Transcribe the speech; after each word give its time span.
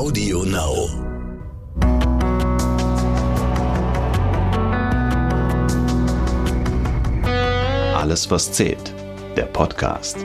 Audio 0.00 0.44
Now. 0.44 0.88
Alles, 7.94 8.30
was 8.30 8.50
zählt. 8.50 8.94
Der 9.36 9.44
Podcast. 9.44 10.16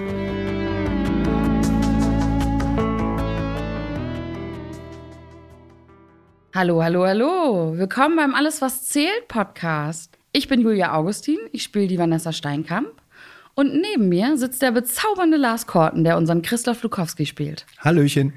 Hallo, 6.53 6.81
hallo, 6.81 7.05
hallo. 7.05 7.73
Willkommen 7.77 8.15
beim 8.15 8.33
Alles, 8.33 8.61
was 8.61 8.85
zählt 8.85 9.27
Podcast. 9.27 10.17
Ich 10.31 10.47
bin 10.47 10.61
Julia 10.61 10.93
Augustin, 10.93 11.39
ich 11.51 11.63
spiele 11.63 11.87
die 11.87 11.99
Vanessa 11.99 12.31
Steinkamp. 12.31 12.93
Und 13.55 13.75
neben 13.75 14.07
mir 14.07 14.37
sitzt 14.37 14.61
der 14.61 14.71
bezaubernde 14.71 15.35
Lars 15.35 15.67
Korten, 15.67 16.05
der 16.05 16.15
unseren 16.15 16.43
Christoph 16.43 16.81
Lukowski 16.81 17.25
spielt. 17.25 17.65
Hallöchen. 17.79 18.31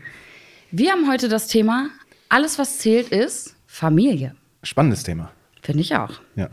Wir 0.70 0.92
haben 0.92 1.10
heute 1.10 1.30
das 1.30 1.48
Thema 1.48 1.88
Alles, 2.28 2.58
was 2.58 2.76
zählt, 2.76 3.09
ist 3.09 3.56
Familie. 3.66 4.34
Spannendes 4.62 5.02
Thema. 5.02 5.30
Finde 5.62 5.80
ich 5.80 5.96
auch. 5.96 6.20
Ja. 6.36 6.50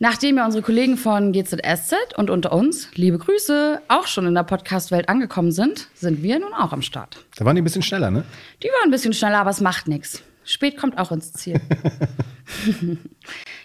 Nachdem 0.00 0.38
ja 0.38 0.44
unsere 0.44 0.60
Kollegen 0.60 0.96
von 0.96 1.30
GZSZ 1.30 1.94
und 2.16 2.30
unter 2.30 2.52
uns, 2.52 2.88
liebe 2.96 3.16
Grüße, 3.16 3.80
auch 3.86 4.08
schon 4.08 4.26
in 4.26 4.34
der 4.34 4.42
Podcast-Welt 4.42 5.08
angekommen 5.08 5.52
sind, 5.52 5.86
sind 5.94 6.24
wir 6.24 6.40
nun 6.40 6.52
auch 6.52 6.72
am 6.72 6.82
Start. 6.82 7.24
Da 7.36 7.44
waren 7.44 7.54
die 7.54 7.62
ein 7.62 7.64
bisschen 7.64 7.82
schneller, 7.82 8.10
ne? 8.10 8.24
Die 8.60 8.66
waren 8.66 8.88
ein 8.88 8.90
bisschen 8.90 9.12
schneller, 9.12 9.38
aber 9.38 9.50
es 9.50 9.60
macht 9.60 9.86
nichts. 9.86 10.24
Spät 10.42 10.76
kommt 10.76 10.98
auch 10.98 11.12
ins 11.12 11.32
Ziel. 11.32 11.60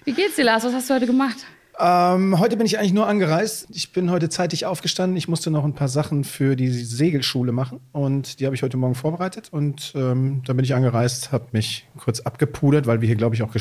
Wie 0.05 0.13
geht's 0.13 0.35
dir, 0.35 0.45
Lars? 0.45 0.65
Was 0.65 0.73
hast 0.73 0.87
du 0.91 0.93
heute 0.93 1.07
gemacht? 1.07 1.37
Ähm, 1.81 2.37
heute 2.39 2.57
bin 2.57 2.65
ich 2.65 2.77
eigentlich 2.77 2.93
nur 2.93 3.07
angereist. 3.07 3.67
Ich 3.71 3.93
bin 3.93 4.11
heute 4.11 4.27
zeitig 4.27 4.65
aufgestanden. 4.65 5.15
Ich 5.15 5.29
musste 5.29 5.49
noch 5.49 5.63
ein 5.63 5.73
paar 5.73 5.87
Sachen 5.87 6.25
für 6.25 6.57
die 6.57 6.69
Segelschule 6.69 7.53
machen 7.53 7.79
und 7.93 8.39
die 8.39 8.45
habe 8.45 8.55
ich 8.55 8.63
heute 8.63 8.75
Morgen 8.75 8.95
vorbereitet. 8.95 9.47
Und 9.51 9.93
ähm, 9.95 10.41
dann 10.45 10.57
bin 10.57 10.65
ich 10.65 10.75
angereist, 10.75 11.31
habe 11.31 11.47
mich 11.53 11.87
kurz 11.97 12.19
abgepudert, 12.19 12.85
weil 12.85 12.99
wir 12.99 13.07
hier, 13.07 13.15
glaube 13.15 13.35
ich, 13.35 13.43
auch 13.43 13.53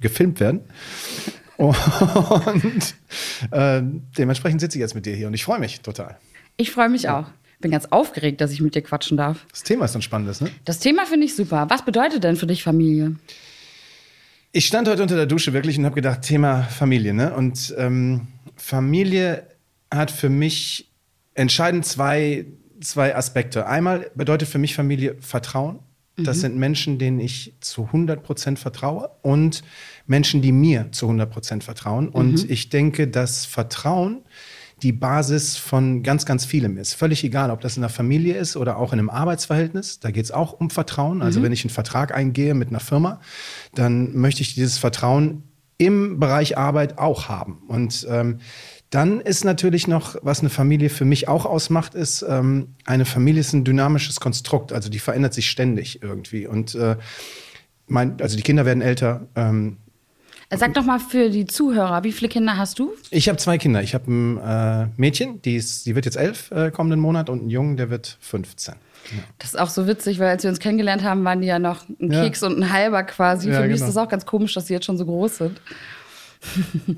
gefilmt 0.00 0.40
werden. 0.40 0.60
Und 1.58 2.94
äh, 3.52 3.82
dementsprechend 4.18 4.60
sitze 4.60 4.78
ich 4.78 4.80
jetzt 4.80 4.94
mit 4.94 5.06
dir 5.06 5.14
hier 5.14 5.28
und 5.28 5.34
ich 5.34 5.44
freue 5.44 5.60
mich 5.60 5.80
total. 5.80 6.16
Ich 6.56 6.72
freue 6.72 6.88
mich 6.88 7.08
auch. 7.08 7.26
Bin 7.60 7.70
ganz 7.70 7.86
aufgeregt, 7.90 8.40
dass 8.40 8.50
ich 8.50 8.60
mit 8.60 8.74
dir 8.74 8.82
quatschen 8.82 9.16
darf. 9.16 9.46
Das 9.52 9.62
Thema 9.62 9.84
ist 9.84 9.94
ein 9.94 10.02
spannendes, 10.02 10.40
ne? 10.40 10.50
Das 10.64 10.80
Thema 10.80 11.06
finde 11.06 11.26
ich 11.26 11.36
super. 11.36 11.66
Was 11.68 11.84
bedeutet 11.84 12.24
denn 12.24 12.34
für 12.34 12.48
dich 12.48 12.64
Familie? 12.64 13.14
Ich 14.54 14.66
stand 14.66 14.86
heute 14.86 15.00
unter 15.00 15.16
der 15.16 15.24
Dusche 15.24 15.54
wirklich 15.54 15.78
und 15.78 15.86
habe 15.86 15.94
gedacht, 15.94 16.20
Thema 16.20 16.64
Familie, 16.64 17.14
ne? 17.14 17.34
Und 17.34 17.74
ähm, 17.78 18.28
Familie 18.54 19.46
hat 19.90 20.10
für 20.10 20.28
mich 20.28 20.92
entscheidend 21.32 21.86
zwei, 21.86 22.44
zwei 22.82 23.16
Aspekte. 23.16 23.66
Einmal 23.66 24.10
bedeutet 24.14 24.48
für 24.48 24.58
mich 24.58 24.74
Familie 24.74 25.16
Vertrauen. 25.20 25.78
Das 26.18 26.36
mhm. 26.36 26.40
sind 26.40 26.56
Menschen, 26.58 26.98
denen 26.98 27.18
ich 27.18 27.54
zu 27.60 27.86
100 27.86 28.22
Prozent 28.22 28.58
vertraue 28.58 29.10
und 29.22 29.62
Menschen, 30.06 30.42
die 30.42 30.52
mir 30.52 30.92
zu 30.92 31.06
100 31.06 31.30
Prozent 31.30 31.64
vertrauen. 31.64 32.10
Und 32.10 32.44
mhm. 32.44 32.50
ich 32.50 32.68
denke, 32.68 33.08
dass 33.08 33.46
Vertrauen 33.46 34.20
die 34.82 34.92
Basis 34.92 35.56
von 35.56 36.02
ganz, 36.02 36.26
ganz 36.26 36.44
vielem 36.44 36.76
ist. 36.76 36.94
Völlig 36.94 37.22
egal, 37.22 37.50
ob 37.50 37.60
das 37.60 37.76
in 37.76 37.82
der 37.82 37.90
Familie 37.90 38.36
ist 38.36 38.56
oder 38.56 38.76
auch 38.76 38.92
in 38.92 38.98
einem 38.98 39.10
Arbeitsverhältnis. 39.10 40.00
Da 40.00 40.10
geht 40.10 40.24
es 40.24 40.32
auch 40.32 40.52
um 40.52 40.70
Vertrauen. 40.70 41.22
Also 41.22 41.38
mhm. 41.38 41.44
wenn 41.44 41.52
ich 41.52 41.64
einen 41.64 41.70
Vertrag 41.70 42.14
eingehe 42.14 42.54
mit 42.54 42.68
einer 42.68 42.80
Firma, 42.80 43.20
dann 43.74 44.16
möchte 44.16 44.42
ich 44.42 44.54
dieses 44.54 44.78
Vertrauen 44.78 45.44
im 45.78 46.18
Bereich 46.18 46.58
Arbeit 46.58 46.98
auch 46.98 47.28
haben. 47.28 47.62
Und 47.68 48.06
ähm, 48.10 48.38
dann 48.90 49.20
ist 49.20 49.44
natürlich 49.44 49.88
noch, 49.88 50.16
was 50.22 50.40
eine 50.40 50.50
Familie 50.50 50.90
für 50.90 51.04
mich 51.04 51.26
auch 51.28 51.46
ausmacht, 51.46 51.94
ist, 51.94 52.24
ähm, 52.28 52.74
eine 52.84 53.04
Familie 53.04 53.40
ist 53.40 53.52
ein 53.52 53.64
dynamisches 53.64 54.20
Konstrukt. 54.20 54.72
Also 54.72 54.90
die 54.90 54.98
verändert 54.98 55.32
sich 55.32 55.48
ständig 55.48 56.02
irgendwie. 56.02 56.46
Und 56.46 56.74
äh, 56.74 56.96
mein, 57.86 58.20
also 58.20 58.36
die 58.36 58.42
Kinder 58.42 58.66
werden 58.66 58.82
älter. 58.82 59.28
Ähm, 59.34 59.78
Sag 60.54 60.74
doch 60.74 60.84
mal 60.84 60.98
für 60.98 61.30
die 61.30 61.46
Zuhörer, 61.46 62.04
wie 62.04 62.12
viele 62.12 62.28
Kinder 62.28 62.56
hast 62.56 62.78
du? 62.78 62.92
Ich 63.10 63.28
habe 63.28 63.38
zwei 63.38 63.58
Kinder. 63.58 63.82
Ich 63.82 63.94
habe 63.94 64.10
ein 64.10 64.38
äh, 64.38 64.86
Mädchen, 64.96 65.40
die, 65.42 65.56
ist, 65.56 65.86
die 65.86 65.94
wird 65.94 66.04
jetzt 66.04 66.16
elf 66.16 66.50
äh, 66.50 66.70
kommenden 66.70 67.00
Monat 67.00 67.30
und 67.30 67.40
einen 67.40 67.50
Jungen, 67.50 67.76
der 67.76 67.90
wird 67.90 68.18
15. 68.20 68.74
Ja. 68.74 69.18
Das 69.38 69.50
ist 69.50 69.58
auch 69.58 69.70
so 69.70 69.86
witzig, 69.86 70.18
weil 70.18 70.28
als 70.28 70.42
wir 70.42 70.50
uns 70.50 70.60
kennengelernt 70.60 71.02
haben, 71.02 71.24
waren 71.24 71.40
die 71.40 71.48
ja 71.48 71.58
noch 71.58 71.88
ein 71.88 72.12
ja. 72.12 72.22
Keks 72.22 72.42
und 72.42 72.58
ein 72.58 72.72
halber 72.72 73.02
quasi. 73.04 73.48
Ja, 73.48 73.56
für 73.56 73.60
mich 73.62 73.74
genau. 73.74 73.86
ist 73.86 73.96
das 73.96 74.02
auch 74.02 74.08
ganz 74.08 74.26
komisch, 74.26 74.54
dass 74.54 74.66
sie 74.66 74.74
jetzt 74.74 74.84
schon 74.84 74.98
so 74.98 75.06
groß 75.06 75.38
sind. 75.38 75.60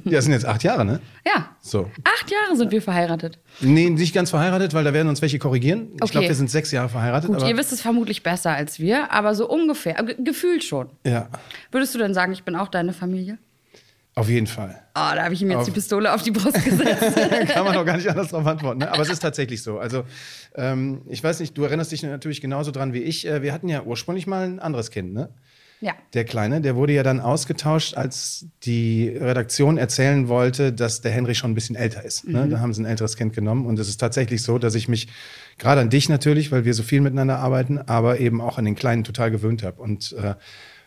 Ja, 0.05 0.13
das 0.13 0.25
sind 0.25 0.33
jetzt 0.33 0.47
acht 0.47 0.63
Jahre, 0.63 0.85
ne? 0.85 1.01
Ja. 1.27 1.51
So. 1.61 1.91
Acht 2.03 2.31
Jahre 2.31 2.57
sind 2.57 2.73
wir 2.73 2.83
verheiratet. 2.83 3.39
Nee, 3.61 3.91
nicht 3.91 4.15
ganz 4.15 4.31
verheiratet, 4.31 4.75
weil 4.75 4.85
da 4.85 4.93
werden 4.93 5.09
uns 5.09 5.23
welche 5.23 5.39
korrigieren. 5.39 5.89
Ich 6.03 6.11
glaube, 6.11 6.29
wir 6.29 6.35
sind 6.35 6.51
sechs 6.51 6.71
Jahre 6.71 6.89
verheiratet. 6.89 7.31
Gut, 7.31 7.43
ihr 7.47 7.57
wisst 7.57 7.73
es 7.73 7.81
vermutlich 7.81 8.23
besser 8.23 8.53
als 8.53 8.79
wir, 8.79 9.13
aber 9.13 9.35
so 9.35 9.49
ungefähr, 9.49 9.95
gefühlt 10.19 10.65
schon. 10.65 10.89
Ja. 11.07 11.29
Würdest 11.71 11.95
du 11.95 11.99
denn 11.99 12.15
sagen, 12.15 12.33
ich 12.33 12.45
bin 12.45 12.57
auch 12.57 12.69
deine 12.69 12.93
Familie? 12.93 13.39
Auf 14.17 14.29
jeden 14.29 14.47
Fall. 14.47 14.81
Oh, 14.91 15.11
da 15.15 15.25
habe 15.25 15.35
ich 15.35 15.43
ihm 15.43 15.51
jetzt 15.51 15.59
auf 15.59 15.65
die 15.65 15.73
Pistole 15.73 16.13
auf 16.15 16.23
die 16.23 16.31
Brust 16.31 16.65
gesetzt. 16.65 17.17
Kann 17.49 17.65
man 17.65 17.75
doch 17.75 17.85
gar 17.85 17.97
nicht 17.97 18.09
anders 18.09 18.29
darauf 18.29 18.47
antworten. 18.47 18.79
Ne? 18.79 18.93
Aber 18.93 19.03
es 19.03 19.11
ist 19.11 19.21
tatsächlich 19.21 19.63
so. 19.63 19.79
Also, 19.79 20.05
ähm, 20.55 21.03
ich 21.09 21.23
weiß 21.25 21.41
nicht, 21.41 21.59
du 21.59 21.65
erinnerst 21.65 21.91
dich 21.91 22.05
natürlich 22.05 22.41
genauso 22.41 22.71
dran 22.71 22.93
wie 22.93 23.03
ich. 23.03 23.27
Äh, 23.27 23.43
wir 23.43 23.53
hatten 23.53 23.69
ja 23.69 23.83
ursprünglich 23.83 24.29
mal 24.29 24.45
ein 24.45 24.61
anderes 24.61 24.91
Kind, 24.91 25.13
ne? 25.13 25.31
Ja. 25.81 25.93
Der 26.15 26.25
Kleine, 26.25 26.61
der 26.61 26.77
wurde 26.77 26.95
ja 26.95 27.03
dann 27.03 27.21
ausgetauscht, 27.21 27.95
als 27.95 28.47
die 28.63 29.09
Redaktion 29.09 29.77
erzählen 29.77 30.29
wollte, 30.29 30.73
dass 30.73 31.03
der 31.03 31.11
Henry 31.11 31.35
schon 31.35 31.51
ein 31.51 31.55
bisschen 31.55 31.77
älter 31.77 32.03
ist. 32.05 32.27
Ne? 32.27 32.47
Mhm. 32.47 32.51
Da 32.51 32.61
haben 32.61 32.73
sie 32.73 32.83
ein 32.83 32.87
älteres 32.87 33.17
Kind 33.17 33.35
genommen. 33.35 33.67
Und 33.67 33.79
es 33.79 33.89
ist 33.89 33.99
tatsächlich 33.99 34.43
so, 34.43 34.59
dass 34.59 34.77
ich 34.77 34.89
mich 34.89 35.09
gerade 35.59 35.83
an 35.83 35.91
dich 35.91 36.09
natürlich, 36.09 36.53
weil 36.53 36.65
wir 36.65 36.73
so 36.73 36.83
viel 36.83 37.03
miteinander 37.03 37.39
arbeiten, 37.39 37.79
aber 37.79 38.19
eben 38.19 38.41
auch 38.41 38.57
an 38.57 38.65
den 38.65 38.77
Kleinen 38.77 39.05
total 39.05 39.31
gewöhnt 39.31 39.63
habe. 39.63 39.83
Und 39.83 40.13
äh, 40.13 40.35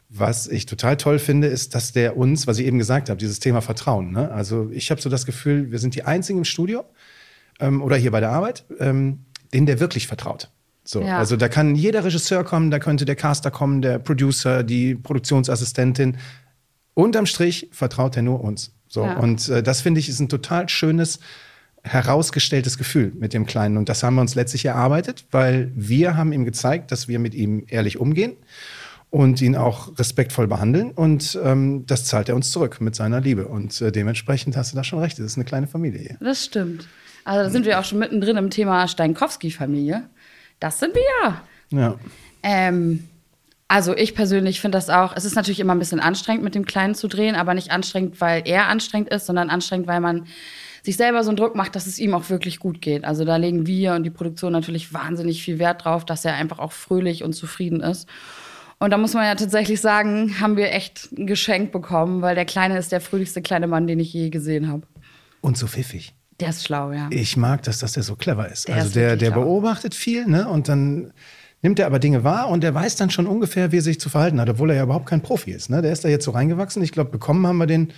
was 0.09 0.47
ich 0.47 0.65
total 0.65 0.97
toll 0.97 1.19
finde, 1.19 1.47
ist, 1.47 1.75
dass 1.75 1.91
der 1.91 2.17
uns, 2.17 2.47
was 2.47 2.59
ich 2.59 2.65
eben 2.65 2.77
gesagt 2.77 3.09
habe, 3.09 3.17
dieses 3.17 3.39
Thema 3.39 3.61
Vertrauen. 3.61 4.11
Ne? 4.11 4.31
Also 4.31 4.69
ich 4.71 4.89
habe 4.89 5.01
so 5.01 5.09
das 5.09 5.25
Gefühl, 5.25 5.71
wir 5.71 5.79
sind 5.79 5.95
die 5.95 6.03
Einzigen 6.03 6.39
im 6.39 6.45
Studio 6.45 6.85
ähm, 7.59 7.81
oder 7.81 7.97
hier 7.97 8.11
bei 8.11 8.19
der 8.19 8.29
Arbeit, 8.29 8.65
ähm, 8.79 9.25
denen 9.53 9.65
der 9.65 9.79
wirklich 9.79 10.07
vertraut. 10.07 10.49
So, 10.85 11.01
ja. 11.01 11.17
Also 11.17 11.35
da 11.35 11.49
kann 11.49 11.75
jeder 11.75 12.05
Regisseur 12.05 12.45
kommen, 12.45 12.71
da 12.71 12.79
könnte 12.79 13.03
der 13.03 13.17
Caster 13.17 13.51
kommen, 13.51 13.81
der 13.81 13.99
Producer, 13.99 14.63
die 14.63 14.95
Produktionsassistentin. 14.95 16.17
Unterm 16.93 17.25
Strich 17.25 17.69
vertraut 17.73 18.15
er 18.15 18.21
nur 18.21 18.41
uns. 18.41 18.71
So, 18.87 19.03
ja. 19.03 19.17
Und 19.17 19.49
äh, 19.49 19.61
das 19.61 19.81
finde 19.81 19.99
ich 19.99 20.07
ist 20.07 20.21
ein 20.21 20.29
total 20.29 20.69
schönes, 20.69 21.19
herausgestelltes 21.83 22.77
Gefühl 22.77 23.11
mit 23.17 23.33
dem 23.33 23.45
Kleinen. 23.45 23.77
Und 23.77 23.89
das 23.89 24.03
haben 24.03 24.15
wir 24.15 24.21
uns 24.21 24.35
letztlich 24.35 24.65
erarbeitet, 24.65 25.25
weil 25.31 25.71
wir 25.75 26.15
haben 26.15 26.31
ihm 26.31 26.45
gezeigt, 26.45 26.91
dass 26.91 27.09
wir 27.09 27.19
mit 27.19 27.33
ihm 27.33 27.65
ehrlich 27.67 27.99
umgehen 27.99 28.37
und 29.09 29.41
ihn 29.41 29.55
auch 29.55 29.97
respektvoll 29.97 30.47
behandeln. 30.47 30.91
Und 30.91 31.39
ähm, 31.43 31.85
das 31.85 32.05
zahlt 32.05 32.29
er 32.29 32.35
uns 32.35 32.51
zurück 32.51 32.81
mit 32.81 32.95
seiner 32.95 33.21
Liebe. 33.21 33.47
Und 33.47 33.81
äh, 33.81 33.91
dementsprechend 33.91 34.57
hast 34.57 34.73
du 34.73 34.75
da 34.75 34.83
schon 34.83 34.99
recht. 34.99 35.17
Das 35.17 35.25
ist 35.25 35.37
eine 35.37 35.45
kleine 35.45 35.67
Familie 35.67 35.99
hier. 35.99 36.17
Das 36.19 36.43
stimmt. 36.43 36.87
Also 37.23 37.43
da 37.43 37.49
sind 37.49 37.65
wir 37.65 37.79
auch 37.79 37.83
schon 37.83 37.99
mittendrin 37.99 38.37
im 38.37 38.49
Thema 38.49 38.87
Steinkowski-Familie. 38.87 40.09
Das 40.59 40.79
sind 40.79 40.93
wir. 40.95 41.41
Ja. 41.71 41.95
Ähm, 42.43 43.07
also 43.67 43.95
ich 43.95 44.15
persönlich 44.15 44.61
finde 44.61 44.77
das 44.77 44.89
auch, 44.89 45.13
es 45.15 45.25
ist 45.25 45.35
natürlich 45.35 45.59
immer 45.59 45.75
ein 45.75 45.79
bisschen 45.79 45.99
anstrengend, 45.99 46.43
mit 46.43 46.55
dem 46.55 46.65
Kleinen 46.65 46.95
zu 46.95 47.09
drehen, 47.09 47.35
aber 47.35 47.53
nicht 47.53 47.71
anstrengend, 47.71 48.21
weil 48.21 48.43
er 48.45 48.67
anstrengend 48.67 49.09
ist, 49.09 49.25
sondern 49.25 49.49
anstrengend, 49.49 49.87
weil 49.87 49.99
man 49.99 50.25
sich 50.83 50.95
selber 50.95 51.21
so 51.23 51.29
einen 51.29 51.37
Druck 51.37 51.53
macht, 51.53 51.75
dass 51.75 51.85
es 51.85 51.99
ihm 51.99 52.13
auch 52.13 52.29
wirklich 52.29 52.59
gut 52.59 52.81
geht. 52.81 53.03
Also 53.03 53.25
da 53.25 53.35
legen 53.35 53.67
wir 53.67 53.93
und 53.93 54.03
die 54.03 54.09
Produktion 54.09 54.53
natürlich 54.53 54.93
wahnsinnig 54.93 55.43
viel 55.43 55.59
Wert 55.59 55.83
drauf, 55.83 56.05
dass 56.05 56.23
er 56.23 56.35
einfach 56.35 56.59
auch 56.59 56.71
fröhlich 56.71 57.23
und 57.23 57.33
zufrieden 57.33 57.81
ist. 57.81 58.07
Und 58.79 58.91
da 58.91 58.97
muss 58.97 59.13
man 59.13 59.25
ja 59.25 59.35
tatsächlich 59.35 59.81
sagen, 59.81 60.39
haben 60.39 60.55
wir 60.55 60.71
echt 60.71 61.11
ein 61.17 61.25
Geschenk 61.25 61.71
bekommen, 61.71 62.21
weil 62.21 62.35
der 62.35 62.45
Kleine 62.45 62.77
ist 62.77 62.91
der 62.91 63.01
fröhlichste 63.01 63.41
kleine 63.41 63.67
Mann, 63.67 63.87
den 63.87 63.99
ich 63.99 64.13
je 64.13 64.29
gesehen 64.29 64.67
habe. 64.67 64.83
Und 65.41 65.57
so 65.57 65.67
pfiffig. 65.67 66.13
Der 66.39 66.49
ist 66.49 66.65
schlau, 66.65 66.91
ja. 66.91 67.07
Ich 67.09 67.35
mag 67.37 67.63
das, 67.63 67.79
dass 67.79 67.93
der 67.93 68.03
so 68.03 68.15
clever 68.15 68.47
ist. 68.47 68.67
Der 68.67 68.75
also 68.75 68.87
ist 68.87 68.95
der, 68.95 69.15
der 69.15 69.31
beobachtet 69.31 69.95
viel, 69.95 70.27
ne? 70.27 70.47
Und 70.47 70.69
dann 70.69 71.11
nimmt 71.63 71.79
er 71.79 71.87
aber 71.87 71.97
Dinge 71.97 72.23
wahr 72.23 72.49
und 72.49 72.61
der 72.61 72.75
weiß 72.75 72.95
dann 72.95 73.09
schon 73.09 73.25
ungefähr, 73.25 73.71
wie 73.71 73.77
er 73.77 73.81
sich 73.81 73.99
zu 73.99 74.09
verhalten 74.09 74.39
hat, 74.39 74.49
obwohl 74.49 74.69
er 74.69 74.77
ja 74.77 74.83
überhaupt 74.83 75.07
kein 75.07 75.21
Profi 75.21 75.51
ist. 75.51 75.69
Ne? 75.69 75.81
Der 75.81 75.91
ist 75.91 76.05
da 76.05 76.09
jetzt 76.09 76.25
so 76.25 76.31
reingewachsen. 76.31 76.83
Ich 76.83 76.91
glaube, 76.91 77.09
bekommen 77.09 77.45
haben 77.47 77.57
wir 77.57 77.65
den 77.65 77.91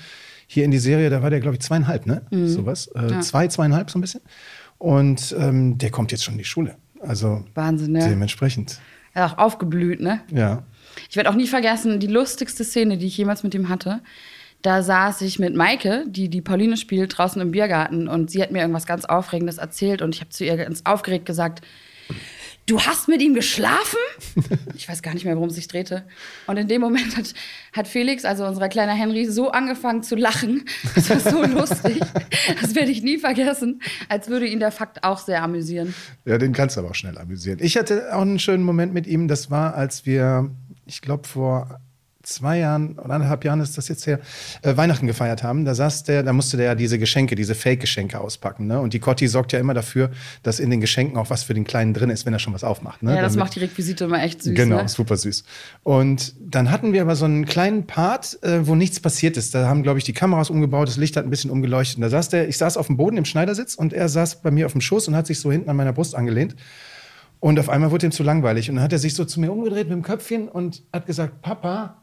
hier 0.48 0.64
in 0.64 0.72
die 0.72 0.80
Serie, 0.80 1.10
da 1.10 1.22
war 1.22 1.30
der, 1.30 1.42
glaube 1.42 1.56
ich, 1.56 1.62
zweieinhalb, 1.62 2.08
ne? 2.08 2.24
Mhm. 2.32 2.48
Sowas. 2.48 2.88
Äh, 2.96 3.12
ja. 3.12 3.20
Zwei, 3.22 3.48
zweieinhalb, 3.48 3.92
so 3.92 4.00
ein 4.00 4.02
bisschen. 4.02 4.22
Und 4.78 5.36
ähm, 5.38 5.78
der 5.78 5.92
kommt 5.92 6.12
jetzt 6.12 6.24
schon 6.24 6.36
in 6.36 6.40
die 6.40 6.46
Schule. 6.46 6.76
Also 7.02 7.44
Wahnsinn, 7.54 7.92
ne? 7.92 8.08
dementsprechend. 8.10 8.80
Er 9.14 9.26
ist 9.26 9.34
auch 9.34 9.38
aufgeblüht, 9.38 10.00
ne? 10.00 10.22
Ja. 10.32 10.64
Ich 11.10 11.16
werde 11.16 11.30
auch 11.30 11.36
nie 11.36 11.48
vergessen, 11.48 12.00
die 12.00 12.08
lustigste 12.08 12.64
Szene, 12.64 12.98
die 12.98 13.08
ich 13.08 13.18
jemals 13.18 13.44
mit 13.44 13.54
ihm 13.54 13.70
hatte. 13.70 14.02
Da 14.62 14.84
saß 14.84 15.22
ich 15.22 15.40
mit 15.40 15.56
Maike, 15.56 16.04
die 16.08 16.30
die 16.30 16.42
Pauline 16.42 16.76
spielt, 16.76 17.18
draußen 17.18 17.42
im 17.42 17.52
Biergarten 17.52 18.08
und 18.10 18.30
sie 18.30 18.42
hat 18.42 18.52
mir 18.52 18.60
irgendwas 18.60 18.86
ganz 18.86 19.06
Aufregendes 19.06 19.58
erzählt 19.58 20.02
und 20.02 20.14
ich 20.16 20.22
habe 20.22 20.32
zu 20.32 20.44
ihr 20.44 20.58
ganz 20.58 20.82
aufgeregt 20.84 21.26
gesagt, 21.26 21.62
du 22.70 22.80
hast 22.80 23.08
mit 23.08 23.22
ihm 23.22 23.34
geschlafen? 23.34 23.98
Ich 24.76 24.88
weiß 24.88 25.02
gar 25.02 25.14
nicht 25.14 25.26
mehr, 25.26 25.36
worum 25.36 25.50
es 25.50 25.56
sich 25.56 25.68
drehte. 25.68 26.06
Und 26.48 26.56
in 26.56 26.70
dem 26.70 26.80
Moment 26.80 27.18
hat, 27.18 27.34
hat 27.74 27.88
Felix, 27.90 28.24
also 28.24 28.46
unser 28.46 28.70
kleiner 28.70 28.94
Henry, 28.94 29.26
so 29.26 29.52
angefangen 29.52 30.04
zu 30.04 30.16
lachen. 30.16 30.64
Das 30.96 31.10
war 31.10 31.20
so 31.20 31.44
lustig. 31.44 32.00
Das 32.62 32.76
werde 32.76 32.90
ich 32.90 33.04
nie 33.04 33.18
vergessen. 33.18 33.82
Als 34.08 34.30
würde 34.30 34.48
ihn 34.48 34.62
der 34.62 34.72
Fakt 34.72 35.04
auch 35.04 35.18
sehr 35.18 35.44
amüsieren. 35.44 35.94
Ja, 36.24 36.38
den 36.38 36.54
kannst 36.54 36.78
du 36.78 36.80
aber 36.80 36.92
auch 36.92 36.96
schnell 36.96 37.18
amüsieren. 37.18 37.60
Ich 37.62 37.76
hatte 37.76 38.16
auch 38.16 38.22
einen 38.22 38.40
schönen 38.40 38.64
Moment 38.64 38.94
mit 38.94 39.06
ihm. 39.06 39.28
Das 39.28 39.52
war, 39.52 39.76
als 39.76 40.06
wir, 40.06 40.50
ich 40.90 41.02
glaube, 41.02 41.28
vor 41.28 41.80
zwei 42.22 42.60
Jahren 42.60 43.00
oder 43.00 43.14
anderthalb 43.16 43.46
Jahren 43.46 43.62
ist 43.62 43.78
das 43.78 43.88
jetzt 43.88 44.06
her, 44.06 44.20
äh, 44.62 44.76
Weihnachten 44.76 45.08
gefeiert 45.08 45.42
haben. 45.42 45.64
Da 45.66 45.74
saß 45.74 46.04
der, 46.04 46.22
da 46.22 46.34
musste 46.34 46.58
der 46.58 46.66
ja 46.68 46.76
diese 46.76 47.00
Geschenke, 47.00 47.34
diese 47.36 47.56
Fake-Geschenke 47.56 48.20
auspacken. 48.20 48.68
Ne? 48.68 48.80
Und 48.82 48.94
die 48.94 49.00
Cotti 49.00 49.28
sorgt 49.28 49.52
ja 49.54 49.60
immer 49.60 49.74
dafür, 49.74 50.12
dass 50.44 50.60
in 50.60 50.70
den 50.70 50.82
Geschenken 50.82 51.18
auch 51.18 51.30
was 51.30 51.44
für 51.44 51.54
den 51.54 51.64
Kleinen 51.64 51.94
drin 51.94 52.10
ist, 52.10 52.26
wenn 52.26 52.34
er 52.34 52.40
schon 52.40 52.54
was 52.54 52.64
aufmacht. 52.64 53.02
Ne? 53.02 53.16
Ja, 53.16 53.22
das 53.22 53.34
Damit- 53.34 53.46
macht 53.46 53.56
die 53.56 53.60
Requisite 53.62 54.04
immer 54.04 54.22
echt 54.22 54.44
süß. 54.44 54.54
Genau, 54.54 54.82
Ne? 54.84 54.90
super 54.90 55.16
süß. 55.18 55.44
Und 55.84 56.36
dann 56.40 56.70
hatten 56.72 56.92
wir 56.94 57.02
aber 57.02 57.16
so 57.16 57.26
einen 57.26 57.46
kleinen 57.46 57.88
Part, 57.88 58.38
äh, 58.44 58.68
wo 58.68 58.76
nichts 58.76 59.00
passiert 59.00 59.38
ist. 59.38 59.56
Da 59.56 59.68
haben, 59.68 59.82
glaube 59.82 59.98
ich, 59.98 60.04
die 60.04 60.14
Kameras 60.14 60.50
umgebaut, 60.50 60.88
das 60.90 60.98
Licht 60.98 61.16
hat 61.16 61.24
ein 61.24 61.30
bisschen 61.32 61.50
umgeleuchtet. 61.52 61.96
Und 61.98 62.02
da 62.02 62.10
saß 62.10 62.30
der, 62.30 62.48
ich 62.50 62.58
saß 62.58 62.76
auf 62.78 62.88
dem 62.88 62.98
Boden 62.98 63.18
im 63.18 63.26
Schneidersitz 63.26 63.76
und 63.76 63.94
er 63.94 64.10
saß 64.10 64.42
bei 64.42 64.52
mir 64.52 64.66
auf 64.66 64.74
dem 64.74 64.82
Schoß 64.82 65.08
und 65.08 65.16
hat 65.16 65.26
sich 65.26 65.40
so 65.40 65.52
hinten 65.52 65.70
an 65.70 65.78
meiner 65.78 65.94
Brust 65.94 66.14
angelehnt. 66.16 66.56
Und 67.40 67.60
auf 67.60 67.70
einmal 67.70 67.92
wurde 67.92 68.06
ihm 68.08 68.12
zu 68.12 68.24
langweilig. 68.24 68.70
Und 68.70 68.76
dann 68.76 68.84
hat 68.84 68.92
er 68.94 69.00
sich 69.00 69.14
so 69.14 69.24
zu 69.26 69.40
mir 69.40 69.52
umgedreht 69.52 69.88
mit 69.88 69.96
dem 69.96 70.04
Köpfchen 70.04 70.48
und 70.50 70.84
hat 70.92 71.06
gesagt, 71.06 71.42
Papa. 71.42 72.02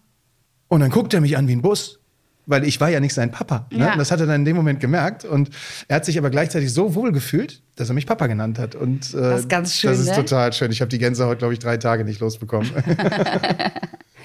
Und 0.68 0.80
dann 0.80 0.90
guckt 0.90 1.12
er 1.14 1.20
mich 1.20 1.36
an 1.36 1.46
wie 1.48 1.52
ein 1.52 1.62
Bus. 1.62 2.00
Weil 2.48 2.62
ich 2.64 2.80
war 2.80 2.88
ja 2.88 3.00
nicht 3.00 3.12
sein 3.12 3.32
Papa. 3.32 3.66
Ne? 3.72 3.80
Ja. 3.80 3.92
Und 3.92 3.98
Das 3.98 4.12
hat 4.12 4.20
er 4.20 4.26
dann 4.26 4.36
in 4.36 4.44
dem 4.44 4.54
Moment 4.54 4.78
gemerkt. 4.78 5.24
Und 5.24 5.50
er 5.88 5.96
hat 5.96 6.04
sich 6.04 6.16
aber 6.16 6.30
gleichzeitig 6.30 6.72
so 6.72 6.94
wohl 6.94 7.10
gefühlt, 7.10 7.60
dass 7.74 7.88
er 7.90 7.94
mich 7.94 8.06
Papa 8.06 8.28
genannt 8.28 8.58
hat. 8.60 8.76
Und 8.76 9.12
äh, 9.14 9.16
Das 9.20 9.40
ist 9.40 9.48
ganz 9.48 9.74
schön, 9.74 9.90
Das 9.90 9.98
ist 9.98 10.10
ne? 10.10 10.14
total 10.14 10.52
schön. 10.52 10.70
Ich 10.70 10.80
habe 10.80 10.88
die 10.88 10.98
Gänsehaut, 10.98 11.38
glaube 11.38 11.54
ich, 11.54 11.58
drei 11.58 11.76
Tage 11.76 12.04
nicht 12.04 12.20
losbekommen. 12.20 12.70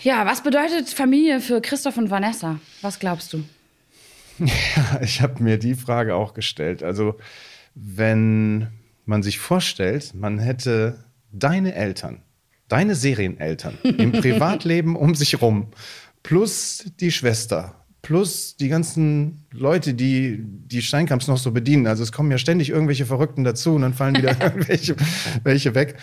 Ja, 0.04 0.26
was 0.26 0.42
bedeutet 0.42 0.90
Familie 0.90 1.40
für 1.42 1.62
Christoph 1.62 1.96
und 1.98 2.10
Vanessa? 2.10 2.60
Was 2.82 2.98
glaubst 3.00 3.34
du? 3.34 3.44
Ich 5.02 5.22
habe 5.22 5.44
mir 5.44 5.60
die 5.60 5.76
Frage 5.76 6.16
auch 6.16 6.34
gestellt. 6.34 6.82
Also, 6.82 7.20
wenn 7.76 8.68
man 9.06 9.24
sich 9.24 9.40
vorstellt, 9.40 10.14
man 10.14 10.40
hätte 10.40 11.04
deine 11.32 11.76
Eltern, 11.76 12.22
deine 12.68 12.96
Serieneltern 12.96 13.78
im 13.84 14.12
Privatleben 14.12 14.96
um 14.96 15.16
sich 15.16 15.42
rum, 15.42 15.68
plus 16.24 16.86
die 17.00 17.12
Schwester, 17.12 17.76
plus 18.02 18.58
die 18.58 18.70
ganzen 18.70 19.46
Leute, 19.52 19.94
die 19.94 20.40
die 20.42 20.82
Steinkamps 20.82 21.28
noch 21.28 21.38
so 21.38 21.52
bedienen. 21.52 21.88
Also 21.88 22.04
es 22.04 22.12
kommen 22.12 22.32
ja 22.32 22.38
ständig 22.38 22.70
irgendwelche 22.70 23.06
Verrückten 23.06 23.44
dazu 23.44 23.76
und 23.76 23.82
dann 23.82 23.94
fallen 23.94 24.16
wieder 24.16 24.40
irgendwelche 24.42 24.96
welche 25.44 25.76
weg. 25.76 25.96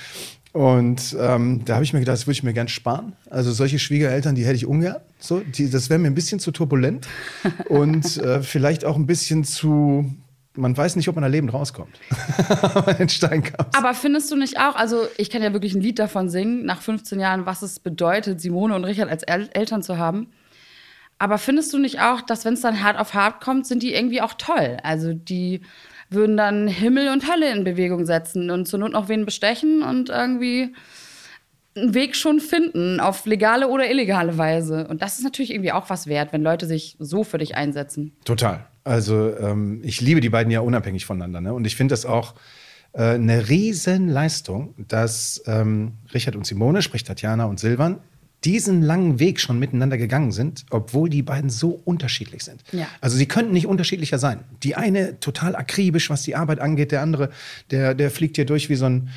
Und 0.52 1.16
ähm, 1.20 1.64
da 1.64 1.74
habe 1.74 1.84
ich 1.84 1.92
mir 1.92 2.00
gedacht, 2.00 2.14
das 2.14 2.26
würde 2.26 2.32
ich 2.32 2.42
mir 2.42 2.54
gern 2.54 2.68
sparen. 2.68 3.12
Also 3.28 3.52
solche 3.52 3.78
Schwiegereltern, 3.78 4.34
die 4.34 4.44
hätte 4.44 4.56
ich 4.56 4.66
ungern. 4.66 4.96
So, 5.18 5.40
die, 5.40 5.68
das 5.68 5.90
wäre 5.90 5.98
mir 5.98 6.08
ein 6.08 6.14
bisschen 6.14 6.40
zu 6.40 6.52
turbulent 6.52 7.06
und 7.68 8.16
äh, 8.18 8.42
vielleicht 8.42 8.84
auch 8.84 8.96
ein 8.96 9.06
bisschen 9.06 9.44
zu. 9.44 10.10
Man 10.58 10.76
weiß 10.76 10.96
nicht, 10.96 11.08
ob 11.08 11.14
man 11.14 11.22
da 11.22 11.28
lebend 11.28 11.52
rauskommt. 11.52 11.98
Bei 12.84 12.92
den 12.92 13.08
Steinkamps. 13.08 13.76
Aber 13.76 13.94
findest 13.94 14.30
du 14.30 14.36
nicht 14.36 14.58
auch, 14.58 14.74
also 14.74 15.06
ich 15.16 15.30
kann 15.30 15.42
ja 15.42 15.52
wirklich 15.52 15.74
ein 15.74 15.80
Lied 15.80 15.98
davon 15.98 16.28
singen, 16.28 16.64
nach 16.64 16.82
15 16.82 17.20
Jahren, 17.20 17.46
was 17.46 17.62
es 17.62 17.78
bedeutet, 17.78 18.40
Simone 18.40 18.74
und 18.74 18.84
Richard 18.84 19.08
als 19.08 19.22
El 19.22 19.48
Eltern 19.52 19.82
zu 19.82 19.98
haben. 19.98 20.28
Aber 21.18 21.38
findest 21.38 21.72
du 21.72 21.78
nicht 21.78 22.00
auch, 22.00 22.20
dass 22.20 22.44
wenn 22.44 22.54
es 22.54 22.60
dann 22.60 22.82
hart 22.82 22.98
auf 22.98 23.14
hart 23.14 23.40
kommt, 23.40 23.66
sind 23.66 23.82
die 23.82 23.94
irgendwie 23.94 24.20
auch 24.20 24.34
toll? 24.34 24.76
Also 24.82 25.12
die 25.12 25.62
würden 26.10 26.36
dann 26.36 26.68
Himmel 26.68 27.12
und 27.12 27.30
Hölle 27.30 27.52
in 27.52 27.64
Bewegung 27.64 28.06
setzen 28.06 28.50
und 28.50 28.66
zur 28.66 28.78
Not 28.78 28.92
noch 28.92 29.08
wen 29.08 29.24
bestechen 29.24 29.82
und 29.82 30.08
irgendwie 30.08 30.74
einen 31.76 31.94
Weg 31.94 32.16
schon 32.16 32.40
finden, 32.40 33.00
auf 33.00 33.26
legale 33.26 33.68
oder 33.68 33.90
illegale 33.90 34.38
Weise. 34.38 34.86
Und 34.88 35.02
das 35.02 35.18
ist 35.18 35.24
natürlich 35.24 35.52
irgendwie 35.52 35.72
auch 35.72 35.90
was 35.90 36.06
wert, 36.06 36.32
wenn 36.32 36.42
Leute 36.42 36.66
sich 36.66 36.96
so 36.98 37.24
für 37.24 37.38
dich 37.38 37.56
einsetzen. 37.56 38.16
Total. 38.24 38.66
Also 38.88 39.36
ähm, 39.36 39.80
ich 39.84 40.00
liebe 40.00 40.20
die 40.20 40.30
beiden 40.30 40.50
ja 40.50 40.60
unabhängig 40.60 41.04
voneinander. 41.04 41.40
Ne? 41.40 41.52
Und 41.52 41.66
ich 41.66 41.76
finde 41.76 41.92
das 41.92 42.06
auch 42.06 42.34
äh, 42.92 43.02
eine 43.02 43.48
Riesenleistung, 43.48 44.74
dass 44.88 45.42
ähm, 45.46 45.92
Richard 46.14 46.36
und 46.36 46.46
Simone, 46.46 46.80
sprich 46.82 47.04
Tatjana 47.04 47.44
und 47.44 47.60
Silvan, 47.60 47.98
diesen 48.44 48.82
langen 48.82 49.18
Weg 49.18 49.40
schon 49.40 49.58
miteinander 49.58 49.98
gegangen 49.98 50.32
sind, 50.32 50.64
obwohl 50.70 51.10
die 51.10 51.22
beiden 51.22 51.50
so 51.50 51.82
unterschiedlich 51.84 52.44
sind. 52.44 52.62
Ja. 52.72 52.86
Also 53.00 53.16
sie 53.16 53.26
könnten 53.26 53.52
nicht 53.52 53.66
unterschiedlicher 53.66 54.18
sein. 54.18 54.40
Die 54.62 54.76
eine 54.76 55.18
total 55.20 55.56
akribisch, 55.56 56.08
was 56.08 56.22
die 56.22 56.36
Arbeit 56.36 56.60
angeht, 56.60 56.92
der 56.92 57.02
andere, 57.02 57.30
der, 57.70 57.94
der 57.94 58.10
fliegt 58.10 58.36
hier 58.36 58.46
durch 58.46 58.68
wie 58.68 58.76
so 58.76 58.86
ein 58.86 59.10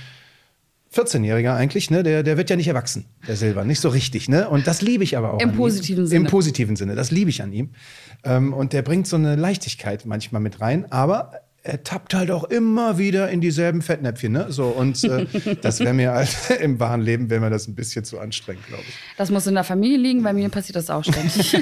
14-Jähriger 0.94 1.56
eigentlich, 1.56 1.90
ne? 1.90 2.04
Der, 2.04 2.22
der 2.22 2.36
wird 2.36 2.50
ja 2.50 2.58
nicht 2.58 2.68
erwachsen, 2.68 3.06
der 3.26 3.38
Silber, 3.38 3.64
nicht 3.64 3.80
so 3.80 3.88
richtig, 3.88 4.28
ne? 4.28 4.50
Und 4.50 4.68
das 4.68 4.82
liebe 4.82 5.06
ich 5.06 5.16
aber 5.16 5.34
auch. 5.34 5.40
Im 5.40 5.54
positiven 5.54 6.04
ihm. 6.04 6.08
Sinne. 6.08 6.26
Im 6.26 6.30
positiven 6.30 6.76
Sinne, 6.76 6.96
das 6.96 7.12
liebe 7.12 7.30
ich 7.30 7.42
an 7.42 7.54
ihm. 7.54 7.70
Ähm, 8.24 8.54
und 8.54 8.74
der 8.74 8.82
bringt 8.82 9.08
so 9.08 9.16
eine 9.16 9.36
Leichtigkeit 9.36 10.06
manchmal 10.06 10.42
mit 10.42 10.62
rein, 10.62 10.92
aber 10.92 11.42
er 11.64 11.84
tappt 11.84 12.14
halt 12.14 12.32
auch 12.32 12.44
immer 12.46 12.98
wieder 12.98 13.30
in 13.30 13.40
dieselben 13.40 13.82
Fettnäpfchen, 13.82 14.32
ne? 14.32 14.48
So, 14.50 14.66
und 14.66 15.04
äh, 15.04 15.26
das 15.62 15.80
wäre 15.80 15.94
mir 15.94 16.12
halt 16.12 16.36
im 16.62 16.80
wahren 16.80 17.02
Leben, 17.02 17.30
wäre 17.30 17.42
mir 17.42 17.50
das 17.50 17.68
ein 17.68 17.76
bisschen 17.76 18.04
zu 18.04 18.20
anstrengend, 18.20 18.66
glaube 18.68 18.84
ich. 18.88 18.96
Das 19.18 19.30
muss 19.30 19.46
in 19.48 19.54
der 19.54 19.64
Familie 19.64 19.98
liegen, 19.98 20.24
bei 20.24 20.34
mir 20.34 20.50
passiert 20.50 20.76
das 20.76 20.90
auch 20.90 21.04
ständig. 21.04 21.56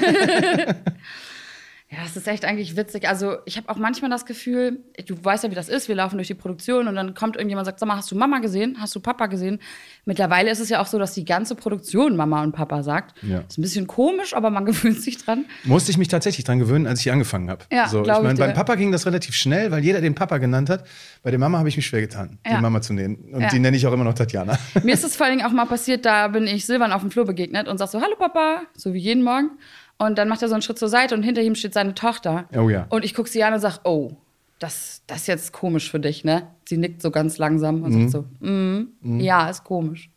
ja, 1.92 1.98
es 2.06 2.16
ist 2.16 2.28
echt 2.28 2.44
eigentlich 2.44 2.76
witzig. 2.76 3.08
Also, 3.08 3.38
ich 3.46 3.56
habe 3.56 3.68
auch 3.68 3.76
manchmal 3.76 4.10
das 4.10 4.24
Gefühl, 4.24 4.78
du 5.06 5.16
weißt 5.24 5.42
ja, 5.42 5.50
wie 5.50 5.56
das 5.56 5.68
ist, 5.68 5.88
wir 5.88 5.96
laufen 5.96 6.16
durch 6.18 6.28
die 6.28 6.34
Produktion 6.34 6.86
und 6.86 6.94
dann 6.94 7.14
kommt 7.14 7.34
irgendjemand 7.34 7.66
und 7.66 7.70
sagt, 7.72 7.80
sag 7.80 7.86
mal, 7.88 7.96
hast 7.96 8.10
du 8.12 8.16
Mama 8.16 8.38
gesehen? 8.38 8.76
Hast 8.80 8.94
du 8.94 9.00
Papa 9.00 9.26
gesehen? 9.26 9.58
Mittlerweile 10.04 10.50
ist 10.52 10.60
es 10.60 10.68
ja 10.68 10.80
auch 10.80 10.86
so, 10.86 11.00
dass 11.00 11.14
die 11.14 11.24
ganze 11.24 11.56
Produktion 11.56 12.14
Mama 12.14 12.44
und 12.44 12.52
Papa 12.52 12.84
sagt. 12.84 13.16
Ja. 13.22 13.40
Ist 13.40 13.58
ein 13.58 13.62
bisschen 13.62 13.88
komisch, 13.88 14.34
aber 14.34 14.50
man 14.50 14.64
gewöhnt 14.66 15.00
sich 15.02 15.18
dran. 15.18 15.46
Musste 15.64 15.90
ich 15.90 15.98
mich 15.98 16.06
tatsächlich 16.06 16.44
dran 16.44 16.60
gewöhnen, 16.60 16.86
als 16.86 17.00
ich 17.00 17.04
hier 17.04 17.12
angefangen 17.12 17.50
habe. 17.50 17.64
Ja, 17.72 17.88
so, 17.88 18.02
ich 18.02 18.06
meine, 18.06 18.34
beim 18.38 18.54
Papa 18.54 18.76
ging 18.76 18.92
das 18.92 19.04
relativ 19.06 19.34
schnell, 19.34 19.72
weil 19.72 19.82
jeder 19.82 20.00
den 20.00 20.14
Papa 20.14 20.38
genannt 20.38 20.70
hat. 20.70 20.86
Bei 21.24 21.30
der 21.30 21.40
Mama 21.40 21.58
habe 21.58 21.68
ich 21.68 21.76
mich 21.76 21.86
schwer 21.86 22.02
getan, 22.02 22.38
Ja. 22.46 22.54
die 22.56 22.62
Mama 22.62 22.80
zu 22.82 22.92
nehmen. 22.92 23.16
Und 23.32 23.40
Ja. 23.40 23.48
die 23.48 23.58
nenne 23.58 23.76
ich 23.76 23.84
auch 23.88 23.92
immer 23.92 24.04
noch 24.04 24.14
Tatjana. 24.14 24.56
Mir 24.84 24.94
ist 24.94 25.02
es 25.02 25.16
vor 25.16 25.26
allen 25.26 25.38
Dingen 25.38 25.48
auch 25.48 25.52
mal 25.52 25.66
passiert, 25.66 26.04
da 26.06 26.28
bin 26.28 26.46
ich 26.46 26.66
Silvan 26.66 26.92
auf 26.92 27.00
dem 27.00 27.10
Flur 27.10 27.24
begegnet 27.24 27.66
und 27.66 27.78
sag 27.78 27.88
so, 27.88 28.00
hallo 28.00 28.14
Papa, 28.16 28.62
so 28.76 28.94
wie 28.94 28.98
jeden 29.00 29.24
Morgen. 29.24 29.50
Und 30.00 30.16
dann 30.16 30.28
macht 30.28 30.40
er 30.40 30.48
so 30.48 30.54
einen 30.54 30.62
Schritt 30.62 30.78
zur 30.78 30.88
Seite 30.88 31.14
und 31.14 31.22
hinter 31.22 31.42
ihm 31.42 31.54
steht 31.54 31.74
seine 31.74 31.94
Tochter. 31.94 32.48
Oh 32.56 32.70
ja. 32.70 32.86
Und 32.88 33.04
ich 33.04 33.12
gucke 33.12 33.28
sie 33.28 33.44
an 33.44 33.52
und 33.52 33.60
sag, 33.60 33.80
oh, 33.84 34.12
das, 34.58 35.02
das 35.06 35.18
ist 35.18 35.26
jetzt 35.26 35.52
komisch 35.52 35.90
für 35.90 36.00
dich, 36.00 36.24
ne? 36.24 36.46
Sie 36.64 36.78
nickt 36.78 37.02
so 37.02 37.10
ganz 37.10 37.36
langsam 37.36 37.82
und 37.82 37.92
sagt 37.92 38.10
so, 38.10 38.46
mm, 38.46 39.20
ja, 39.20 39.50
ist 39.50 39.62
komisch. 39.62 40.08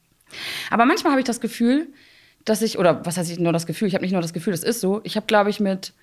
Aber 0.70 0.86
manchmal 0.86 1.12
habe 1.12 1.20
ich 1.20 1.28
das 1.28 1.42
Gefühl, 1.42 1.90
dass 2.46 2.62
ich, 2.62 2.80
oder 2.80 3.06
was 3.06 3.18
heißt 3.18 3.30
ich 3.30 3.40
nur 3.40 3.52
das 3.52 3.66
Gefühl, 3.66 3.90
ich 3.90 3.94
habe 3.94 4.04
nicht 4.06 4.14
nur 4.14 4.22
das 4.22 4.32
Gefühl, 4.32 4.52
das 4.52 4.64
ist 4.64 4.80
so. 4.80 5.02
Ich 5.04 5.18
habe, 5.18 5.26
glaube 5.26 5.50
ich, 5.50 5.60
mit 5.60 5.94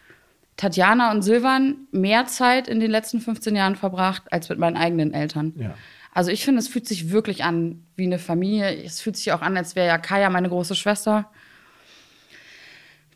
Tatjana 0.59 1.11
und 1.11 1.23
Silvan 1.23 1.77
mehr 1.91 2.27
Zeit 2.27 2.69
in 2.69 2.81
den 2.81 2.91
letzten 2.91 3.21
15 3.21 3.57
Jahren 3.57 3.77
verbracht 3.77 4.25
als 4.31 4.51
mit 4.51 4.59
meinen 4.59 4.77
eigenen 4.77 5.15
Eltern. 5.15 5.55
Ja. 5.57 5.75
Also 6.13 6.31
ich 6.31 6.45
finde, 6.45 6.59
es 6.59 6.69
fühlt 6.69 6.87
sich 6.87 7.11
wirklich 7.13 7.45
an 7.45 7.83
wie 7.97 8.05
eine 8.05 8.19
Familie. 8.19 8.85
Es 8.85 9.01
fühlt 9.01 9.17
sich 9.17 9.33
auch 9.33 9.41
an, 9.41 9.57
als 9.57 9.75
wäre 9.75 9.87
ja 9.87 9.97
Kaya 9.97 10.29
meine 10.29 10.51
große 10.51 10.75
Schwester. 10.75 11.31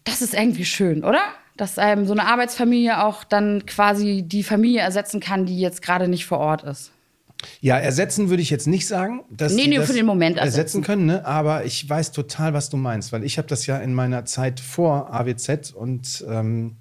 Das 0.04 0.22
ist 0.22 0.34
irgendwie 0.34 0.64
schön, 0.64 1.04
oder? 1.04 1.20
Dass 1.56 1.78
einem 1.78 2.06
so 2.06 2.12
eine 2.12 2.26
Arbeitsfamilie 2.26 3.04
auch 3.04 3.24
dann 3.24 3.64
quasi 3.66 4.22
die 4.26 4.42
Familie 4.42 4.80
ersetzen 4.80 5.20
kann, 5.20 5.46
die 5.46 5.58
jetzt 5.58 5.82
gerade 5.82 6.08
nicht 6.08 6.26
vor 6.26 6.38
Ort 6.38 6.62
ist. 6.64 6.90
Ja, 7.60 7.78
ersetzen 7.78 8.30
würde 8.30 8.42
ich 8.42 8.50
jetzt 8.50 8.66
nicht 8.66 8.86
sagen. 8.86 9.22
Dass 9.30 9.52
Nee, 9.52 9.66
nee, 9.66 9.76
das 9.76 9.86
für 9.86 9.92
den 9.92 10.06
Moment 10.06 10.38
ersetzen 10.38 10.56
ersetzen. 10.58 10.82
können, 10.82 11.06
ne? 11.06 11.26
aber 11.26 11.64
ich 11.64 11.88
weiß 11.88 12.12
total, 12.12 12.54
was 12.54 12.70
du 12.70 12.76
meinst, 12.76 13.12
weil 13.12 13.24
ich 13.24 13.38
habe 13.38 13.48
das 13.48 13.66
ja 13.66 13.78
in 13.78 13.94
meiner 13.94 14.24
Zeit 14.24 14.60
vor 14.60 15.12
AWZ 15.12 15.72
und 15.72 16.24
ähm, 16.28 16.76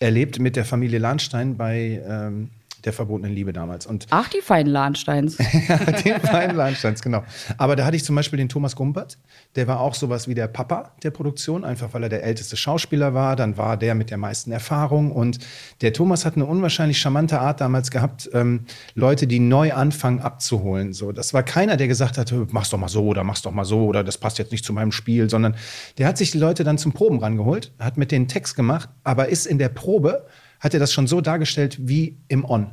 erlebt 0.00 0.38
mit 0.38 0.56
der 0.56 0.64
Familie 0.64 0.98
Lahnstein 0.98 1.56
bei 1.56 2.02
ähm, 2.06 2.50
der 2.84 2.92
verbotenen 2.92 3.34
Liebe 3.34 3.52
damals. 3.52 3.86
Und 3.86 4.06
Ach, 4.10 4.28
die 4.28 4.40
feinen 4.40 4.72
Lahnsteins. 4.72 5.36
den 6.04 6.20
beiden 6.22 6.56
Lahnsteins, 6.56 7.02
genau. 7.02 7.24
Aber 7.56 7.76
da 7.76 7.84
hatte 7.84 7.96
ich 7.96 8.04
zum 8.04 8.14
Beispiel 8.16 8.36
den 8.36 8.48
Thomas 8.48 8.76
Gumpert, 8.76 9.18
der 9.56 9.66
war 9.66 9.80
auch 9.80 9.94
sowas 9.94 10.28
wie 10.28 10.34
der 10.34 10.48
Papa 10.48 10.92
der 11.02 11.10
Produktion, 11.10 11.64
einfach 11.64 11.94
weil 11.94 12.04
er 12.04 12.08
der 12.08 12.22
älteste 12.22 12.56
Schauspieler 12.56 13.14
war. 13.14 13.36
Dann 13.36 13.56
war 13.56 13.76
der 13.76 13.94
mit 13.94 14.10
der 14.10 14.18
meisten 14.18 14.52
Erfahrung. 14.52 15.12
Und 15.12 15.38
der 15.80 15.92
Thomas 15.92 16.24
hat 16.24 16.36
eine 16.36 16.46
unwahrscheinlich 16.46 17.00
charmante 17.00 17.40
Art 17.40 17.60
damals 17.60 17.90
gehabt, 17.90 18.30
ähm, 18.32 18.64
Leute, 18.94 19.26
die 19.26 19.40
neu 19.40 19.72
anfangen, 19.72 20.20
abzuholen. 20.20 20.92
So, 20.92 21.12
das 21.12 21.34
war 21.34 21.42
keiner, 21.42 21.76
der 21.76 21.88
gesagt 21.88 22.18
hat, 22.18 22.32
mach's 22.50 22.70
doch 22.70 22.78
mal 22.78 22.88
so 22.88 23.04
oder 23.04 23.24
mach's 23.24 23.42
doch 23.42 23.52
mal 23.52 23.64
so 23.64 23.86
oder 23.86 24.04
das 24.04 24.18
passt 24.18 24.38
jetzt 24.38 24.52
nicht 24.52 24.64
zu 24.64 24.72
meinem 24.72 24.92
Spiel, 24.92 25.28
sondern 25.28 25.56
der 25.98 26.06
hat 26.06 26.18
sich 26.18 26.30
die 26.30 26.38
Leute 26.38 26.64
dann 26.64 26.78
zum 26.78 26.92
Proben 26.92 27.18
rangeholt, 27.18 27.72
hat 27.78 27.96
mit 27.96 28.12
denen 28.12 28.28
Text 28.28 28.54
gemacht, 28.54 28.88
aber 29.04 29.28
ist 29.28 29.46
in 29.46 29.58
der 29.58 29.68
Probe, 29.68 30.26
hat 30.60 30.74
er 30.74 30.80
das 30.80 30.92
schon 30.92 31.06
so 31.06 31.20
dargestellt 31.20 31.78
wie 31.80 32.18
im 32.28 32.44
On. 32.44 32.70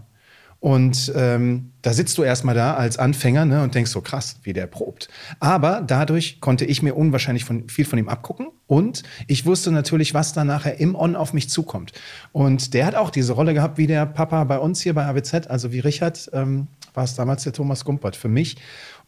Und 0.65 1.13
ähm, 1.15 1.74
da 1.84 1.94
sitzt 1.94 2.18
du 2.18 2.24
erstmal 2.24 2.56
da 2.56 2.74
als 2.74 2.98
Anfänger 2.98 3.46
ne, 3.46 3.62
und 3.62 3.75
denkst 3.75 3.92
so 3.92 4.01
krass, 4.01 4.39
wie 4.42 4.51
der 4.51 4.65
probt. 4.65 5.10
Aber 5.39 5.84
dadurch 5.86 6.42
konnte 6.42 6.65
ich 6.65 6.82
mir 6.82 6.96
unwahrscheinlich 6.96 7.46
von, 7.46 7.70
viel 7.70 7.86
von 7.86 8.00
ihm 8.00 8.10
abgucken 8.10 8.48
und 8.65 9.04
ich 9.27 9.46
wusste 9.46 9.72
natürlich, 9.72 10.15
was 10.15 10.34
da 10.34 10.44
nachher 10.44 10.80
im 10.80 10.96
On 10.96 11.15
auf 11.15 11.34
mich 11.34 11.51
zukommt. 11.51 11.92
Und 12.32 12.74
der 12.74 12.88
hat 12.88 12.96
auch 12.96 13.12
diese 13.12 13.34
Rolle 13.34 13.54
gehabt, 13.54 13.77
wie 13.77 13.86
der 13.86 14.08
Papa 14.08 14.44
bei 14.46 14.58
uns 14.58 14.82
hier 14.82 14.96
bei 14.96 15.06
AWZ, 15.06 15.48
also 15.48 15.72
wie 15.72 15.82
Richard, 15.82 16.32
ähm, 16.34 16.68
war 16.96 17.04
es 17.04 17.13
damals 17.13 17.44
der 17.44 17.54
Thomas 17.54 17.86
Gumpert 17.86 18.15
für 18.15 18.30
mich. 18.30 18.58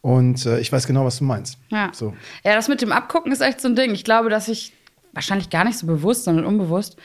Und 0.00 0.46
äh, 0.46 0.60
ich 0.60 0.70
weiß 0.70 0.86
genau, 0.86 1.04
was 1.04 1.18
du 1.18 1.24
meinst. 1.24 1.58
Ja. 1.70 1.90
So. 1.92 2.14
ja, 2.44 2.54
das 2.54 2.68
mit 2.68 2.82
dem 2.82 2.92
Abgucken 2.92 3.32
ist 3.32 3.40
echt 3.40 3.60
so 3.60 3.66
ein 3.66 3.74
Ding. 3.74 3.92
Ich 3.94 4.04
glaube, 4.04 4.30
dass 4.30 4.46
ich 4.46 4.74
wahrscheinlich 5.12 5.50
gar 5.50 5.64
nicht 5.64 5.78
so 5.78 5.88
bewusst, 5.88 6.22
sondern 6.22 6.44
unbewusst 6.44 6.98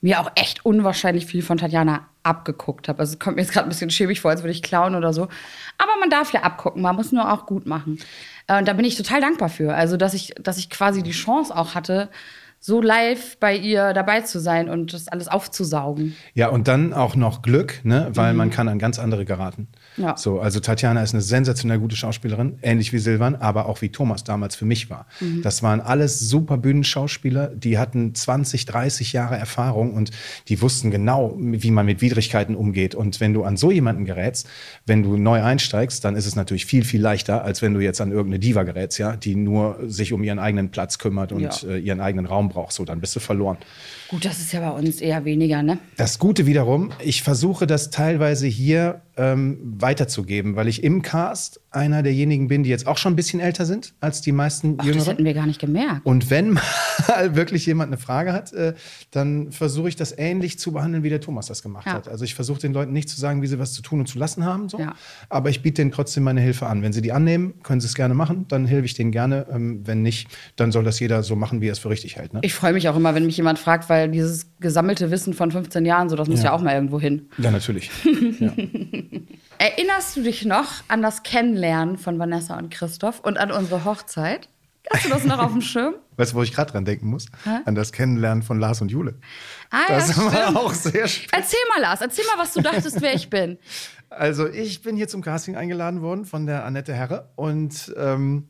mir 0.00 0.20
auch 0.20 0.30
echt 0.34 0.64
unwahrscheinlich 0.64 1.26
viel 1.26 1.42
von 1.42 1.58
Tatjana 1.58 2.06
abgeguckt 2.22 2.88
habe. 2.88 3.00
Also 3.00 3.14
es 3.14 3.18
kommt 3.18 3.36
mir 3.36 3.42
jetzt 3.42 3.52
gerade 3.52 3.66
ein 3.66 3.70
bisschen 3.70 3.90
schäbig 3.90 4.20
vor, 4.20 4.30
als 4.30 4.42
würde 4.42 4.52
ich 4.52 4.62
klauen 4.62 4.94
oder 4.94 5.12
so. 5.12 5.22
Aber 5.78 5.92
man 5.98 6.10
darf 6.10 6.32
ja 6.32 6.42
abgucken, 6.42 6.82
man 6.82 6.94
muss 6.94 7.10
nur 7.12 7.32
auch 7.32 7.46
gut 7.46 7.66
machen. 7.66 7.98
Äh, 8.46 8.58
Und 8.58 8.68
da 8.68 8.74
bin 8.74 8.84
ich 8.84 8.96
total 8.96 9.20
dankbar 9.20 9.48
für. 9.48 9.74
Also, 9.74 9.96
dass 9.96 10.14
ich, 10.14 10.34
dass 10.40 10.58
ich 10.58 10.70
quasi 10.70 11.02
die 11.02 11.12
Chance 11.12 11.56
auch 11.56 11.74
hatte, 11.74 12.10
so 12.60 12.80
live 12.80 13.36
bei 13.38 13.56
ihr 13.56 13.92
dabei 13.92 14.22
zu 14.22 14.40
sein 14.40 14.68
und 14.68 14.92
das 14.92 15.08
alles 15.08 15.28
aufzusaugen. 15.28 16.16
Ja, 16.34 16.48
und 16.48 16.66
dann 16.68 16.92
auch 16.92 17.14
noch 17.14 17.42
Glück, 17.42 17.80
ne? 17.84 18.10
weil 18.14 18.34
man 18.34 18.50
kann 18.50 18.68
an 18.68 18.78
ganz 18.78 18.98
andere 18.98 19.24
geraten. 19.24 19.68
Ja. 19.98 20.16
So, 20.16 20.40
also 20.40 20.60
Tatjana 20.60 21.02
ist 21.02 21.12
eine 21.14 21.22
sensationell 21.22 21.78
gute 21.78 21.96
Schauspielerin, 21.96 22.58
ähnlich 22.62 22.92
wie 22.92 22.98
Silvan, 22.98 23.34
aber 23.36 23.66
auch 23.66 23.82
wie 23.82 23.88
Thomas 23.90 24.24
damals 24.24 24.56
für 24.56 24.64
mich 24.64 24.90
war. 24.90 25.06
Mhm. 25.20 25.42
Das 25.42 25.62
waren 25.62 25.80
alles 25.80 26.20
super 26.20 26.56
Bühnenschauspieler, 26.56 27.48
die 27.48 27.78
hatten 27.78 28.14
20, 28.14 28.64
30 28.66 29.12
Jahre 29.12 29.36
Erfahrung 29.36 29.94
und 29.94 30.10
die 30.48 30.60
wussten 30.62 30.90
genau, 30.90 31.34
wie 31.38 31.70
man 31.70 31.86
mit 31.86 32.00
Widrigkeiten 32.00 32.54
umgeht. 32.54 32.94
Und 32.94 33.20
wenn 33.20 33.34
du 33.34 33.44
an 33.44 33.56
so 33.56 33.70
jemanden 33.70 34.04
gerätst, 34.04 34.48
wenn 34.86 35.02
du 35.02 35.16
neu 35.16 35.42
einsteigst, 35.42 36.04
dann 36.04 36.16
ist 36.16 36.26
es 36.26 36.36
natürlich 36.36 36.66
viel, 36.66 36.84
viel 36.84 37.00
leichter, 37.00 37.44
als 37.44 37.62
wenn 37.62 37.74
du 37.74 37.80
jetzt 37.80 38.00
an 38.00 38.10
irgendeine 38.10 38.38
Diva 38.38 38.62
gerätst, 38.62 38.98
ja, 38.98 39.16
die 39.16 39.34
nur 39.34 39.78
sich 39.86 40.12
um 40.12 40.22
ihren 40.22 40.38
eigenen 40.38 40.70
Platz 40.70 40.98
kümmert 40.98 41.32
und 41.32 41.62
Ja. 41.62 41.68
äh, 41.68 41.78
ihren 41.78 42.00
eigenen 42.00 42.26
Raum 42.26 42.48
braucht. 42.48 42.72
So, 42.72 42.84
dann 42.84 43.00
bist 43.00 43.14
du 43.16 43.20
verloren. 43.20 43.58
Gut, 44.08 44.24
das 44.24 44.38
ist 44.38 44.52
ja 44.52 44.60
bei 44.60 44.70
uns 44.78 45.00
eher 45.00 45.24
weniger, 45.24 45.62
ne? 45.62 45.78
Das 45.96 46.18
Gute 46.18 46.46
wiederum, 46.46 46.90
ich 47.02 47.22
versuche 47.22 47.66
das 47.66 47.90
teilweise 47.90 48.46
hier 48.46 49.02
ähm, 49.16 49.58
weiterzugeben, 49.88 50.54
weil 50.54 50.68
ich 50.68 50.84
im 50.84 51.00
Cast 51.02 51.60
einer 51.70 52.02
derjenigen 52.02 52.48
bin, 52.48 52.62
die 52.62 52.70
jetzt 52.70 52.86
auch 52.86 52.98
schon 52.98 53.12
ein 53.14 53.16
bisschen 53.16 53.40
älter 53.40 53.64
sind 53.64 53.94
als 54.00 54.20
die 54.20 54.32
meisten 54.32 54.74
Ach, 54.74 54.76
das 54.78 54.86
Jüngeren. 54.86 55.06
hätten 55.08 55.24
wir 55.24 55.34
gar 55.34 55.46
nicht 55.46 55.60
gemerkt. 55.60 56.04
Und 56.04 56.30
wenn 56.30 56.50
mal 56.52 56.62
wirklich 57.34 57.64
jemand 57.66 57.88
eine 57.90 57.96
Frage 57.98 58.32
hat, 58.32 58.52
äh, 58.52 58.74
dann 59.10 59.50
versuche 59.52 59.88
ich 59.88 59.96
das 59.96 60.16
ähnlich 60.16 60.58
zu 60.58 60.72
behandeln, 60.72 61.02
wie 61.04 61.08
der 61.08 61.20
Thomas 61.20 61.46
das 61.46 61.62
gemacht 61.62 61.86
Ja. 61.86 61.94
hat. 61.94 62.08
Also 62.08 62.24
ich 62.24 62.34
versuche 62.34 62.60
den 62.60 62.72
Leuten 62.74 62.92
nicht 62.92 63.08
zu 63.08 63.18
sagen, 63.18 63.40
wie 63.42 63.46
sie 63.46 63.58
was 63.58 63.72
zu 63.72 63.80
tun 63.82 64.00
und 64.00 64.06
zu 64.06 64.18
lassen 64.18 64.44
haben, 64.44 64.68
so. 64.68 64.78
Ja. 64.78 64.94
aber 65.30 65.48
ich 65.50 65.62
biete 65.62 65.80
denen 65.82 65.92
trotzdem 65.92 66.22
meine 66.24 66.40
Hilfe 66.40 66.66
an. 66.66 66.82
Wenn 66.82 66.92
sie 66.92 67.00
die 67.02 67.12
annehmen, 67.12 67.54
können 67.62 67.80
sie 67.80 67.86
es 67.86 67.94
gerne 67.94 68.14
machen, 68.14 68.44
dann 68.48 68.66
helfe 68.66 68.84
ich 68.86 68.94
denen 68.94 69.10
gerne. 69.10 69.46
Ähm, 69.50 69.82
wenn 69.86 70.02
nicht, 70.02 70.28
dann 70.56 70.70
soll 70.72 70.84
das 70.84 71.00
jeder 71.00 71.22
so 71.22 71.34
machen, 71.36 71.60
wie 71.62 71.68
er 71.68 71.72
es 71.72 71.78
für 71.78 71.88
richtig 71.90 72.16
hält. 72.16 72.34
Ne? 72.34 72.40
Ich 72.42 72.52
freue 72.54 72.72
mich 72.74 72.88
auch 72.88 72.96
immer, 72.96 73.14
wenn 73.14 73.24
mich 73.26 73.36
jemand 73.38 73.58
fragt, 73.58 73.88
weil 73.88 74.10
dieses 74.10 74.50
gesammelte 74.60 75.10
Wissen 75.10 75.32
von 75.34 75.50
15 75.50 75.84
Jahren, 75.86 76.08
so 76.10 76.16
das 76.16 76.28
muss 76.28 76.40
Ja. 76.40 76.46
ja 76.46 76.52
auch 76.52 76.60
mal 76.62 76.74
irgendwo 76.74 77.00
hin. 77.00 77.28
ja, 77.38 77.50
natürlich. 77.50 77.90
ja. 78.40 78.52
Erinnerst 79.58 80.16
du 80.16 80.22
dich 80.22 80.44
noch 80.44 80.66
an 80.88 81.02
das 81.02 81.22
Kennenlernen 81.24 81.98
von 81.98 82.18
Vanessa 82.18 82.56
und 82.56 82.70
Christoph 82.70 83.20
und 83.20 83.38
an 83.38 83.50
unsere 83.50 83.84
Hochzeit? 83.84 84.48
Hast 84.90 85.04
du 85.04 85.08
das 85.10 85.24
noch 85.24 85.38
auf 85.38 85.52
dem 85.52 85.60
Schirm? 85.60 85.94
Weißt 86.16 86.32
du, 86.32 86.36
wo 86.36 86.42
ich 86.42 86.52
gerade 86.54 86.72
dran 86.72 86.84
denken 86.84 87.08
muss? 87.08 87.26
Hä? 87.44 87.58
An 87.66 87.74
das 87.74 87.92
Kennenlernen 87.92 88.42
von 88.42 88.58
Lars 88.58 88.80
und 88.80 88.90
Jule. 88.90 89.16
Ah, 89.70 89.80
ja, 89.88 89.96
Das 89.96 90.16
war 90.16 90.30
stimmt. 90.32 90.56
auch 90.56 90.72
sehr 90.72 91.06
schön. 91.08 91.28
Erzähl 91.32 91.58
mal, 91.74 91.82
Lars, 91.82 92.00
erzähl 92.00 92.24
mal, 92.26 92.40
was 92.42 92.54
du 92.54 92.62
dachtest, 92.62 93.00
wer 93.02 93.14
ich 93.14 93.28
bin. 93.30 93.58
Also 94.10 94.48
ich 94.48 94.80
bin 94.80 94.96
hier 94.96 95.06
zum 95.06 95.20
Casting 95.20 95.54
eingeladen 95.54 96.00
worden 96.00 96.24
von 96.24 96.46
der 96.46 96.64
Annette 96.64 96.94
Herre 96.94 97.28
und 97.36 97.94
ähm, 97.98 98.48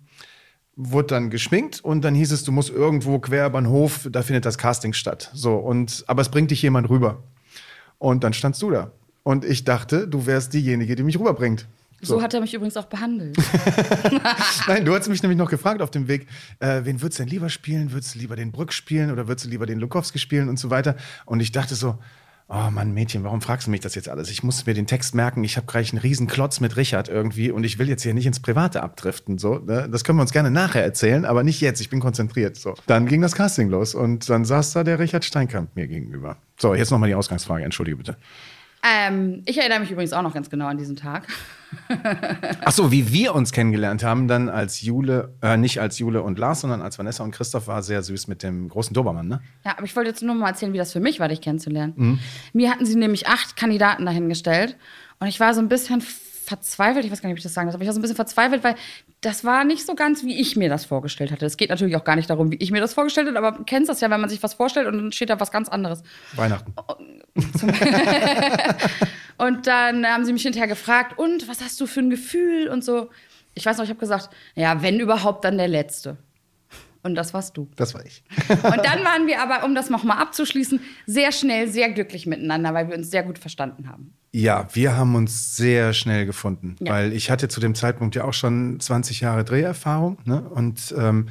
wurde 0.76 1.08
dann 1.08 1.30
geschminkt 1.30 1.80
und 1.80 2.02
dann 2.02 2.14
hieß 2.14 2.30
es, 2.30 2.44
du 2.44 2.52
musst 2.52 2.70
irgendwo 2.70 3.18
quer 3.18 3.46
über 3.48 3.60
den 3.60 3.68
Hof, 3.68 4.06
da 4.08 4.22
findet 4.22 4.44
das 4.46 4.56
Casting 4.56 4.92
statt. 4.92 5.32
So 5.34 5.56
und 5.56 6.04
aber 6.06 6.22
es 6.22 6.28
bringt 6.28 6.52
dich 6.52 6.62
jemand 6.62 6.88
rüber. 6.88 7.24
Und 7.98 8.22
dann 8.22 8.34
standst 8.34 8.62
du 8.62 8.70
da 8.70 8.92
und 9.28 9.44
ich 9.44 9.62
dachte, 9.62 10.08
du 10.08 10.24
wärst 10.24 10.54
diejenige, 10.54 10.96
die 10.96 11.02
mich 11.02 11.18
rüberbringt. 11.18 11.68
So, 12.00 12.22
hat 12.22 12.32
er 12.32 12.40
mich 12.40 12.54
übrigens 12.54 12.78
auch 12.78 12.86
behandelt. 12.86 13.36
Nein, 14.66 14.86
du 14.86 14.94
hast 14.94 15.06
mich 15.06 15.22
nämlich 15.22 15.36
noch 15.36 15.50
gefragt 15.50 15.82
auf 15.82 15.90
dem 15.90 16.08
Weg, 16.08 16.26
äh, 16.60 16.80
wen 16.84 17.02
würdest 17.02 17.18
du 17.18 17.24
denn 17.24 17.30
lieber 17.30 17.50
spielen? 17.50 17.92
Würdest 17.92 18.14
du 18.14 18.20
lieber 18.20 18.36
den 18.36 18.52
Brück 18.52 18.72
spielen 18.72 19.10
oder 19.10 19.28
würdest 19.28 19.44
du 19.44 19.50
lieber 19.50 19.66
den 19.66 19.80
Lukowski 19.80 20.18
spielen 20.18 20.48
und 20.48 20.58
so 20.58 20.70
weiter? 20.70 20.96
Und 21.26 21.40
ich 21.40 21.52
dachte 21.52 21.74
so, 21.74 21.98
oh 22.48 22.70
Mann, 22.70 22.94
Mädchen, 22.94 23.22
warum 23.22 23.42
fragst 23.42 23.66
du 23.66 23.70
mich 23.70 23.80
das 23.80 23.94
jetzt 23.96 24.08
alles? 24.08 24.30
Ich 24.30 24.42
muss 24.42 24.64
mir 24.64 24.72
den 24.72 24.86
Text 24.86 25.14
merken, 25.14 25.44
ich 25.44 25.58
habe 25.58 25.66
gleich 25.66 25.92
einen 25.92 26.00
riesen 26.00 26.26
Klotz 26.26 26.60
mit 26.60 26.78
Richard 26.78 27.10
irgendwie 27.10 27.50
und 27.50 27.64
ich 27.64 27.78
will 27.78 27.86
jetzt 27.90 28.04
hier 28.04 28.14
nicht 28.14 28.24
ins 28.24 28.40
Private 28.40 28.82
abdriften. 28.82 29.36
So, 29.36 29.58
ne? 29.58 29.90
Das 29.92 30.04
können 30.04 30.16
wir 30.16 30.22
uns 30.22 30.32
gerne 30.32 30.50
nachher 30.50 30.82
erzählen, 30.82 31.26
aber 31.26 31.42
nicht 31.42 31.60
jetzt, 31.60 31.82
ich 31.82 31.90
bin 31.90 32.00
konzentriert. 32.00 32.56
So. 32.56 32.76
Dann 32.86 33.04
ging 33.04 33.20
das 33.20 33.34
Casting 33.34 33.68
los 33.68 33.94
und 33.94 34.30
dann 34.30 34.46
saß 34.46 34.72
da 34.72 34.84
der 34.84 34.98
Richard 34.98 35.26
Steinkamp 35.26 35.76
mir 35.76 35.86
gegenüber. 35.86 36.38
So, 36.58 36.74
jetzt 36.74 36.90
nochmal 36.90 37.10
die 37.10 37.14
Ausgangsfrage, 37.14 37.62
entschuldige 37.62 37.98
bitte. 37.98 38.16
Ähm, 38.88 39.42
ich 39.46 39.58
erinnere 39.58 39.80
mich 39.80 39.90
übrigens 39.90 40.12
auch 40.12 40.22
noch 40.22 40.34
ganz 40.34 40.50
genau 40.50 40.66
an 40.66 40.78
diesen 40.78 40.96
Tag. 40.96 41.26
Ach 42.64 42.72
so, 42.72 42.90
wie 42.90 43.12
wir 43.12 43.34
uns 43.34 43.52
kennengelernt 43.52 44.02
haben, 44.02 44.28
dann 44.28 44.48
als 44.48 44.82
Jule, 44.82 45.34
äh, 45.42 45.56
nicht 45.56 45.80
als 45.80 45.98
Jule 45.98 46.22
und 46.22 46.38
Lars, 46.38 46.62
sondern 46.62 46.80
als 46.80 46.98
Vanessa 46.98 47.22
und 47.22 47.30
Christoph 47.30 47.66
war 47.66 47.82
sehr 47.82 48.02
süß 48.02 48.28
mit 48.28 48.42
dem 48.42 48.68
großen 48.68 48.94
Dobermann, 48.94 49.28
ne? 49.28 49.40
Ja, 49.64 49.72
aber 49.76 49.84
ich 49.84 49.94
wollte 49.94 50.10
jetzt 50.10 50.22
nur 50.22 50.34
mal 50.34 50.48
erzählen, 50.48 50.72
wie 50.72 50.78
das 50.78 50.92
für 50.92 51.00
mich 51.00 51.20
war, 51.20 51.28
dich 51.28 51.40
kennenzulernen. 51.40 51.92
Mhm. 51.96 52.18
Mir 52.52 52.70
hatten 52.70 52.86
sie 52.86 52.96
nämlich 52.96 53.26
acht 53.26 53.56
Kandidaten 53.56 54.06
dahingestellt 54.06 54.76
und 55.20 55.26
ich 55.26 55.40
war 55.40 55.52
so 55.54 55.60
ein 55.60 55.68
bisschen 55.68 56.00
verzweifelt, 56.00 57.04
ich 57.04 57.10
weiß 57.10 57.20
gar 57.20 57.28
nicht, 57.28 57.34
ob 57.34 57.38
ich 57.38 57.44
das 57.44 57.54
sagen 57.54 57.66
muss, 57.66 57.74
aber 57.74 57.82
ich 57.82 57.88
war 57.88 57.94
so 57.94 57.98
ein 57.98 58.02
bisschen 58.02 58.16
verzweifelt, 58.16 58.64
weil 58.64 58.74
das 59.20 59.44
war 59.44 59.64
nicht 59.64 59.84
so 59.84 59.94
ganz, 59.94 60.22
wie 60.22 60.40
ich 60.40 60.54
mir 60.56 60.68
das 60.68 60.84
vorgestellt 60.84 61.32
hatte. 61.32 61.44
Es 61.44 61.56
geht 61.56 61.70
natürlich 61.70 61.96
auch 61.96 62.04
gar 62.04 62.16
nicht 62.16 62.30
darum, 62.30 62.52
wie 62.52 62.56
ich 62.56 62.70
mir 62.70 62.80
das 62.80 62.94
vorgestellt 62.94 63.26
habe, 63.26 63.38
aber 63.38 63.58
du 63.58 63.64
kennst 63.64 63.88
das 63.88 64.00
ja, 64.00 64.10
wenn 64.10 64.20
man 64.20 64.30
sich 64.30 64.42
was 64.42 64.54
vorstellt 64.54 64.86
und 64.86 64.96
dann 64.96 65.12
steht 65.12 65.30
da 65.30 65.40
was 65.40 65.50
ganz 65.50 65.68
anderes. 65.68 66.02
Weihnachten. 66.34 66.72
Und 69.38 69.68
dann 69.68 70.04
haben 70.04 70.24
sie 70.24 70.32
mich 70.32 70.42
hinterher 70.42 70.66
gefragt, 70.66 71.16
und 71.16 71.48
was 71.48 71.60
hast 71.60 71.80
du 71.80 71.86
für 71.86 72.00
ein 72.00 72.10
Gefühl 72.10 72.68
und 72.68 72.84
so. 72.84 73.08
Ich 73.54 73.64
weiß 73.64 73.78
noch, 73.78 73.84
ich 73.84 73.90
habe 73.90 74.00
gesagt, 74.00 74.30
ja, 74.56 74.82
wenn 74.82 74.98
überhaupt, 75.00 75.44
dann 75.44 75.58
der 75.58 75.68
Letzte. 75.68 76.16
Und 77.02 77.14
das 77.14 77.32
warst 77.34 77.56
du. 77.56 77.68
Das 77.76 77.94
war 77.94 78.04
ich. 78.04 78.22
Und 78.50 78.62
dann 78.62 79.04
waren 79.04 79.26
wir 79.26 79.40
aber, 79.42 79.64
um 79.64 79.74
das 79.74 79.88
nochmal 79.90 80.18
abzuschließen, 80.18 80.80
sehr 81.06 81.32
schnell, 81.32 81.68
sehr 81.68 81.90
glücklich 81.90 82.26
miteinander, 82.26 82.74
weil 82.74 82.88
wir 82.88 82.96
uns 82.96 83.10
sehr 83.10 83.22
gut 83.22 83.38
verstanden 83.38 83.88
haben. 83.88 84.14
Ja, 84.32 84.68
wir 84.72 84.96
haben 84.96 85.14
uns 85.14 85.56
sehr 85.56 85.92
schnell 85.94 86.26
gefunden, 86.26 86.76
Ja. 86.80 86.92
weil 86.92 87.12
ich 87.12 87.30
hatte 87.30 87.48
zu 87.48 87.60
dem 87.60 87.74
Zeitpunkt 87.74 88.14
ja 88.14 88.24
auch 88.24 88.34
schon 88.34 88.78
20 88.80 89.20
Jahre 89.20 89.44
Dreherfahrung. 89.44 90.18
Ne? 90.24 90.42
Und 90.42 90.94
ähm, 90.98 91.28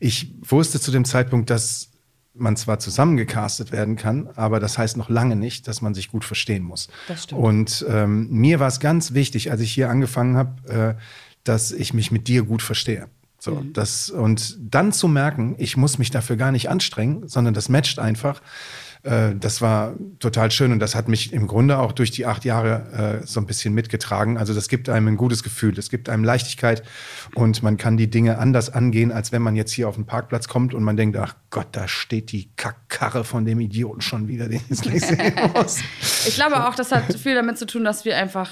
ich 0.00 0.34
wusste 0.42 0.80
zu 0.80 0.90
dem 0.90 1.04
Zeitpunkt, 1.04 1.50
dass 1.50 1.90
man 2.34 2.56
zwar 2.56 2.78
zusammengecastet 2.78 3.70
werden 3.72 3.96
kann, 3.96 4.28
aber 4.36 4.60
das 4.60 4.78
heißt 4.78 4.96
noch 4.96 5.08
lange 5.10 5.36
nicht, 5.36 5.68
dass 5.68 5.82
man 5.82 5.94
sich 5.94 6.08
gut 6.08 6.24
verstehen 6.24 6.62
muss. 6.62 6.88
Das 7.08 7.24
stimmt. 7.24 7.40
Und 7.40 7.84
ähm, 7.88 8.28
mir 8.30 8.60
war 8.60 8.68
es 8.68 8.80
ganz 8.80 9.12
wichtig, 9.14 9.50
als 9.50 9.60
ich 9.60 9.72
hier 9.72 9.90
angefangen 9.90 10.36
habe, 10.36 10.96
äh, 10.98 11.02
dass 11.44 11.72
ich 11.72 11.92
mich 11.92 12.10
mit 12.10 12.28
dir 12.28 12.42
gut 12.44 12.62
verstehe. 12.62 13.08
So, 13.40 13.52
Mhm. 13.56 13.72
das, 13.72 14.10
und 14.10 14.56
dann 14.60 14.92
zu 14.92 15.08
merken, 15.08 15.54
ich 15.58 15.76
muss 15.76 15.98
mich 15.98 16.10
dafür 16.10 16.36
gar 16.36 16.52
nicht 16.52 16.68
anstrengen, 16.68 17.26
sondern 17.26 17.54
das 17.54 17.68
matcht 17.70 17.98
einfach. 17.98 18.42
Äh, 19.02 19.34
das 19.34 19.62
war 19.62 19.94
total 20.18 20.50
schön 20.50 20.72
und 20.72 20.78
das 20.78 20.94
hat 20.94 21.08
mich 21.08 21.32
im 21.32 21.46
Grunde 21.46 21.78
auch 21.78 21.92
durch 21.92 22.10
die 22.10 22.26
acht 22.26 22.44
Jahre 22.44 23.20
äh, 23.22 23.26
so 23.26 23.40
ein 23.40 23.46
bisschen 23.46 23.72
mitgetragen. 23.72 24.36
Also 24.36 24.52
das 24.52 24.68
gibt 24.68 24.90
einem 24.90 25.08
ein 25.08 25.16
gutes 25.16 25.42
Gefühl, 25.42 25.78
es 25.78 25.88
gibt 25.88 26.10
einem 26.10 26.22
Leichtigkeit 26.22 26.82
und 27.34 27.62
man 27.62 27.78
kann 27.78 27.96
die 27.96 28.10
Dinge 28.10 28.36
anders 28.38 28.68
angehen, 28.68 29.10
als 29.10 29.32
wenn 29.32 29.40
man 29.40 29.56
jetzt 29.56 29.72
hier 29.72 29.88
auf 29.88 29.94
den 29.94 30.04
Parkplatz 30.04 30.46
kommt 30.48 30.74
und 30.74 30.84
man 30.84 30.98
denkt, 30.98 31.16
ach 31.16 31.34
Gott, 31.48 31.68
da 31.72 31.88
steht 31.88 32.30
die 32.32 32.50
Kackkarre 32.56 33.24
von 33.24 33.46
dem 33.46 33.58
Idioten 33.60 34.02
schon 34.02 34.28
wieder, 34.28 34.48
den 34.50 34.60
ich 34.68 34.82
gleich 34.82 35.00
sehen 35.06 35.32
muss. 35.54 35.78
Ich 36.26 36.34
glaube 36.34 36.68
auch, 36.68 36.74
das 36.74 36.92
hat 36.92 37.10
viel 37.18 37.34
damit 37.34 37.56
zu 37.56 37.64
tun, 37.64 37.84
dass 37.84 38.04
wir 38.04 38.18
einfach 38.18 38.50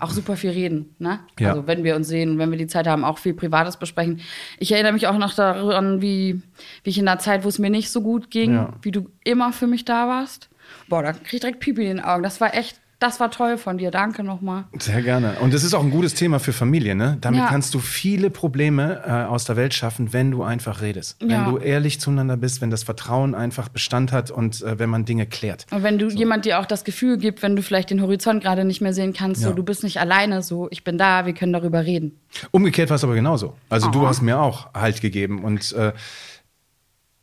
auch 0.00 0.10
super 0.10 0.36
viel 0.36 0.50
reden. 0.50 0.94
Ne? 0.98 1.20
Ja. 1.38 1.50
Also 1.50 1.66
wenn 1.66 1.82
wir 1.84 1.96
uns 1.96 2.08
sehen, 2.08 2.38
wenn 2.38 2.50
wir 2.50 2.58
die 2.58 2.66
Zeit 2.66 2.86
haben, 2.86 3.04
auch 3.04 3.18
viel 3.18 3.34
Privates 3.34 3.76
besprechen. 3.76 4.20
Ich 4.58 4.72
erinnere 4.72 4.92
mich 4.92 5.06
auch 5.06 5.18
noch 5.18 5.34
daran, 5.34 6.00
wie, 6.02 6.40
wie 6.84 6.90
ich 6.90 6.98
in 6.98 7.06
der 7.06 7.18
Zeit, 7.18 7.44
wo 7.44 7.48
es 7.48 7.58
mir 7.58 7.70
nicht 7.70 7.90
so 7.90 8.00
gut 8.02 8.30
ging, 8.30 8.54
Ja. 8.54 8.72
wie 8.82 8.90
du 8.92 9.08
immer 9.24 9.52
für 9.52 9.66
mich 9.66 9.84
da 9.84 10.06
warst. 10.08 10.48
Boah, 10.88 11.02
da 11.02 11.12
krieg 11.12 11.34
ich 11.34 11.40
direkt 11.40 11.60
Pipi 11.60 11.82
in 11.82 11.96
den 11.96 12.04
Augen. 12.04 12.22
Das 12.22 12.40
war 12.40 12.54
echt, 12.54 12.80
das 13.02 13.20
war 13.20 13.30
toll 13.30 13.58
von 13.58 13.78
dir. 13.78 13.90
Danke 13.90 14.22
nochmal. 14.22 14.64
Sehr 14.78 15.02
gerne. 15.02 15.34
Und 15.40 15.52
es 15.54 15.64
ist 15.64 15.74
auch 15.74 15.82
ein 15.82 15.90
gutes 15.90 16.14
Thema 16.14 16.38
für 16.38 16.52
Familie, 16.52 16.94
ne? 16.94 17.18
Damit 17.20 17.40
Ja. 17.40 17.46
kannst 17.48 17.74
du 17.74 17.78
viele 17.78 18.30
Probleme 18.30 19.02
äh, 19.06 19.10
aus 19.28 19.44
der 19.44 19.56
Welt 19.56 19.74
schaffen, 19.74 20.12
wenn 20.12 20.30
du 20.30 20.42
einfach 20.42 20.80
redest. 20.80 21.16
Ja. 21.22 21.28
Wenn 21.46 21.52
du 21.52 21.58
ehrlich 21.58 22.00
zueinander 22.00 22.36
bist, 22.36 22.60
wenn 22.60 22.70
das 22.70 22.82
Vertrauen 22.84 23.34
einfach 23.34 23.68
Bestand 23.68 24.12
hat 24.12 24.30
und 24.30 24.62
äh, 24.62 24.78
wenn 24.78 24.88
man 24.90 25.04
Dinge 25.04 25.26
klärt. 25.26 25.66
Und 25.70 25.82
wenn 25.82 25.98
du 25.98 26.08
jemand 26.08 26.44
dir 26.44 26.58
auch 26.60 26.66
das 26.66 26.84
Gefühl 26.84 27.18
gibt, 27.18 27.42
wenn 27.42 27.56
du 27.56 27.62
vielleicht 27.62 27.90
den 27.90 28.00
Horizont 28.02 28.42
gerade 28.42 28.64
nicht 28.64 28.80
mehr 28.80 28.92
sehen 28.92 29.12
kannst, 29.12 29.42
Ja. 29.42 29.48
so 29.48 29.54
du 29.54 29.62
bist 29.62 29.82
nicht 29.82 29.98
alleine, 30.00 30.42
so 30.42 30.68
ich 30.70 30.84
bin 30.84 30.98
da, 30.98 31.26
wir 31.26 31.34
können 31.34 31.52
darüber 31.52 31.84
reden. 31.84 32.18
Umgekehrt 32.50 32.88
war 32.90 32.96
es 32.96 33.04
aber 33.04 33.14
genauso. 33.14 33.54
Also 33.68 33.90
du 33.90 34.02
Oh. 34.02 34.06
hast 34.06 34.22
mir 34.22 34.38
auch 34.40 34.72
Halt 34.74 35.00
gegeben. 35.00 35.42
Und 35.44 35.72
äh, 35.72 35.92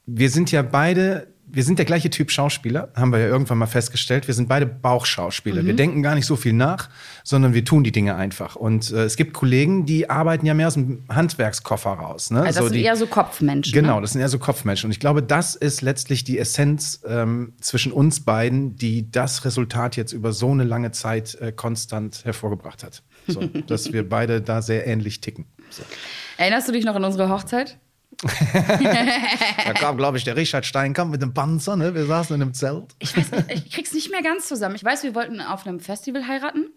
wir 0.06 0.30
sind 0.30 0.52
ja 0.52 0.62
beide, 0.62 1.28
wir 1.52 1.64
sind 1.64 1.80
der 1.80 1.86
gleiche 1.86 2.10
Typ 2.10 2.32
Schauspieler, 2.32 2.90
haben 2.96 3.12
wir 3.12 3.20
ja 3.20 3.28
irgendwann 3.28 3.58
mal 3.58 3.66
festgestellt. 3.66 4.28
Wir 4.28 4.34
sind 4.34 4.48
beide 4.48 4.66
Bauchschauspieler. 4.66 5.64
Mhm. 5.64 5.68
Wir 5.68 5.76
denken 5.76 6.04
gar 6.04 6.16
nicht 6.16 6.26
so 6.26 6.36
viel 6.36 6.54
nach, 6.54 6.90
sondern 7.24 7.54
wir 7.54 7.66
tun 7.66 7.84
die 7.84 7.92
Dinge 7.92 8.16
einfach. 8.16 8.56
Und 8.56 8.92
äh, 8.92 9.04
es 9.04 9.16
gibt 9.16 9.34
Kollegen, 9.34 9.86
die 9.86 10.10
arbeiten 10.10 10.46
ja 10.46 10.54
mehr 10.54 10.68
aus 10.68 10.76
dem 10.76 11.04
Handwerkskoffer 11.10 11.92
raus. 11.92 12.32
Ne? 12.32 12.40
Also 12.42 12.48
das 12.48 12.56
So 12.58 12.64
sind 12.66 12.74
die, 12.76 12.84
eher 12.84 12.96
so 12.96 13.08
Kopfmenschen. 13.08 13.74
Genau, 13.74 13.96
Ne? 13.96 14.02
das 14.02 14.12
sind 14.12 14.22
eher 14.22 14.30
so 14.30 14.40
Kopfmenschen. 14.40 14.88
Und 14.88 14.92
ich 14.92 15.00
glaube, 15.00 15.24
das 15.24 15.56
ist 15.56 15.82
letztlich 15.82 16.24
die 16.24 16.38
Essenz 16.38 17.02
ähm, 17.08 17.54
zwischen 17.62 17.92
uns 17.92 18.20
beiden, 18.24 18.76
die 18.76 19.10
das 19.12 19.46
Resultat 19.46 19.96
jetzt 19.96 20.14
über 20.14 20.32
so 20.34 20.52
eine 20.52 20.64
lange 20.64 20.92
Zeit 20.92 21.36
äh, 21.36 21.52
konstant 21.52 22.26
hervorgebracht 22.26 22.84
hat. 22.84 23.04
So, 23.28 23.42
dass 23.68 23.92
wir 23.92 24.08
beide 24.08 24.42
da 24.42 24.62
sehr 24.62 24.86
ähnlich 24.88 25.22
ticken. 25.22 25.46
So. 25.70 25.84
Erinnerst 26.38 26.68
du 26.68 26.72
dich 26.72 26.86
noch 26.86 26.96
an 26.96 27.04
unsere 27.04 27.30
Hochzeit? 27.30 27.78
Da 29.66 29.74
kam, 29.74 29.98
glaube 29.98 30.18
ich, 30.18 30.24
der 30.24 30.36
Richard 30.36 30.66
Steinkamp 30.66 31.12
mit 31.12 31.22
dem 31.22 31.34
Panzer, 31.34 31.76
ne? 31.76 31.94
Wir 31.96 32.06
saßen 32.06 32.36
in 32.36 32.42
einem 32.42 32.54
Zelt. 32.54 32.86
Ich 33.00 33.16
weiß 33.16 33.32
nicht, 33.32 33.52
ich 33.52 33.72
krieg's 33.72 33.94
nicht 33.94 34.12
mehr 34.12 34.22
ganz 34.22 34.48
zusammen. 34.48 34.76
Ich 34.76 34.84
weiß, 34.84 35.04
wir 35.04 35.16
wollten 35.16 35.42
auf 35.42 35.66
einem 35.66 35.80
Festival 35.80 36.28
heiraten. 36.28 36.68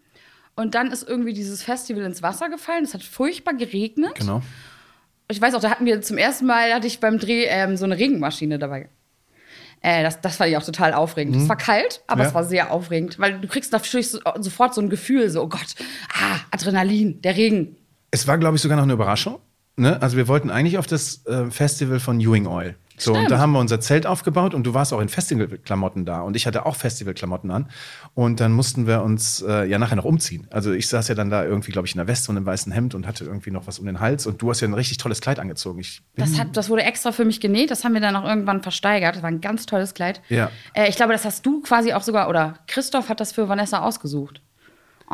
Und 0.54 0.74
dann 0.74 0.90
ist 0.92 1.08
irgendwie 1.08 1.32
dieses 1.32 1.62
Festival 1.62 2.02
ins 2.04 2.22
Wasser 2.22 2.48
gefallen. 2.50 2.84
Es 2.84 2.94
hat 2.94 3.02
furchtbar 3.02 3.54
geregnet. 3.54 4.14
Genau. 4.16 4.42
Ich 5.28 5.40
weiß 5.40 5.54
auch, 5.54 5.60
da 5.60 5.70
hatten 5.70 5.86
wir 5.86 6.02
zum 6.02 6.18
ersten 6.18 6.44
Mal, 6.46 6.74
hatte 6.74 6.86
ich 6.86 7.00
beim 7.00 7.18
Dreh 7.18 7.44
ähm, 7.46 7.76
so 7.76 7.84
eine 7.86 7.96
Regenmaschine 7.96 8.58
dabei. 8.58 8.90
Äh, 9.80 10.02
das, 10.02 10.20
das 10.20 10.36
fand 10.36 10.50
ich 10.50 10.56
auch 10.58 10.62
total 10.64 10.92
aufregend. 10.92 11.36
Es 11.36 11.48
war 11.48 11.56
kalt, 11.56 12.02
aber 12.06 12.18
Mhm. 12.18 12.22
Ja. 12.24 12.28
es 12.28 12.34
war 12.34 12.44
sehr 12.44 12.70
aufregend, 12.70 13.18
weil 13.18 13.40
du 13.40 13.48
kriegst 13.48 13.72
natürlich 13.72 14.10
so, 14.10 14.20
sofort 14.40 14.74
so 14.74 14.80
ein 14.82 14.90
Gefühl, 14.90 15.30
so, 15.30 15.42
oh 15.42 15.48
Gott, 15.48 15.74
ah, 16.12 16.38
Adrenalin, 16.50 17.20
der 17.22 17.34
Regen. 17.36 17.76
Es 18.10 18.26
war, 18.26 18.36
glaube 18.38 18.56
ich, 18.56 18.62
sogar 18.62 18.76
noch 18.76 18.84
eine 18.84 18.92
Überraschung. 18.92 19.38
Ne? 19.76 20.00
Also 20.02 20.16
wir 20.16 20.28
wollten 20.28 20.50
eigentlich 20.50 20.78
auf 20.78 20.86
das 20.86 21.24
äh, 21.26 21.50
Festival 21.50 22.00
von 22.00 22.20
Ewing 22.20 22.46
Oil. 22.46 22.76
So, 22.98 23.12
und 23.12 23.16
Stimmt. 23.16 23.30
da 23.32 23.38
haben 23.38 23.52
wir 23.52 23.58
unser 23.58 23.80
Zelt 23.80 24.06
aufgebaut 24.06 24.54
und 24.54 24.64
du 24.64 24.74
warst 24.74 24.92
auch 24.92 25.00
in 25.00 25.08
Festivalklamotten 25.08 26.04
da 26.04 26.20
und 26.20 26.36
ich 26.36 26.46
hatte 26.46 26.66
auch 26.66 26.76
Festivalklamotten 26.76 27.50
an 27.50 27.68
und 28.14 28.38
dann 28.38 28.52
mussten 28.52 28.86
wir 28.86 29.02
uns 29.02 29.42
äh, 29.42 29.64
ja 29.64 29.78
nachher 29.78 29.96
noch 29.96 30.04
umziehen. 30.04 30.46
Also 30.50 30.72
ich 30.72 30.86
saß 30.88 31.08
ja 31.08 31.14
dann 31.14 31.30
da 31.30 31.44
irgendwie, 31.44 31.72
glaube 31.72 31.88
ich, 31.88 31.94
in 31.94 31.98
der 31.98 32.06
Weste 32.06 32.30
und 32.30 32.36
im 32.36 32.46
weißen 32.46 32.70
Hemd 32.70 32.94
und 32.94 33.06
hatte 33.06 33.24
irgendwie 33.24 33.50
noch 33.50 33.66
was 33.66 33.78
um 33.78 33.86
den 33.86 33.98
Hals 33.98 34.26
und 34.26 34.40
du 34.42 34.50
hast 34.50 34.60
ja 34.60 34.68
ein 34.68 34.74
richtig 34.74 34.98
tolles 34.98 35.20
Kleid 35.20 35.38
angezogen. 35.38 35.80
Ich 35.80 36.02
Das, 36.16 36.38
hat, 36.38 36.56
das 36.56 36.68
wurde 36.68 36.82
extra 36.82 37.10
für 37.10 37.24
mich 37.24 37.40
genäht, 37.40 37.70
das 37.70 37.82
haben 37.82 37.94
wir 37.94 38.00
dann 38.00 38.14
auch 38.14 38.24
irgendwann 38.24 38.62
versteigert. 38.62 39.16
Das 39.16 39.22
war 39.22 39.30
ein 39.30 39.40
ganz 39.40 39.66
tolles 39.66 39.94
Kleid. 39.94 40.20
Ja. 40.28 40.50
Äh, 40.74 40.88
ich 40.88 40.96
glaube, 40.96 41.12
das 41.12 41.24
hast 41.24 41.44
du 41.46 41.62
quasi 41.62 41.94
auch 41.94 42.02
sogar, 42.02 42.28
oder 42.28 42.58
Christoph 42.68 43.08
hat 43.08 43.20
das 43.20 43.32
für 43.32 43.48
Vanessa 43.48 43.80
ausgesucht. 43.80 44.42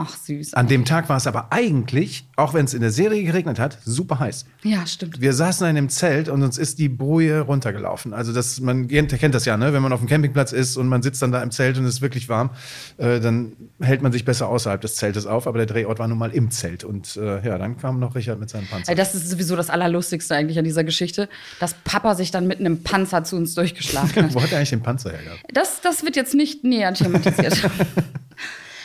Ach, 0.01 0.17
süß. 0.17 0.55
An 0.55 0.69
dem 0.69 0.85
Tag 0.85 1.09
war 1.09 1.17
es 1.17 1.27
aber 1.27 1.49
eigentlich, 1.51 2.29
auch 2.37 2.55
wenn 2.55 2.67
es 2.67 2.73
in 2.73 2.83
der 2.83 2.93
Serie 2.93 3.25
geregnet 3.25 3.59
hat, 3.59 3.79
super 3.85 4.21
heiß. 4.21 4.47
Ja, 4.63 4.87
stimmt. 4.87 5.21
Wir 5.21 5.33
saßen 5.33 5.67
in 5.67 5.77
einem 5.77 5.89
Zelt 5.89 6.29
und 6.29 6.45
uns 6.45 6.57
ist 6.57 6.79
die 6.79 6.89
Boje 6.89 7.41
runtergelaufen. 7.41 8.15
Also 8.15 8.33
das, 8.33 8.61
man 8.61 8.87
kennt 8.87 9.35
das 9.35 9.45
ja, 9.45 9.57
ne? 9.57 9.73
wenn 9.73 9.83
man 9.83 9.93
auf 9.93 9.99
dem 9.99 10.09
Campingplatz 10.09 10.53
ist 10.53 10.77
und 10.77 10.87
man 10.87 11.03
sitzt 11.03 11.21
dann 11.21 11.33
da 11.33 11.43
im 11.43 11.51
Zelt 11.51 11.79
und 11.79 11.85
es 11.85 11.95
ist 11.95 12.01
wirklich 12.01 12.29
warm, 12.29 12.51
äh, 12.99 13.19
dann 13.19 13.55
hält 13.81 14.01
man 14.01 14.13
sich 14.13 14.25
besser 14.25 14.49
außerhalb 14.49 14.81
des 14.81 14.95
Zeltes 14.95 15.27
auf. 15.27 15.49
Aber 15.49 15.59
der 15.59 15.67
Drehort 15.67 15.99
war 15.99 16.07
nun 16.07 16.19
mal 16.19 16.31
im 16.31 16.53
Zelt. 16.53 16.85
Und 16.85 17.17
äh, 17.17 17.45
ja, 17.45 17.59
dann 17.59 17.77
kam 17.77 17.99
noch 17.99 18.15
Richard 18.15 18.39
mit 18.39 18.51
seinem 18.51 18.69
Panzer. 18.69 18.95
Das 18.95 19.17
ist 19.17 19.29
sowieso 19.29 19.57
das 19.57 19.69
Allerlustigste 19.69 20.37
eigentlich 20.37 20.61
an 20.61 20.65
dieser 20.65 20.85
Geschichte, 20.85 21.29
dass 21.59 21.75
Papa 21.75 22.15
sich 22.15 22.31
dann 22.31 22.47
mit 22.47 22.61
einem 22.61 22.85
Panzer 22.85 23.25
zu 23.25 23.35
uns 23.35 23.55
durchgeschlafen 23.57 24.23
hat. 24.27 24.35
Wo 24.35 24.41
hat 24.41 24.53
er 24.53 24.59
eigentlich 24.59 24.71
den 24.71 24.83
Panzer 24.83 25.11
hergehabt? 25.11 25.43
Das, 25.53 25.81
das 25.81 26.05
wird 26.05 26.15
jetzt 26.15 26.35
nicht 26.35 26.63
näher 26.63 26.95
thematisiert. 26.95 27.59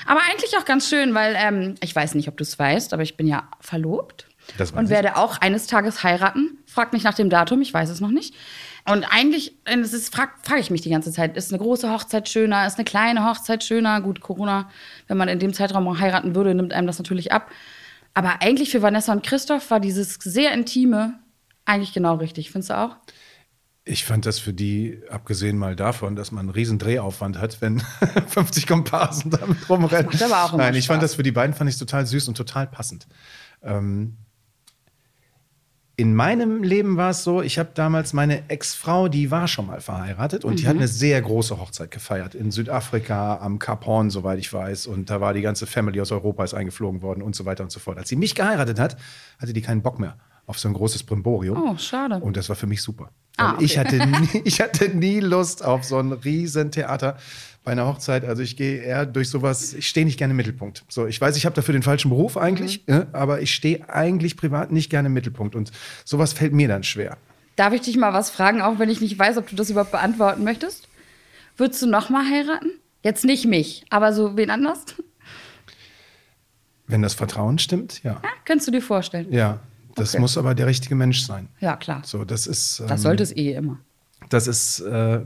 aber 0.06 0.22
eigentlich 0.30 0.58
auch 0.58 0.66
ganz 0.66 0.90
schön, 0.90 1.14
weil 1.14 1.36
ähm, 1.38 1.76
ich 1.82 1.96
weiß 1.96 2.16
nicht, 2.16 2.28
ob 2.28 2.38
du 2.38 2.44
es 2.44 2.58
weißt, 2.58 2.94
aber 2.94 3.04
ich 3.04 3.18
bin 3.18 3.28
ja 3.28 3.50
verlobt 3.60 4.28
und 4.76 4.86
ich. 4.86 4.90
werde 4.90 5.18
auch 5.18 5.40
eines 5.40 5.68
Tages 5.68 6.04
heiraten. 6.04 6.58
Frag 6.66 6.94
mich 6.94 7.04
nach 7.04 7.14
dem 7.14 7.30
Datum, 7.30 7.62
ich 7.62 7.74
weiß 7.74 7.90
es 7.90 8.02
noch 8.02 8.12
nicht. 8.12 8.36
Und 8.86 9.06
eigentlich, 9.06 9.56
äh, 9.66 9.84
frage 9.84 10.34
frag 10.44 10.60
ich 10.60 10.70
mich 10.70 10.82
die 10.82 10.90
ganze 10.90 11.12
Zeit, 11.12 11.38
ist 11.38 11.54
eine 11.54 11.62
große 11.62 11.90
Hochzeit 11.90 12.28
schöner, 12.28 12.68
ist 12.68 12.78
eine 12.78 12.84
kleine 12.84 13.26
Hochzeit 13.26 13.64
schöner? 13.64 14.02
Gut, 14.02 14.20
Corona, 14.20 14.70
wenn 15.08 15.18
man 15.18 15.30
in 15.30 15.40
dem 15.40 15.54
Zeitraum 15.54 15.88
auch 15.88 16.00
heiraten 16.00 16.36
würde, 16.36 16.54
nimmt 16.54 16.74
einem 16.74 16.88
das 16.88 16.98
natürlich 16.98 17.32
ab. 17.32 17.50
Aber 18.14 18.42
eigentlich 18.42 18.70
für 18.72 18.82
Vanessa 18.82 19.14
und 19.14 19.26
Christoph 19.26 19.72
war 19.72 19.80
dieses 19.80 20.16
sehr 20.16 20.52
intime 20.52 21.20
eigentlich 21.66 21.94
genau 21.94 22.16
richtig. 22.16 22.52
Findest 22.52 22.72
du 22.72 22.78
auch? 22.78 22.98
Ich 23.86 24.06
fand 24.06 24.26
das 24.26 24.40
für 24.40 24.54
die, 24.54 25.02
abgesehen 25.10 25.58
mal 25.58 25.76
davon, 25.76 26.16
dass 26.16 26.32
man 26.32 26.42
einen 26.46 26.50
riesen 26.52 26.80
Drehaufwand 26.80 27.38
hat, 27.38 27.60
wenn 27.62 27.80
50 28.28 28.66
Komparsen 28.66 29.32
damit 29.32 29.70
rumrennen. 29.70 30.10
Das 30.12 30.22
aber 30.22 30.44
auch 30.46 30.58
Nein, 30.58 30.76
ich 30.76 30.88
fand 30.88 31.04
das 31.04 31.16
für 31.16 31.24
die 31.24 31.34
beiden 31.34 31.54
fand 31.54 31.70
ich 31.70 31.78
total 31.78 32.06
süß 32.06 32.30
und 32.30 32.36
total 32.38 32.66
passend. 32.68 33.08
Ähm, 33.62 34.16
in 35.96 36.16
meinem 36.16 36.64
Leben 36.64 36.98
war 36.98 37.12
es 37.12 37.24
so, 37.24 37.42
ich 37.44 37.60
habe 37.60 37.70
damals 37.76 38.14
meine 38.14 38.50
Ex-Frau, 38.50 39.10
die 39.10 39.30
war 39.30 39.48
schon 39.48 39.68
mal 39.68 39.80
verheiratet 39.80 40.44
und 40.44 40.58
die 40.60 40.64
Mhm. 40.64 40.68
hat 40.70 40.76
eine 40.78 40.88
sehr 40.88 41.22
große 41.22 41.60
Hochzeit 41.60 41.92
gefeiert 41.92 42.34
in 42.34 42.50
Südafrika 42.52 43.38
am 43.38 43.60
Cap 43.60 43.86
Horn, 43.86 44.10
soweit 44.10 44.40
ich 44.40 44.52
weiß. 44.52 44.88
Und 44.88 45.10
da 45.12 45.22
war 45.22 45.34
die 45.36 45.42
ganze 45.42 45.68
Family 45.68 46.02
aus 46.02 46.12
Europa 46.12 46.44
ist 46.46 46.54
eingeflogen 46.56 47.02
worden 47.04 47.22
und 47.22 47.36
so 47.36 47.46
weiter 47.46 47.64
und 47.64 47.72
so 47.72 47.80
fort. 47.80 47.98
Als 48.00 48.10
sie 48.10 48.16
mich 48.16 48.34
geheiratet 48.34 48.80
hat, 48.80 48.98
hatte 49.40 49.54
die 49.54 49.62
keinen 49.62 49.84
Bock 49.84 50.00
mehr 50.00 50.18
auf 50.48 50.58
so 50.58 50.68
ein 50.68 50.74
großes 50.74 51.04
Brimborium. 51.04 51.58
Oh, 51.62 51.78
schade. 51.78 52.16
Und 52.16 52.38
das 52.38 52.50
war 52.50 52.56
für 52.56 52.68
mich 52.68 52.82
super. 52.82 53.12
Ah, 53.38 53.54
okay. 53.56 53.66
ich, 53.66 53.78
hatte 53.78 54.06
nie, 54.06 54.42
ich 54.44 54.62
hatte 54.62 54.90
nie 54.90 55.20
Lust 55.20 55.64
auf 55.66 55.84
so 55.84 55.98
ein 55.98 56.12
Riesentheater 56.12 57.18
bei 57.64 57.72
einer 57.72 57.88
Hochzeit. 57.88 58.26
Also 58.26 58.44
ich 58.44 58.58
gehe 58.58 58.82
eher 58.82 59.06
durch 59.06 59.30
sowas, 59.30 59.74
ich 59.74 59.88
stehe 59.88 60.06
nicht 60.06 60.18
gerne 60.18 60.32
im 60.32 60.38
Mittelpunkt. 60.38 60.84
So, 60.90 61.08
ich 61.08 61.20
weiß, 61.20 61.36
ich 61.38 61.46
habe 61.46 61.56
dafür 61.56 61.74
den 61.74 61.82
falschen 61.84 62.10
Beruf 62.10 62.38
eigentlich, 62.38 62.84
Mhm. 62.88 62.94
ja, 62.94 63.06
aber 63.14 63.42
ich 63.42 63.54
stehe 63.56 63.90
eigentlich 63.90 64.38
privat 64.38 64.72
nicht 64.72 64.90
gerne 64.90 65.08
im 65.08 65.14
Mittelpunkt. 65.14 65.56
Und 65.56 65.72
sowas 66.06 66.34
fällt 66.34 66.54
mir 66.54 66.68
dann 66.68 66.84
schwer. 66.84 67.18
Darf 67.56 67.74
ich 67.74 67.82
dich 67.82 67.98
mal 67.98 68.14
was 68.14 68.30
fragen, 68.30 68.62
auch 68.62 68.80
wenn 68.80 68.90
ich 68.90 69.00
nicht 69.02 69.18
weiß, 69.18 69.38
ob 69.38 69.48
du 69.48 69.56
das 69.56 69.70
überhaupt 69.70 69.92
beantworten 69.92 70.44
möchtest? 70.44 70.88
Würdest 71.58 71.82
du 71.82 71.88
noch 71.88 72.10
mal 72.10 72.26
heiraten? 72.30 72.72
Jetzt 73.04 73.26
nicht 73.26 73.46
mich, 73.46 73.86
aber 73.90 74.12
so 74.14 74.36
wen 74.38 74.50
anders? 74.50 74.86
Wenn 76.88 77.02
das 77.02 77.14
Vertrauen 77.14 77.60
stimmt, 77.60 78.04
ja. 78.04 78.14
Ja, 78.24 78.30
könntest 78.46 78.68
du 78.68 78.72
dir 78.72 78.82
vorstellen? 78.82 79.32
Ja, 79.32 79.60
das 79.96 80.14
Okay. 80.14 80.22
muss 80.22 80.38
aber 80.38 80.56
der 80.56 80.68
richtige 80.68 80.96
Mensch 80.96 81.22
sein. 81.22 81.48
Ja, 81.60 81.76
klar. 81.76 82.02
So, 82.06 82.24
das 82.26 82.48
ist. 82.48 82.80
Das 82.82 82.92
ähm, 82.92 82.98
sollte 82.98 83.24
es 83.24 83.36
eh 83.36 83.54
immer. 83.54 83.80
das 84.30 84.48
ist, 84.48 84.80
äh, 84.82 85.22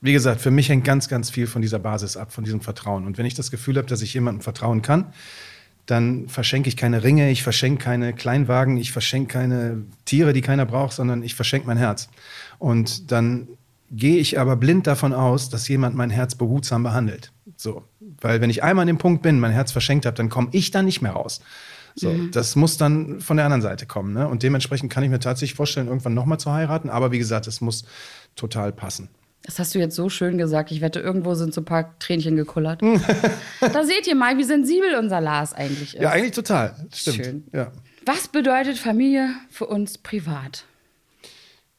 wie 0.00 0.12
gesagt, 0.12 0.40
für 0.40 0.50
mich 0.50 0.68
hängt 0.68 0.84
ganz, 0.84 1.08
ganz 1.08 1.30
viel 1.30 1.46
von 1.46 1.62
dieser 1.62 1.78
Basis 1.78 2.16
ab, 2.16 2.32
von 2.32 2.44
diesem 2.44 2.60
Vertrauen. 2.60 3.06
Und 3.06 3.18
wenn 3.18 3.26
ich 3.26 3.34
das 3.34 3.50
Gefühl 3.50 3.76
habe, 3.76 3.86
dass 3.86 4.02
ich 4.02 4.12
jemandem 4.14 4.42
vertrauen 4.42 4.82
kann, 4.82 5.12
dann 5.86 6.28
verschenke 6.28 6.68
ich 6.68 6.76
keine 6.76 7.02
Ringe, 7.02 7.30
ich 7.30 7.42
verschenke 7.42 7.82
keine 7.82 8.12
Kleinwagen, 8.12 8.76
ich 8.76 8.92
verschenke 8.92 9.32
keine 9.32 9.82
Tiere, 10.04 10.32
die 10.32 10.40
keiner 10.40 10.64
braucht, 10.66 10.92
sondern 10.92 11.22
ich 11.22 11.34
verschenke 11.34 11.66
mein 11.66 11.76
Herz. 11.76 12.08
Und 12.58 13.10
dann 13.10 13.48
gehe 13.90 14.16
ich 14.18 14.38
aber 14.38 14.56
blind 14.56 14.86
davon 14.86 15.12
aus, 15.12 15.50
dass 15.50 15.66
jemand 15.68 15.96
mein 15.96 16.10
Herz 16.10 16.34
behutsam 16.36 16.82
behandelt. 16.84 17.32
So, 17.56 17.82
weil 18.20 18.40
wenn 18.40 18.48
ich 18.50 18.62
einmal 18.62 18.82
an 18.84 18.86
dem 18.88 18.98
Punkt 18.98 19.22
bin, 19.22 19.38
mein 19.40 19.52
Herz 19.52 19.72
verschenkt 19.72 20.06
habe, 20.06 20.16
dann 20.16 20.28
komme 20.28 20.48
ich 20.52 20.70
da 20.70 20.82
nicht 20.82 21.02
mehr 21.02 21.12
raus. 21.12 21.40
So, 21.94 22.12
das 22.30 22.56
muss 22.56 22.78
dann 22.78 23.20
von 23.20 23.36
der 23.36 23.44
anderen 23.46 23.62
Seite 23.62 23.86
kommen. 23.86 24.14
Ne? 24.14 24.26
Und 24.28 24.42
dementsprechend 24.42 24.92
kann 24.92 25.02
ich 25.04 25.10
mir 25.10 25.20
tatsächlich 25.20 25.56
vorstellen, 25.56 25.88
irgendwann 25.88 26.14
nochmal 26.14 26.38
zu 26.38 26.52
heiraten. 26.52 26.90
Aber 26.90 27.12
wie 27.12 27.18
gesagt, 27.18 27.46
es 27.46 27.60
muss 27.60 27.84
total 28.36 28.72
passen. 28.72 29.08
Das 29.44 29.58
hast 29.58 29.74
du 29.74 29.78
jetzt 29.80 29.96
so 29.96 30.08
schön 30.08 30.38
gesagt. 30.38 30.70
Ich 30.70 30.80
wette, 30.80 31.00
irgendwo 31.00 31.34
sind 31.34 31.52
so 31.52 31.60
ein 31.60 31.64
paar 31.64 31.98
Tränchen 31.98 32.36
gekullert. 32.36 32.80
da 33.60 33.84
seht 33.84 34.06
ihr 34.06 34.14
mal, 34.14 34.38
wie 34.38 34.44
sensibel 34.44 34.94
unser 34.98 35.20
Lars 35.20 35.52
eigentlich 35.52 35.94
ist. 35.94 36.02
Ja, 36.02 36.10
eigentlich 36.10 36.32
total. 36.32 36.76
Stimmt. 36.94 37.16
Schön. 37.16 37.44
Ja. 37.52 37.72
Was 38.06 38.28
bedeutet 38.28 38.78
Familie 38.78 39.30
für 39.50 39.66
uns 39.66 39.98
privat? 39.98 40.64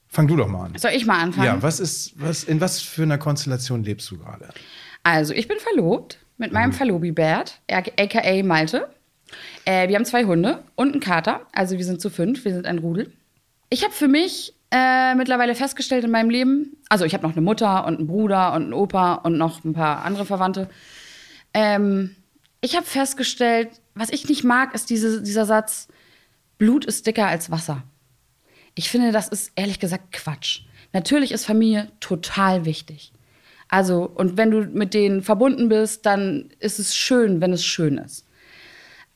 Fang 0.07 0.27
du 0.27 0.35
doch 0.35 0.47
mal 0.47 0.65
an. 0.65 0.77
Soll 0.77 0.91
ich 0.91 1.05
mal 1.05 1.19
anfangen? 1.19 1.47
Ja, 1.47 1.61
was 1.63 1.79
ist, 1.79 2.13
was, 2.17 2.43
in 2.43 2.61
was 2.61 2.81
für 2.81 3.03
einer 3.03 3.17
Konstellation 3.17 3.83
lebst 3.83 4.11
du 4.11 4.17
gerade? 4.19 4.49
Also, 5.01 5.33
ich 5.33 5.47
bin 5.47 5.57
verlobt 5.57 6.19
mit 6.37 6.51
meinem 6.51 6.69
Mhm. 6.69 6.73
Verlobi 6.73 7.11
Bert, 7.11 7.61
aka 7.69 8.43
Malte. 8.43 8.89
Äh, 9.65 9.87
wir 9.87 9.95
haben 9.95 10.05
zwei 10.05 10.25
Hunde 10.25 10.63
und 10.75 10.91
einen 10.91 10.99
Kater. 10.99 11.45
Also, 11.51 11.77
wir 11.77 11.85
sind 11.85 12.01
zu 12.01 12.09
fünf. 12.09 12.45
Wir 12.45 12.53
sind 12.53 12.65
ein 12.65 12.79
Rudel. 12.79 13.11
Ich 13.69 13.83
habe 13.83 13.93
für 13.93 14.07
mich 14.07 14.53
äh, 14.73 15.13
mittlerweile 15.13 15.53
festgestellt 15.53 16.03
in 16.03 16.09
meinem 16.09 16.31
Leben, 16.31 16.77
also 16.89 17.05
ich 17.05 17.13
habe 17.13 17.27
noch 17.27 17.33
eine 17.33 17.41
Mutter 17.41 17.85
und 17.85 17.99
einen 17.99 18.07
Bruder 18.07 18.53
und 18.53 18.63
einen 18.63 18.73
Opa 18.73 19.13
und 19.15 19.37
noch 19.37 19.63
ein 19.63 19.73
paar 19.73 20.03
andere 20.03 20.25
Verwandte. 20.25 20.67
Ähm, 21.53 22.15
ich 22.59 22.75
habe 22.75 22.85
festgestellt, 22.85 23.69
was 23.93 24.09
ich 24.09 24.27
nicht 24.27 24.43
mag, 24.43 24.73
ist 24.73 24.89
diese, 24.89 25.21
dieser 25.21 25.45
Satz, 25.45 25.89
Blut 26.57 26.85
ist 26.85 27.05
dicker 27.05 27.27
als 27.27 27.51
Wasser. 27.51 27.83
Ich 28.73 28.89
finde, 28.89 29.11
das 29.11 29.27
ist 29.27 29.51
ehrlich 29.55 29.79
gesagt 29.79 30.11
Quatsch. 30.11 30.61
Natürlich 30.91 31.31
ist 31.31 31.45
Familie 31.45 31.91
total 31.99 32.65
wichtig. 32.65 33.11
Also, 33.67 34.03
und 34.05 34.37
wenn 34.37 34.49
du 34.49 34.61
mit 34.61 34.93
denen 34.95 35.21
verbunden 35.21 35.69
bist, 35.69 36.05
dann 36.05 36.49
ist 36.59 36.79
es 36.79 36.95
schön, 36.95 37.41
wenn 37.41 37.53
es 37.53 37.63
schön 37.63 37.97
ist. 37.97 38.25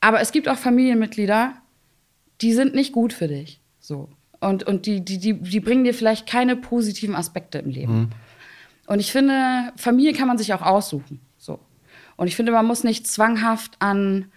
Aber 0.01 0.21
es 0.21 0.31
gibt 0.31 0.47
auch 0.47 0.57
Familienmitglieder, 0.57 1.53
die 2.41 2.53
sind 2.53 2.75
nicht 2.75 2.93
gut 2.93 3.13
für 3.13 3.27
dich. 3.27 3.62
So. 3.79 4.10
Und, 4.39 4.63
und 4.63 4.86
die, 4.86 5.03
die, 5.03 5.17
die, 5.17 5.33
die 5.33 5.60
bringen 5.60 5.83
dir 5.83 5.93
vielleicht 5.93 6.27
keine 6.27 6.55
positiven 6.55 7.15
Aspekte 7.15 7.57
im 7.57 7.69
Leben. 7.69 8.12
Und 8.86 8.99
ich 8.99 9.12
finde, 9.12 9.73
Familie 9.75 10.13
kann 10.13 10.27
man 10.27 10.38
sich 10.38 10.53
auch 10.53 10.62
aussuchen. 10.62 11.19
So. 11.38 11.60
Und 12.15 12.27
ich 12.27 12.36
finde, 12.36 12.51
man 12.51 12.65
muss 12.65 12.83
nicht 12.83 13.07
zwanghaft 13.07 13.75
an 13.79 14.31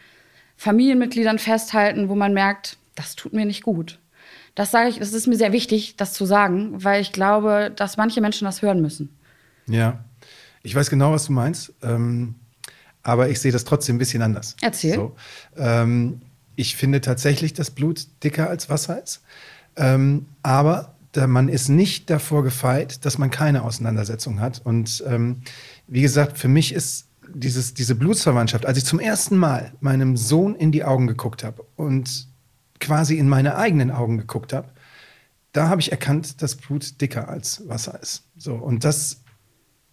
Familienmitgliedern 0.57 1.39
festhalten, 1.39 2.09
wo 2.09 2.15
man 2.15 2.35
merkt, 2.35 2.79
das 2.95 3.17
tut 3.17 3.33
mir 3.33 3.45
nicht 3.45 3.63
gut. 3.63 3.99
Das 4.55 4.71
sage 4.71 4.89
ich, 4.89 4.99
das 4.99 5.13
ist 5.13 5.27
mir 5.27 5.37
sehr 5.37 5.53
wichtig, 5.53 5.97
das 5.97 6.13
zu 6.13 6.25
sagen, 6.25 6.85
weil 6.85 7.01
ich 7.01 7.13
glaube, 7.13 7.73
dass 7.75 7.97
manche 7.97 8.21
Menschen 8.21 8.45
das 8.45 8.63
hören 8.63 8.83
müssen. 8.83 9.17
Ja, 9.67 10.05
ich 10.63 10.75
weiß 10.75 10.91
genau, 10.91 11.13
was 11.13 11.27
du 11.27 11.33
meinst, 11.33 11.73
ähm, 11.83 12.35
aber 13.03 13.29
ich 13.29 13.41
sehe 13.41 13.53
das 13.53 13.65
trotzdem 13.65 13.97
ein 13.97 13.99
bisschen 13.99 14.23
anders. 14.23 14.57
Erzähl. 14.61 14.95
So, 14.95 15.17
ähm, 15.57 16.21
ich 16.57 16.77
finde 16.77 17.01
tatsächlich, 17.01 17.55
dass 17.55 17.71
Blut 17.71 18.07
dicker 18.23 18.49
als 18.51 18.69
Wasser 18.69 19.03
ist, 19.03 19.23
ähm, 19.77 20.27
aber 20.43 20.95
man 21.17 21.49
ist 21.49 21.69
nicht 21.69 22.09
davor 22.09 22.45
gefeit, 22.45 23.05
dass 23.05 23.19
man 23.19 23.31
keine 23.31 23.65
Auseinandersetzung 23.65 24.41
hat. 24.41 24.61
Und 24.65 25.03
ähm, 25.09 25.43
wie 25.89 26.03
gesagt, 26.03 26.39
für 26.39 26.49
mich 26.49 26.73
ist 26.73 27.07
dieses, 27.35 27.75
diese 27.75 27.95
Blutsverwandtschaft, 27.95 28.67
als 28.67 28.79
ich 28.79 28.85
zum 28.85 29.01
ersten 29.01 29.37
Mal 29.37 29.73
meinem 29.81 30.17
Sohn 30.17 30.55
in 30.55 30.73
die 30.73 30.85
Augen 30.85 31.07
geguckt 31.07 31.43
habe 31.43 31.65
und 31.77 32.29
quasi 32.79 33.17
in 33.19 33.29
meine 33.29 33.57
eigenen 33.57 33.91
Augen 33.91 34.19
geguckt 34.19 34.53
habe, 34.53 34.69
da 35.53 35.69
habe 35.69 35.81
ich 35.81 35.91
erkannt, 35.91 36.43
dass 36.43 36.55
Blut 36.55 37.01
dicker 37.01 37.29
als 37.29 37.67
Wasser 37.69 38.01
ist. 38.01 38.25
So, 38.37 38.55
und 38.55 38.85
das 38.85 39.23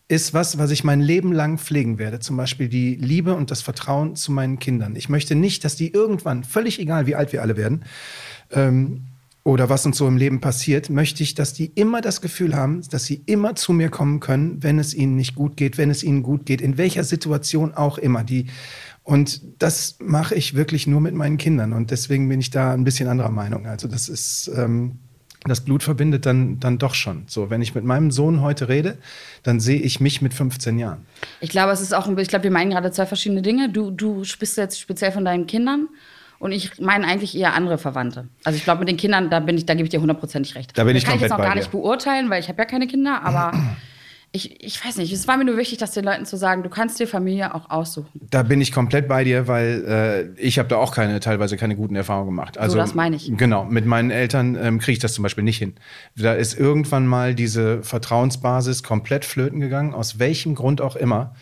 ist 0.08 0.34
was, 0.34 0.58
was 0.58 0.72
ich 0.72 0.84
mein 0.84 1.02
Leben 1.02 1.34
lang 1.34 1.58
pflegen 1.58 1.98
werde. 1.98 2.20
Zum 2.20 2.38
Beispiel 2.38 2.70
die 2.70 2.96
Liebe 2.96 3.34
und 3.34 3.52
das 3.52 3.62
Vertrauen 3.62 4.16
zu 4.16 4.32
meinen 4.32 4.60
Kindern. 4.60 4.96
Ich 4.96 5.10
möchte 5.10 5.36
nicht, 5.36 5.66
dass 5.66 5.76
die 5.76 5.92
irgendwann, 5.92 6.44
völlig 6.44 6.80
egal 6.80 7.08
wie 7.08 7.16
alt 7.16 7.34
wir 7.34 7.42
alle 7.42 7.58
werden, 7.58 7.84
ähm, 8.52 9.04
oder 9.44 9.70
was 9.70 9.86
uns 9.86 9.98
so 9.98 10.08
im 10.08 10.18
Leben 10.18 10.42
passiert, 10.42 10.90
möchte 10.90 11.24
ich, 11.24 11.34
dass 11.34 11.54
die 11.54 11.68
immer 11.68 12.02
das 12.02 12.20
Gefühl 12.20 12.54
haben, 12.54 12.82
dass 12.90 13.06
sie 13.06 13.24
immer 13.26 13.56
zu 13.56 13.72
mir 13.72 13.90
kommen 13.90 14.20
können, 14.20 14.62
wenn 14.62 14.78
es 14.78 14.94
ihnen 14.94 15.16
nicht 15.16 15.36
gut 15.36 15.56
geht, 15.56 15.78
wenn 15.78 15.90
es 15.90 16.04
ihnen 16.04 16.22
gut 16.22 16.46
geht, 16.46 16.60
in 16.60 16.78
welcher 16.78 17.06
Situation 17.06 17.74
auch 17.74 17.98
immer. 17.98 18.26
Die, 18.26 18.48
und 19.04 19.42
das 19.60 20.00
mache 20.00 20.36
ich 20.36 20.56
wirklich 20.56 20.86
nur 20.86 21.00
mit 21.00 21.16
meinen 21.16 21.38
Kindern. 21.38 21.72
Und 21.72 21.92
deswegen 21.92 22.28
bin 22.28 22.42
ich 22.42 22.50
da 22.50 22.74
ein 22.74 22.84
bisschen 22.84 23.08
anderer 23.08 23.32
Meinung. 23.32 23.68
Also 23.68 23.88
das 23.88 24.10
ist, 24.10 24.52
ähm, 24.54 25.00
das 25.46 25.62
Blut 25.62 25.84
verbindet 25.84 26.26
dann, 26.26 26.60
dann 26.60 26.78
doch 26.78 26.94
schon. 26.94 27.24
So, 27.28 27.50
wenn 27.50 27.62
ich 27.62 27.76
mit 27.76 27.84
meinem 27.84 28.12
Sohn 28.12 28.42
heute 28.42 28.70
rede, 28.70 28.98
dann 29.44 29.60
sehe 29.60 29.80
ich 29.80 30.00
mich 30.00 30.22
mit 30.22 30.34
15 30.34 30.80
Jahren. 30.80 31.06
Ich 31.40 31.50
glaube, 31.50 31.72
es 31.72 31.82
ist 31.82 31.94
auch, 31.94 32.08
ich 32.18 32.28
glaube, 32.28 32.44
wir 32.44 32.52
meinen 32.52 32.72
gerade 32.72 32.92
zwei 32.92 33.06
verschiedene 33.06 33.42
Dinge. 33.42 33.70
Du, 33.70 33.92
du 33.92 34.24
sprichst 34.24 34.58
jetzt 34.58 34.80
speziell 34.80 35.12
von 35.12 35.26
deinen 35.26 35.48
Kindern. 35.48 35.88
Und 36.40 36.52
ich 36.52 36.80
meine 36.80 37.08
eigentlich 37.08 37.36
eher 37.36 37.56
andere 37.56 37.80
Verwandte. 37.80 38.28
Also 38.44 38.58
ich 38.58 38.64
glaube, 38.64 38.80
mit 38.80 38.90
den 38.90 38.98
Kindern, 38.98 39.32
da 39.32 39.40
bin 39.40 39.58
ich, 39.58 39.66
da 39.66 39.74
gebe 39.74 39.86
ich 39.86 39.90
dir 39.90 40.02
hundertprozentig 40.02 40.54
recht. 40.54 40.78
Da 40.78 40.84
bin 40.84 40.96
ich 40.96 41.04
das 41.04 41.10
kann 41.10 41.16
ich 41.16 41.22
jetzt 41.22 41.32
noch 41.32 41.38
gar 41.40 41.54
dir. 41.54 41.60
nicht 41.60 41.72
beurteilen, 41.72 42.30
weil 42.30 42.40
ich 42.40 42.48
habe 42.48 42.60
ja 42.60 42.66
keine 42.66 42.86
Kinder, 42.86 43.24
aber 43.24 43.52
ich, 44.32 44.64
ich 44.64 44.84
weiß 44.84 44.98
nicht, 44.98 45.12
es 45.12 45.28
war 45.28 45.38
mir 45.38 45.46
nur 45.46 45.58
wichtig, 45.58 45.78
dass 45.78 45.92
den 45.92 46.04
Leuten 46.04 46.26
zu 46.26 46.38
sagen, 46.38 46.62
du 46.62 46.70
kannst 46.70 47.00
dir 47.00 47.08
Familie 47.08 47.56
auch 47.56 47.70
aussuchen. 47.70 48.28
Da 48.30 48.44
bin 48.44 48.60
ich 48.62 48.72
komplett 48.72 49.08
bei 49.08 49.24
dir, 49.24 49.48
weil 49.48 50.36
äh, 50.38 50.42
ich 50.42 50.60
habe 50.60 50.70
da 50.70 50.78
auch 50.78 50.94
keine, 50.94 51.20
teilweise 51.20 51.58
keine 51.58 51.76
guten 51.76 51.96
Erfahrungen 51.96 52.28
gemacht. 52.28 52.58
Also, 52.58 52.78
das 52.78 52.94
meine 52.94 53.16
ich. 53.16 53.32
Genau, 53.36 53.66
mit 53.66 53.86
meinen 53.86 54.12
Eltern 54.12 54.58
ähm, 54.62 54.80
kriege 54.80 54.94
ich 54.94 55.00
das 55.00 55.14
zum 55.14 55.24
Beispiel 55.24 55.44
nicht 55.44 55.58
hin. 55.58 55.76
Da 56.16 56.34
ist 56.34 56.60
irgendwann 56.60 57.08
mal 57.08 57.36
diese 57.36 57.82
Vertrauensbasis 57.84 58.84
komplett 58.84 59.26
flöten 59.26 59.60
gegangen, 59.60 59.94
aus 59.94 60.20
welchem 60.20 60.56
Grund 60.56 60.82
auch 60.82 60.96
immer. 60.96 61.34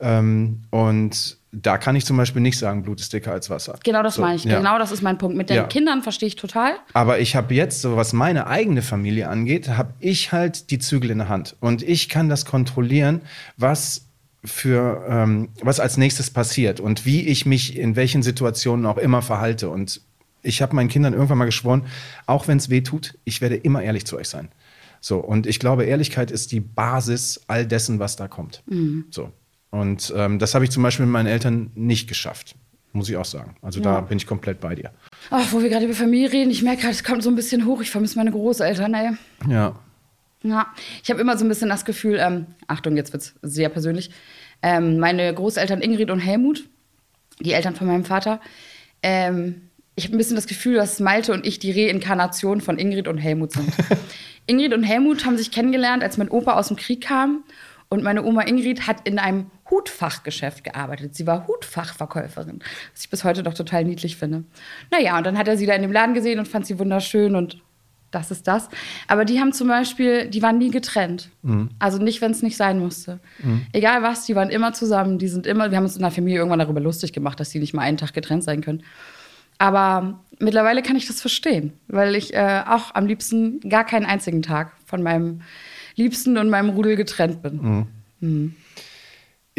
Ähm, 0.00 0.62
und 0.70 1.39
da 1.52 1.78
kann 1.78 1.96
ich 1.96 2.06
zum 2.06 2.16
Beispiel 2.16 2.40
nicht 2.42 2.58
sagen, 2.58 2.82
Blut 2.82 3.00
ist 3.00 3.12
dicker 3.12 3.32
als 3.32 3.50
Wasser. 3.50 3.78
Genau 3.84 4.02
das 4.02 4.14
So, 4.14 4.22
meine 4.22 4.36
ich. 4.36 4.44
ja. 4.44 4.58
Genau 4.58 4.78
das 4.78 4.92
ist 4.92 5.02
mein 5.02 5.18
Punkt. 5.18 5.36
Mit 5.36 5.50
den 5.50 5.56
Ja. 5.56 5.64
Kindern 5.64 6.02
verstehe 6.02 6.28
ich 6.28 6.36
total. 6.36 6.74
Aber 6.92 7.18
ich 7.18 7.34
habe 7.34 7.54
jetzt, 7.54 7.80
so 7.82 7.96
was 7.96 8.12
meine 8.12 8.46
eigene 8.46 8.82
Familie 8.82 9.28
angeht, 9.28 9.68
habe 9.68 9.92
ich 9.98 10.30
halt 10.32 10.70
die 10.70 10.78
Zügel 10.78 11.10
in 11.10 11.18
der 11.18 11.28
Hand. 11.28 11.56
Und 11.60 11.82
ich 11.82 12.08
kann 12.08 12.28
das 12.28 12.44
kontrollieren, 12.44 13.20
was 13.56 14.06
für 14.44 15.04
ähm, 15.08 15.48
was 15.60 15.80
als 15.80 15.96
nächstes 15.96 16.30
passiert 16.30 16.80
und 16.80 17.04
wie 17.04 17.26
ich 17.26 17.44
mich 17.46 17.76
in 17.76 17.94
welchen 17.96 18.22
Situationen 18.22 18.86
auch 18.86 18.96
immer 18.96 19.20
verhalte. 19.20 19.68
Und 19.70 20.00
ich 20.42 20.62
habe 20.62 20.74
meinen 20.76 20.88
Kindern 20.88 21.12
irgendwann 21.12 21.36
mal 21.38 21.44
geschworen, 21.44 21.84
auch 22.26 22.48
wenn 22.48 22.56
es 22.56 22.70
weh 22.70 22.80
tut, 22.80 23.18
ich 23.24 23.40
werde 23.42 23.56
immer 23.56 23.82
ehrlich 23.82 24.06
zu 24.06 24.16
euch 24.16 24.28
sein. 24.28 24.48
So, 25.02 25.18
und 25.18 25.46
ich 25.46 25.58
glaube, 25.58 25.84
Ehrlichkeit 25.84 26.30
ist 26.30 26.52
die 26.52 26.60
Basis 26.60 27.40
all 27.48 27.66
dessen, 27.66 27.98
was 27.98 28.16
da 28.16 28.28
kommt. 28.28 28.62
So. 29.10 29.32
Und 29.70 30.12
ähm, 30.16 30.38
das 30.38 30.54
habe 30.54 30.64
ich 30.64 30.70
zum 30.70 30.82
Beispiel 30.82 31.06
mit 31.06 31.12
meinen 31.12 31.26
Eltern 31.26 31.70
nicht 31.74 32.08
geschafft, 32.08 32.56
muss 32.92 33.08
ich 33.08 33.16
auch 33.16 33.24
sagen. 33.24 33.54
Also 33.62 33.80
da 33.80 33.94
Ja. 33.96 34.00
bin 34.00 34.18
ich 34.18 34.26
komplett 34.26 34.60
bei 34.60 34.74
dir. 34.74 34.90
Ach, 35.30 35.52
wo 35.52 35.62
wir 35.62 35.68
gerade 35.68 35.84
über 35.84 35.94
Familie 35.94 36.32
reden, 36.32 36.50
ich 36.50 36.62
merke 36.62 36.80
gerade, 36.82 36.92
es 36.94 37.04
kommt 37.04 37.22
so 37.22 37.30
ein 37.30 37.36
bisschen 37.36 37.66
hoch. 37.66 37.80
Ich 37.80 37.90
vermisse 37.90 38.16
meine 38.18 38.32
Großeltern, 38.32 38.94
ey. 38.94 39.10
Ja. 39.48 39.76
Ja, 40.42 40.66
ich 41.02 41.10
habe 41.10 41.20
immer 41.20 41.36
so 41.36 41.44
ein 41.44 41.48
bisschen 41.48 41.68
das 41.68 41.84
Gefühl, 41.84 42.18
ähm, 42.18 42.46
Achtung, 42.66 42.96
jetzt 42.96 43.12
wird's 43.12 43.34
sehr 43.42 43.68
persönlich. 43.68 44.10
Ähm, 44.62 44.98
meine 44.98 45.32
Großeltern 45.34 45.82
Ingrid 45.82 46.10
und 46.10 46.18
Helmut, 46.18 46.66
die 47.40 47.52
Eltern 47.52 47.76
von 47.76 47.86
meinem 47.86 48.04
Vater, 48.04 48.40
ähm, 49.02 49.62
ich 49.96 50.04
habe 50.04 50.16
ein 50.16 50.18
bisschen 50.18 50.36
das 50.36 50.46
Gefühl, 50.46 50.76
dass 50.76 50.98
Malte 50.98 51.32
und 51.34 51.46
ich 51.46 51.58
die 51.58 51.72
Reinkarnation 51.72 52.62
von 52.62 52.78
Ingrid 52.78 53.06
und 53.06 53.18
Helmut 53.18 53.52
sind. 53.52 53.68
Ingrid 54.46 54.72
und 54.72 54.82
Helmut 54.82 55.26
haben 55.26 55.36
sich 55.36 55.50
kennengelernt, 55.50 56.02
als 56.02 56.16
mein 56.16 56.30
Opa 56.30 56.54
aus 56.54 56.68
dem 56.68 56.76
Krieg 56.78 57.02
kam. 57.02 57.44
Und 57.90 58.02
meine 58.02 58.22
Oma 58.24 58.42
Ingrid 58.42 58.86
hat 58.86 59.06
in 59.06 59.18
einem 59.18 59.50
Hutfachgeschäft 59.70 60.64
gearbeitet. 60.64 61.14
Sie 61.14 61.26
war 61.26 61.46
Hutfachverkäuferin, 61.46 62.60
was 62.92 63.04
ich 63.04 63.10
bis 63.10 63.24
heute 63.24 63.42
doch 63.42 63.54
total 63.54 63.84
niedlich 63.84 64.16
finde. 64.16 64.44
Naja, 64.90 65.16
und 65.18 65.24
dann 65.24 65.38
hat 65.38 65.48
er 65.48 65.56
sie 65.56 65.66
da 65.66 65.74
in 65.74 65.82
dem 65.82 65.92
Laden 65.92 66.14
gesehen 66.14 66.38
und 66.38 66.48
fand 66.48 66.66
sie 66.66 66.78
wunderschön 66.78 67.34
und 67.34 67.62
das 68.10 68.32
ist 68.32 68.48
das. 68.48 68.68
Aber 69.06 69.24
die 69.24 69.38
haben 69.38 69.52
zum 69.52 69.68
Beispiel, 69.68 70.26
die 70.26 70.42
waren 70.42 70.58
nie 70.58 70.70
getrennt. 70.70 71.30
Also 71.78 71.98
nicht, 71.98 72.20
wenn 72.20 72.32
es 72.32 72.42
nicht 72.42 72.56
sein 72.56 72.80
musste. 72.80 73.20
Egal 73.72 74.02
was, 74.02 74.26
die 74.26 74.34
waren 74.34 74.50
immer 74.50 74.72
zusammen. 74.72 75.18
Die 75.18 75.28
sind 75.28 75.46
immer, 75.46 75.70
wir 75.70 75.76
haben 75.76 75.84
uns 75.84 75.94
in 75.94 76.02
der 76.02 76.10
Familie 76.10 76.38
irgendwann 76.38 76.58
darüber 76.58 76.80
lustig 76.80 77.12
gemacht, 77.12 77.38
dass 77.38 77.50
die 77.50 77.60
nicht 77.60 77.72
mal 77.72 77.82
einen 77.82 77.98
Tag 77.98 78.12
getrennt 78.12 78.42
sein 78.42 78.62
können. 78.62 78.82
Aber 79.58 80.18
mittlerweile 80.40 80.82
kann 80.82 80.96
ich 80.96 81.06
das 81.06 81.20
verstehen, 81.20 81.74
weil 81.86 82.16
ich 82.16 82.34
äh, 82.34 82.62
auch 82.66 82.94
am 82.94 83.06
liebsten 83.06 83.60
gar 83.60 83.84
keinen 83.84 84.06
einzigen 84.06 84.42
Tag 84.42 84.72
von 84.86 85.02
meinem 85.02 85.42
Liebsten 85.94 86.36
und 86.38 86.48
meinem 86.50 86.70
Rudel 86.70 86.96
getrennt 86.96 87.42
bin. 87.42 87.86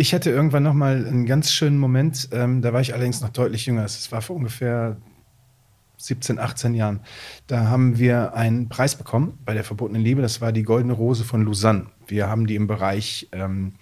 Ich 0.01 0.15
hatte 0.15 0.31
irgendwann 0.31 0.63
noch 0.63 0.73
mal 0.73 1.05
einen 1.05 1.27
ganz 1.27 1.51
schönen 1.51 1.77
Moment, 1.77 2.29
ähm, 2.31 2.63
da 2.63 2.73
war 2.73 2.81
ich 2.81 2.95
allerdings 2.95 3.21
noch 3.21 3.29
deutlich 3.29 3.67
jünger. 3.67 3.85
Es 3.85 4.11
war 4.11 4.23
vor 4.23 4.35
ungefähr 4.35 4.97
17, 5.97 6.39
18 6.39 6.73
Jahren. 6.73 7.01
Da 7.45 7.67
haben 7.67 7.99
wir 7.99 8.33
einen 8.33 8.67
Preis 8.67 8.95
bekommen 8.95 9.37
bei 9.45 9.53
der 9.53 9.63
verbotenen 9.63 10.01
Liebe. 10.01 10.23
Das 10.23 10.41
war 10.41 10.51
die 10.51 10.63
Goldene 10.63 10.93
Rose 10.93 11.23
von 11.23 11.45
Lausanne. 11.45 11.85
Wir 12.07 12.27
haben 12.27 12.47
die 12.47 12.55
im 12.55 12.65
Bereich 12.65 13.29
ähm, 13.31 13.73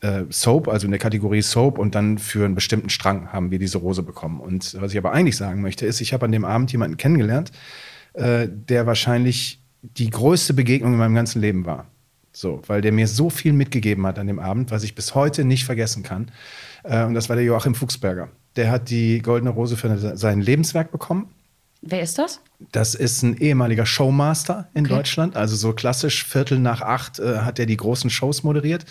äh, 0.00 0.24
Soap, 0.30 0.66
also 0.66 0.86
in 0.86 0.90
der 0.90 0.98
Kategorie 0.98 1.42
Soap 1.42 1.78
und 1.78 1.94
dann 1.94 2.18
für 2.18 2.44
einen 2.44 2.56
bestimmten 2.56 2.90
Strang 2.90 3.32
haben 3.32 3.52
wir 3.52 3.60
diese 3.60 3.78
Rose 3.78 4.02
bekommen. 4.02 4.40
Und 4.40 4.76
was 4.80 4.90
ich 4.90 4.98
aber 4.98 5.12
eigentlich 5.12 5.36
sagen 5.36 5.62
möchte, 5.62 5.86
ist, 5.86 6.00
ich 6.00 6.12
habe 6.12 6.24
an 6.24 6.32
dem 6.32 6.44
Abend 6.44 6.72
jemanden 6.72 6.96
kennengelernt, 6.96 7.52
äh, 8.14 8.48
der 8.50 8.88
wahrscheinlich 8.88 9.62
die 9.82 10.10
größte 10.10 10.54
Begegnung 10.54 10.94
in 10.94 10.98
meinem 10.98 11.14
ganzen 11.14 11.40
Leben 11.40 11.66
war. 11.66 11.86
So, 12.38 12.60
weil 12.66 12.82
der 12.82 12.92
mir 12.92 13.08
so 13.08 13.30
viel 13.30 13.54
mitgegeben 13.54 14.06
hat 14.06 14.18
an 14.18 14.26
dem 14.26 14.38
Abend, 14.38 14.70
was 14.70 14.82
ich 14.82 14.94
bis 14.94 15.14
heute 15.14 15.42
nicht 15.42 15.64
vergessen 15.64 16.02
kann. 16.02 16.30
Äh, 16.84 17.02
und 17.04 17.14
das 17.14 17.30
war 17.30 17.36
der 17.36 17.46
Joachim 17.46 17.74
Fuchsberger. 17.74 18.28
Der 18.56 18.70
hat 18.70 18.90
die 18.90 19.22
Goldene 19.22 19.48
Rose 19.50 19.74
für 19.78 20.16
sein 20.18 20.42
Lebenswerk 20.42 20.92
bekommen. 20.92 21.30
Wer 21.80 22.02
ist 22.02 22.18
das? 22.18 22.40
Das 22.72 22.94
ist 22.94 23.22
ein 23.22 23.38
ehemaliger 23.38 23.86
Showmaster 23.86 24.68
in 24.74 24.84
Okay. 24.84 24.96
Deutschland. 24.96 25.34
Also 25.34 25.56
so 25.56 25.72
klassisch 25.72 26.26
Viertel 26.26 26.58
nach 26.58 26.82
acht 26.82 27.18
äh, 27.20 27.38
hat 27.38 27.58
er 27.58 27.64
die 27.64 27.76
großen 27.78 28.10
Shows 28.10 28.42
moderiert. 28.42 28.84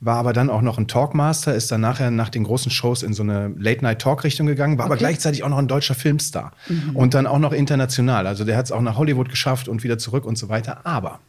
War 0.00 0.16
aber 0.16 0.32
dann 0.32 0.50
auch 0.50 0.62
noch 0.62 0.76
ein 0.76 0.88
Talkmaster, 0.88 1.54
ist 1.54 1.70
dann 1.70 1.82
nachher 1.82 2.10
nach 2.10 2.28
den 2.30 2.42
großen 2.42 2.72
Shows 2.72 3.04
in 3.04 3.12
so 3.12 3.22
eine 3.22 3.52
Late-Night-Talk-Richtung 3.56 4.48
gegangen, 4.48 4.78
war 4.78 4.86
aber 4.86 4.94
Okay. 4.94 5.04
gleichzeitig 5.04 5.44
auch 5.44 5.48
noch 5.48 5.58
ein 5.58 5.68
deutscher 5.68 5.94
Filmstar. 5.94 6.54
Und 6.94 7.14
dann 7.14 7.28
auch 7.28 7.38
noch 7.38 7.52
international. 7.52 8.26
Also 8.26 8.44
der 8.44 8.56
hat 8.56 8.64
es 8.64 8.72
auch 8.72 8.80
nach 8.80 8.96
Hollywood 8.96 9.28
geschafft 9.28 9.68
und 9.68 9.84
wieder 9.84 9.98
zurück 9.98 10.24
und 10.24 10.36
so 10.38 10.48
weiter. 10.48 10.80
Aber 10.84 11.20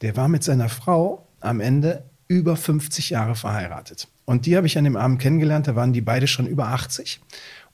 der 0.00 0.16
war 0.16 0.28
mit 0.28 0.44
seiner 0.44 0.68
Frau 0.68 1.26
am 1.40 1.60
Ende 1.60 2.04
über 2.28 2.56
50 2.56 3.10
Jahre 3.10 3.34
verheiratet. 3.34 4.08
Und 4.24 4.46
die 4.46 4.56
habe 4.56 4.66
ich 4.66 4.78
an 4.78 4.84
dem 4.84 4.96
Abend 4.96 5.20
kennengelernt, 5.20 5.68
da 5.68 5.76
waren 5.76 5.92
die 5.92 6.00
beide 6.00 6.26
schon 6.26 6.46
über 6.46 6.68
80. 6.68 7.20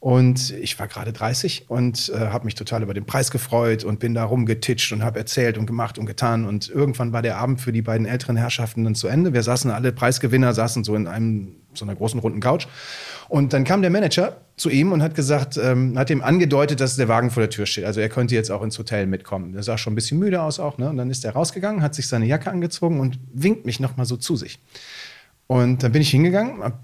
Und 0.01 0.53
ich 0.53 0.79
war 0.79 0.89
gerade 0.89 1.13
30 1.13 1.67
und 1.69 2.11
äh, 2.15 2.29
habe 2.29 2.47
mich 2.47 2.55
total 2.55 2.83
über 2.83 2.95
den 2.95 3.05
Preis 3.05 3.31
gefreut 3.31 3.85
und 3.85 4.01
bin 4.01 4.15
da 4.15 4.25
rumgetitscht 4.25 4.93
und 4.93 5.05
habe 5.05 5.19
erzählt 5.19 5.59
und 5.59 5.67
gemacht 5.67 5.99
und 5.99 6.07
getan. 6.07 6.47
Und 6.47 6.71
irgendwann 6.71 7.13
war 7.13 7.21
der 7.21 7.37
Abend 7.37 7.61
für 7.61 7.71
die 7.71 7.83
beiden 7.83 8.07
älteren 8.07 8.37
Herrschaften 8.37 8.85
dann 8.85 8.95
zu 8.95 9.09
Ende. 9.09 9.35
Wir 9.35 9.43
saßen 9.43 9.71
alle 9.71 9.93
Preisgewinner, 9.93 10.55
saßen 10.55 10.85
so 10.85 10.95
in 10.95 11.07
einem 11.07 11.57
so 11.75 11.85
einer 11.85 11.95
großen 11.95 12.19
runden 12.19 12.41
Couch. 12.41 12.67
Und 13.29 13.53
dann 13.53 13.65
kam 13.65 13.83
der 13.83 13.91
Manager 13.91 14.39
zu 14.57 14.71
ihm 14.71 14.91
und 14.93 15.03
hat 15.03 15.15
gesagt, 15.15 15.59
ähm, 15.63 15.99
hat 15.99 16.09
ihm 16.09 16.23
angedeutet, 16.23 16.81
dass 16.81 16.97
der 16.97 17.09
Wagen 17.09 17.31
vor 17.31 17.43
der 17.43 17.51
Tür 17.51 17.67
steht. 17.67 17.85
Also 17.85 18.01
er 18.01 18.09
könnte 18.09 18.35
jetzt 18.35 18.51
auch 18.51 18.63
ins 18.63 18.79
Hotel 18.79 19.07
mitkommen. 19.07 19.53
Der 19.53 19.63
sah 19.63 19.77
schon 19.77 19.93
ein 19.93 19.97
bisschen 19.97 20.19
müde 20.19 20.41
aus 20.41 20.59
auch. 20.61 20.79
Ne? 20.79 20.89
Und 20.89 20.97
dann 20.97 21.11
ist 21.11 21.27
er 21.27 21.33
rausgegangen, 21.33 21.83
hat 21.83 21.95
sich 21.95 22.09
seine 22.09 22.25
Jacke 22.25 22.51
angezogen 22.51 23.01
und 23.01 23.19
winkt 23.35 23.67
mich 23.67 23.81
noch 23.81 23.99
mal 23.99 24.07
so 24.07 24.17
zu 24.17 24.35
sich. 24.35 24.59
Und 25.47 25.83
dann 25.83 25.93
bin 25.93 26.01
ich 26.01 26.11
hingegangen, 26.11 26.63
hab 26.63 26.81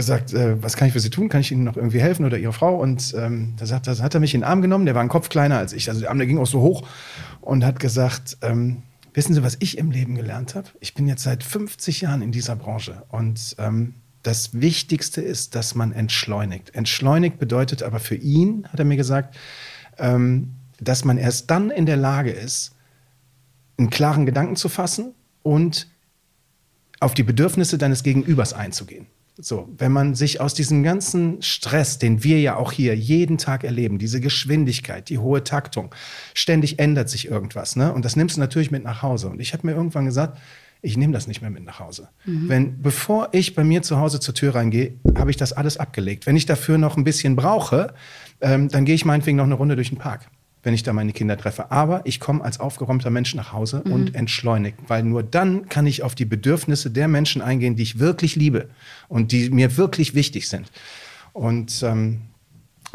gesagt, 0.00 0.32
äh, 0.32 0.62
was 0.62 0.76
kann 0.76 0.88
ich 0.88 0.92
für 0.92 1.00
Sie 1.00 1.10
tun? 1.10 1.28
Kann 1.28 1.40
ich 1.40 1.52
Ihnen 1.52 1.64
noch 1.64 1.76
irgendwie 1.76 2.00
helfen 2.00 2.24
oder 2.24 2.38
Ihre 2.38 2.52
Frau? 2.52 2.76
Und 2.76 3.14
ähm, 3.16 3.54
da 3.58 3.66
sagt, 3.66 3.86
er- 3.86 3.98
hat 3.98 4.14
er 4.14 4.20
mich 4.20 4.34
in 4.34 4.40
den 4.40 4.48
Arm 4.48 4.62
genommen. 4.62 4.84
Der 4.86 4.94
war 4.94 5.02
ein 5.02 5.08
Kopf 5.08 5.28
kleiner 5.28 5.58
als 5.58 5.72
ich. 5.72 5.88
Also 5.88 6.00
der 6.00 6.10
Arm, 6.10 6.18
der 6.18 6.26
ging 6.26 6.38
auch 6.38 6.46
so 6.46 6.60
hoch 6.60 6.86
und 7.40 7.64
hat 7.64 7.78
gesagt, 7.80 8.38
ähm, 8.42 8.82
wissen 9.14 9.34
Sie, 9.34 9.42
was 9.42 9.56
ich 9.60 9.78
im 9.78 9.90
Leben 9.90 10.14
gelernt 10.14 10.54
habe? 10.54 10.68
Ich 10.80 10.94
bin 10.94 11.06
jetzt 11.08 11.22
seit 11.22 11.42
50 11.44 12.00
Jahren 12.00 12.22
in 12.22 12.32
dieser 12.32 12.56
Branche 12.56 13.02
und 13.08 13.56
ähm, 13.58 13.94
das 14.22 14.60
Wichtigste 14.60 15.20
ist, 15.22 15.54
dass 15.54 15.74
man 15.74 15.92
entschleunigt. 15.92 16.74
Entschleunigt 16.74 17.38
bedeutet 17.38 17.82
aber 17.82 18.00
für 18.00 18.16
ihn, 18.16 18.66
hat 18.70 18.78
er 18.78 18.84
mir 18.84 18.96
gesagt, 18.98 19.36
ähm, 19.98 20.52
dass 20.80 21.04
man 21.04 21.16
erst 21.18 21.50
dann 21.50 21.70
in 21.70 21.86
der 21.86 21.96
Lage 21.96 22.30
ist, 22.30 22.72
einen 23.78 23.88
klaren 23.90 24.26
Gedanken 24.26 24.56
zu 24.56 24.68
fassen 24.68 25.14
und 25.42 25.88
auf 27.00 27.14
die 27.14 27.22
Bedürfnisse 27.22 27.78
deines 27.78 28.02
Gegenübers 28.02 28.52
einzugehen. 28.52 29.06
So, 29.42 29.68
wenn 29.78 29.92
man 29.92 30.14
sich 30.14 30.40
aus 30.40 30.54
diesem 30.54 30.82
ganzen 30.82 31.40
Stress, 31.42 31.98
den 31.98 32.22
wir 32.22 32.40
ja 32.40 32.56
auch 32.56 32.72
hier 32.72 32.94
jeden 32.94 33.38
Tag 33.38 33.64
erleben, 33.64 33.98
diese 33.98 34.20
Geschwindigkeit, 34.20 35.08
die 35.08 35.18
hohe 35.18 35.44
Taktung, 35.44 35.94
ständig 36.34 36.78
ändert 36.78 37.08
sich 37.08 37.28
irgendwas, 37.28 37.74
ne? 37.76 37.92
Und 37.92 38.04
das 38.04 38.16
nimmst 38.16 38.36
du 38.36 38.40
natürlich 38.40 38.70
mit 38.70 38.84
nach 38.84 39.02
Hause. 39.02 39.28
Und 39.28 39.40
ich 39.40 39.52
habe 39.52 39.66
mir 39.66 39.72
irgendwann 39.72 40.04
gesagt, 40.04 40.38
ich 40.82 40.96
nehme 40.96 41.12
das 41.12 41.26
nicht 41.26 41.42
mehr 41.42 41.50
mit 41.50 41.64
nach 41.64 41.78
Hause. 41.78 42.08
Wenn, 42.24 42.80
bevor 42.80 43.28
ich 43.32 43.54
bei 43.54 43.64
mir 43.64 43.82
zu 43.82 43.98
Hause 43.98 44.18
zur 44.18 44.34
Tür 44.34 44.54
reingehe, 44.54 44.94
habe 45.16 45.30
ich 45.30 45.36
das 45.36 45.52
alles 45.52 45.76
abgelegt. 45.76 46.26
Wenn 46.26 46.36
ich 46.36 46.46
dafür 46.46 46.78
noch 46.78 46.96
ein 46.96 47.04
bisschen 47.04 47.36
brauche, 47.36 47.92
ähm, 48.40 48.68
dann 48.68 48.86
gehe 48.86 48.94
ich 48.94 49.04
meinetwegen 49.04 49.36
noch 49.36 49.44
eine 49.44 49.54
Runde 49.54 49.76
durch 49.76 49.90
den 49.90 49.98
Park 49.98 50.30
wenn 50.62 50.74
ich 50.74 50.82
da 50.82 50.92
meine 50.92 51.12
Kinder 51.12 51.36
treffe. 51.36 51.70
Aber 51.70 52.02
ich 52.04 52.20
komme 52.20 52.44
als 52.44 52.60
aufgeräumter 52.60 53.10
Mensch 53.10 53.34
nach 53.34 53.52
Hause 53.52 53.82
mhm. 53.84 53.92
und 53.92 54.14
entschleunigt, 54.14 54.78
weil 54.88 55.02
nur 55.02 55.22
dann 55.22 55.68
kann 55.68 55.86
ich 55.86 56.02
auf 56.02 56.14
die 56.14 56.24
Bedürfnisse 56.24 56.90
der 56.90 57.08
Menschen 57.08 57.42
eingehen, 57.42 57.76
die 57.76 57.82
ich 57.82 57.98
wirklich 57.98 58.36
liebe 58.36 58.68
und 59.08 59.32
die 59.32 59.50
mir 59.50 59.76
wirklich 59.76 60.14
wichtig 60.14 60.48
sind. 60.48 60.70
Und 61.32 61.82
ähm, 61.82 62.22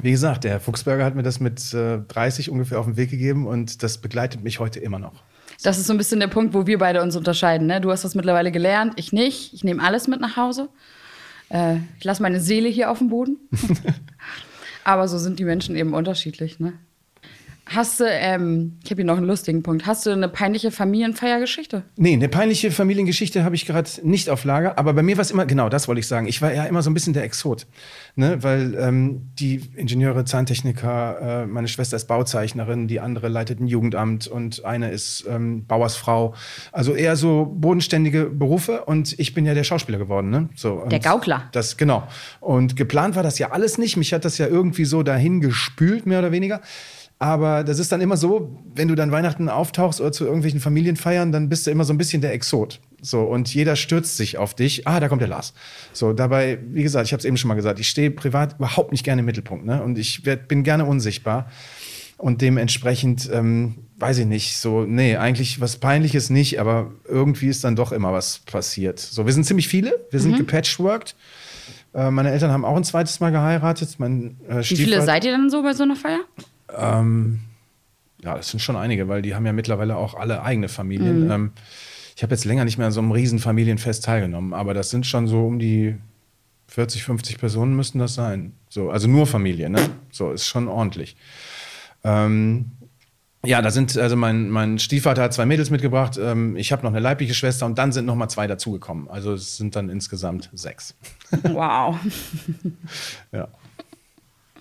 wie 0.01 0.11
gesagt, 0.11 0.43
der 0.43 0.59
Fuchsberger 0.59 1.05
hat 1.05 1.15
mir 1.15 1.23
das 1.23 1.39
mit 1.39 1.73
äh, 1.73 1.99
30 1.99 2.49
ungefähr 2.49 2.79
auf 2.79 2.85
den 2.85 2.97
Weg 2.97 3.09
gegeben 3.09 3.47
und 3.47 3.81
das 3.81 3.99
begleitet 3.99 4.43
mich 4.43 4.59
heute 4.59 4.79
immer 4.79 4.99
noch. 4.99 5.23
Das 5.63 5.77
ist 5.77 5.87
so 5.87 5.93
ein 5.93 5.97
bisschen 5.97 6.19
der 6.19 6.27
Punkt, 6.27 6.53
wo 6.53 6.67
wir 6.67 6.77
beide 6.77 7.01
uns 7.01 7.15
unterscheiden. 7.15 7.67
Ne? 7.67 7.79
Du 7.79 7.91
hast 7.91 8.03
das 8.03 8.13
mittlerweile 8.13 8.51
gelernt, 8.51 8.93
ich 8.97 9.13
nicht. 9.13 9.53
Ich 9.53 9.63
nehme 9.63 9.81
alles 9.81 10.07
mit 10.07 10.19
nach 10.19 10.35
Hause. 10.35 10.69
Äh, 11.49 11.77
ich 11.97 12.03
lasse 12.03 12.21
meine 12.21 12.41
Seele 12.41 12.67
hier 12.67 12.91
auf 12.91 12.97
dem 12.97 13.09
Boden. 13.09 13.37
Aber 14.83 15.07
so 15.07 15.17
sind 15.17 15.39
die 15.39 15.45
Menschen 15.45 15.75
eben 15.75 15.93
unterschiedlich. 15.93 16.59
Ne? 16.59 16.73
Hast 17.67 17.99
du, 17.99 18.05
ähm, 18.07 18.77
ich 18.83 18.91
habe 18.91 19.01
hier 19.01 19.05
noch 19.05 19.17
einen 19.17 19.25
lustigen 19.25 19.63
Punkt. 19.63 19.87
Hast 19.87 20.05
du 20.05 20.11
eine 20.11 20.29
peinliche 20.29 20.69
Familienfeiergeschichte? 20.69 21.83
Nee, 21.97 22.13
eine 22.13 22.29
peinliche 22.29 22.69
Familiengeschichte 22.69 23.43
habe 23.43 23.55
ich 23.55 23.65
gerade 23.65 23.89
nicht 24.03 24.29
auf 24.29 24.43
Lager. 24.43 24.77
Aber 24.77 24.93
bei 24.93 25.01
mir 25.01 25.17
war 25.17 25.23
es 25.23 25.31
immer, 25.31 25.47
genau 25.47 25.67
das 25.67 25.87
wollte 25.87 25.99
ich 25.99 26.07
sagen. 26.07 26.27
Ich 26.27 26.43
war 26.43 26.53
ja 26.53 26.65
immer 26.65 26.83
so 26.83 26.91
ein 26.91 26.93
bisschen 26.93 27.13
der 27.13 27.23
Exot. 27.23 27.65
Ne? 28.15 28.43
Weil 28.43 28.75
ähm, 28.79 29.31
die 29.39 29.61
Ingenieure, 29.75 30.25
Zahntechniker, 30.25 31.43
äh, 31.43 31.45
meine 31.47 31.67
Schwester 31.67 31.95
ist 31.95 32.05
Bauzeichnerin, 32.05 32.87
die 32.87 32.99
andere 32.99 33.29
leitet 33.29 33.59
ein 33.59 33.67
Jugendamt 33.67 34.27
und 34.27 34.63
eine 34.63 34.91
ist 34.91 35.25
ähm, 35.27 35.65
Bauersfrau. 35.65 36.35
Also 36.71 36.93
eher 36.93 37.15
so 37.15 37.51
bodenständige 37.51 38.25
Berufe. 38.25 38.85
Und 38.85 39.17
ich 39.19 39.33
bin 39.33 39.43
ja 39.43 39.55
der 39.55 39.63
Schauspieler 39.63 39.97
geworden. 39.97 40.29
Ne? 40.29 40.49
So, 40.55 40.85
der 40.85 40.99
Gaukler. 40.99 41.49
Das, 41.51 41.77
genau. 41.77 42.07
Und 42.41 42.75
geplant 42.75 43.15
war 43.15 43.23
das 43.23 43.39
ja 43.39 43.51
alles 43.51 43.79
nicht. 43.79 43.97
Mich 43.97 44.13
hat 44.13 44.23
das 44.23 44.37
ja 44.37 44.45
irgendwie 44.45 44.85
so 44.85 45.01
dahin 45.01 45.41
gespült, 45.41 46.05
mehr 46.05 46.19
oder 46.19 46.31
weniger. 46.31 46.61
Aber 47.17 47.63
das 47.63 47.79
ist 47.79 47.91
dann 47.91 48.01
immer 48.01 48.17
so, 48.17 48.57
wenn 48.73 48.89
du 48.89 48.95
dann 48.95 49.09
Weihnachten 49.11 49.47
auftauchst 49.47 50.01
oder 50.01 50.11
zu 50.11 50.25
irgendwelchen 50.25 50.59
Familienfeiern, 50.59 51.31
dann 51.31 51.47
bist 51.47 51.65
du 51.65 51.71
immer 51.71 51.85
so 51.85 51.93
ein 51.93 51.97
bisschen 51.97 52.21
der 52.21 52.33
Exot. 52.33 52.81
So, 53.01 53.21
und 53.21 53.53
jeder 53.53 53.77
stürzt 53.77 54.17
sich 54.17 54.37
auf 54.37 54.53
dich. 54.53 54.85
Ah, 54.87 54.99
da 54.99 55.07
kommt 55.07 55.21
der 55.21 55.29
Lars. 55.29 55.53
So, 55.93 56.11
dabei, 56.11 56.59
wie 56.71 56.83
gesagt, 56.83 57.05
ich 57.05 57.13
habe 57.13 57.19
es 57.19 57.25
eben 57.25 57.37
schon 57.37 57.47
mal 57.47 57.55
gesagt, 57.55 57.79
ich 57.79 57.87
stehe 57.87 58.11
privat 58.11 58.55
überhaupt 58.57 58.91
nicht 58.91 59.05
gerne 59.05 59.21
im 59.21 59.25
Mittelpunkt. 59.25 59.65
Ne? 59.65 59.81
Und 59.81 59.97
ich 59.97 60.25
werd, 60.25 60.49
bin 60.49 60.63
gerne 60.63 60.85
unsichtbar. 60.85 61.49
Und 62.17 62.41
dementsprechend, 62.41 63.29
ähm, 63.31 63.75
weiß 63.97 64.19
ich 64.19 64.25
nicht, 64.25 64.57
so, 64.57 64.83
nee, 64.83 65.15
eigentlich 65.17 65.61
was 65.61 65.77
Peinliches 65.77 66.29
nicht, 66.29 66.59
aber 66.59 66.91
irgendwie 67.07 67.47
ist 67.47 67.63
dann 67.63 67.75
doch 67.75 67.91
immer 67.91 68.13
was 68.13 68.39
passiert. 68.39 68.99
So, 68.99 69.25
wir 69.25 69.33
sind 69.33 69.45
ziemlich 69.45 69.67
viele, 69.67 70.05
wir 70.11 70.19
sind 70.19 70.31
mhm. 70.31 70.37
gepatchworked. 70.37 71.15
Äh, 71.93 72.11
meine 72.11 72.31
Eltern 72.31 72.51
haben 72.51 72.65
auch 72.65 72.75
ein 72.75 72.83
zweites 72.83 73.19
Mal 73.19 73.31
geheiratet. 73.31 73.95
Mein, 73.99 74.37
äh, 74.49 74.59
Wie 74.59 74.75
viele 74.75 75.01
seid 75.01 75.25
ihr 75.25 75.31
dann 75.31 75.49
so 75.49 75.61
bei 75.61 75.73
so 75.73 75.83
einer 75.83 75.95
Feier? 75.95 76.21
Ähm, 76.73 77.39
ja, 78.23 78.35
das 78.35 78.49
sind 78.49 78.59
schon 78.59 78.75
einige, 78.75 79.07
weil 79.07 79.21
die 79.21 79.35
haben 79.35 79.45
ja 79.45 79.53
mittlerweile 79.53 79.97
auch 79.97 80.15
alle 80.15 80.41
eigene 80.43 80.69
Familien. 80.69 81.25
Mhm. 81.25 81.31
Ähm, 81.31 81.51
ich 82.15 82.23
habe 82.23 82.33
jetzt 82.33 82.45
länger 82.45 82.65
nicht 82.65 82.77
mehr 82.77 82.87
an 82.87 82.93
so 82.93 83.01
einem 83.01 83.11
riesen 83.11 83.39
Familienfest 83.39 84.05
teilgenommen, 84.05 84.53
aber 84.53 84.73
das 84.73 84.89
sind 84.89 85.05
schon 85.05 85.27
so 85.27 85.45
um 85.45 85.59
die 85.59 85.95
40, 86.67 87.03
50 87.03 87.37
Personen 87.37 87.75
müssten 87.75 87.99
das 87.99 88.15
sein. 88.15 88.53
So, 88.69 88.89
also 88.89 89.07
nur 89.07 89.27
Familie, 89.27 89.69
ne? 89.69 89.89
So, 90.11 90.31
ist 90.31 90.47
schon 90.47 90.67
ordentlich. 90.67 91.15
Ähm, 92.03 92.71
ja, 93.45 93.61
da 93.61 93.69
sind, 93.69 93.97
also 93.97 94.15
mein, 94.15 94.49
mein 94.49 94.79
Stiefvater 94.79 95.21
hat 95.21 95.33
zwei 95.33 95.45
Mädels 95.45 95.69
mitgebracht, 95.69 96.17
ähm, 96.19 96.55
ich 96.55 96.71
habe 96.71 96.83
noch 96.83 96.89
eine 96.89 96.99
leibliche 96.99 97.33
Schwester 97.33 97.65
und 97.65 97.77
dann 97.77 97.91
sind 97.91 98.05
noch 98.05 98.15
mal 98.15 98.29
zwei 98.29 98.47
dazugekommen. 98.47 99.07
Also 99.09 99.33
es 99.33 99.57
sind 99.57 99.75
dann 99.75 99.89
insgesamt 99.89 100.49
sechs. 100.53 100.95
Wow. 101.43 101.97
ja. 103.31 103.47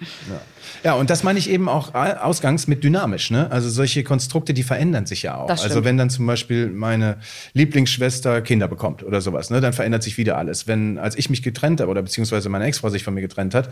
Ja. 0.00 0.40
ja, 0.82 0.94
und 0.94 1.08
das 1.08 1.22
meine 1.22 1.38
ich 1.38 1.48
eben 1.48 1.68
auch 1.68 1.94
ausgangs 1.94 2.66
mit 2.66 2.82
dynamisch. 2.82 3.30
Ne? 3.30 3.50
Also 3.50 3.70
solche 3.70 4.02
Konstrukte, 4.02 4.52
die 4.52 4.64
verändern 4.64 5.06
sich 5.06 5.22
ja 5.22 5.36
auch. 5.36 5.48
Also 5.48 5.84
wenn 5.84 5.96
dann 5.96 6.10
zum 6.10 6.26
Beispiel 6.26 6.68
meine 6.68 7.18
Lieblingsschwester 7.52 8.42
Kinder 8.42 8.66
bekommt 8.66 9.04
oder 9.04 9.20
sowas, 9.20 9.50
ne, 9.50 9.60
dann 9.60 9.72
verändert 9.72 10.02
sich 10.02 10.18
wieder 10.18 10.36
alles. 10.36 10.66
Wenn, 10.66 10.98
als 10.98 11.16
ich 11.16 11.30
mich 11.30 11.42
getrennt 11.42 11.80
habe 11.80 11.90
oder 11.90 12.02
beziehungsweise 12.02 12.48
meine 12.48 12.64
Ex-Frau 12.64 12.88
sich 12.88 13.04
von 13.04 13.14
mir 13.14 13.20
getrennt 13.20 13.54
hat, 13.54 13.70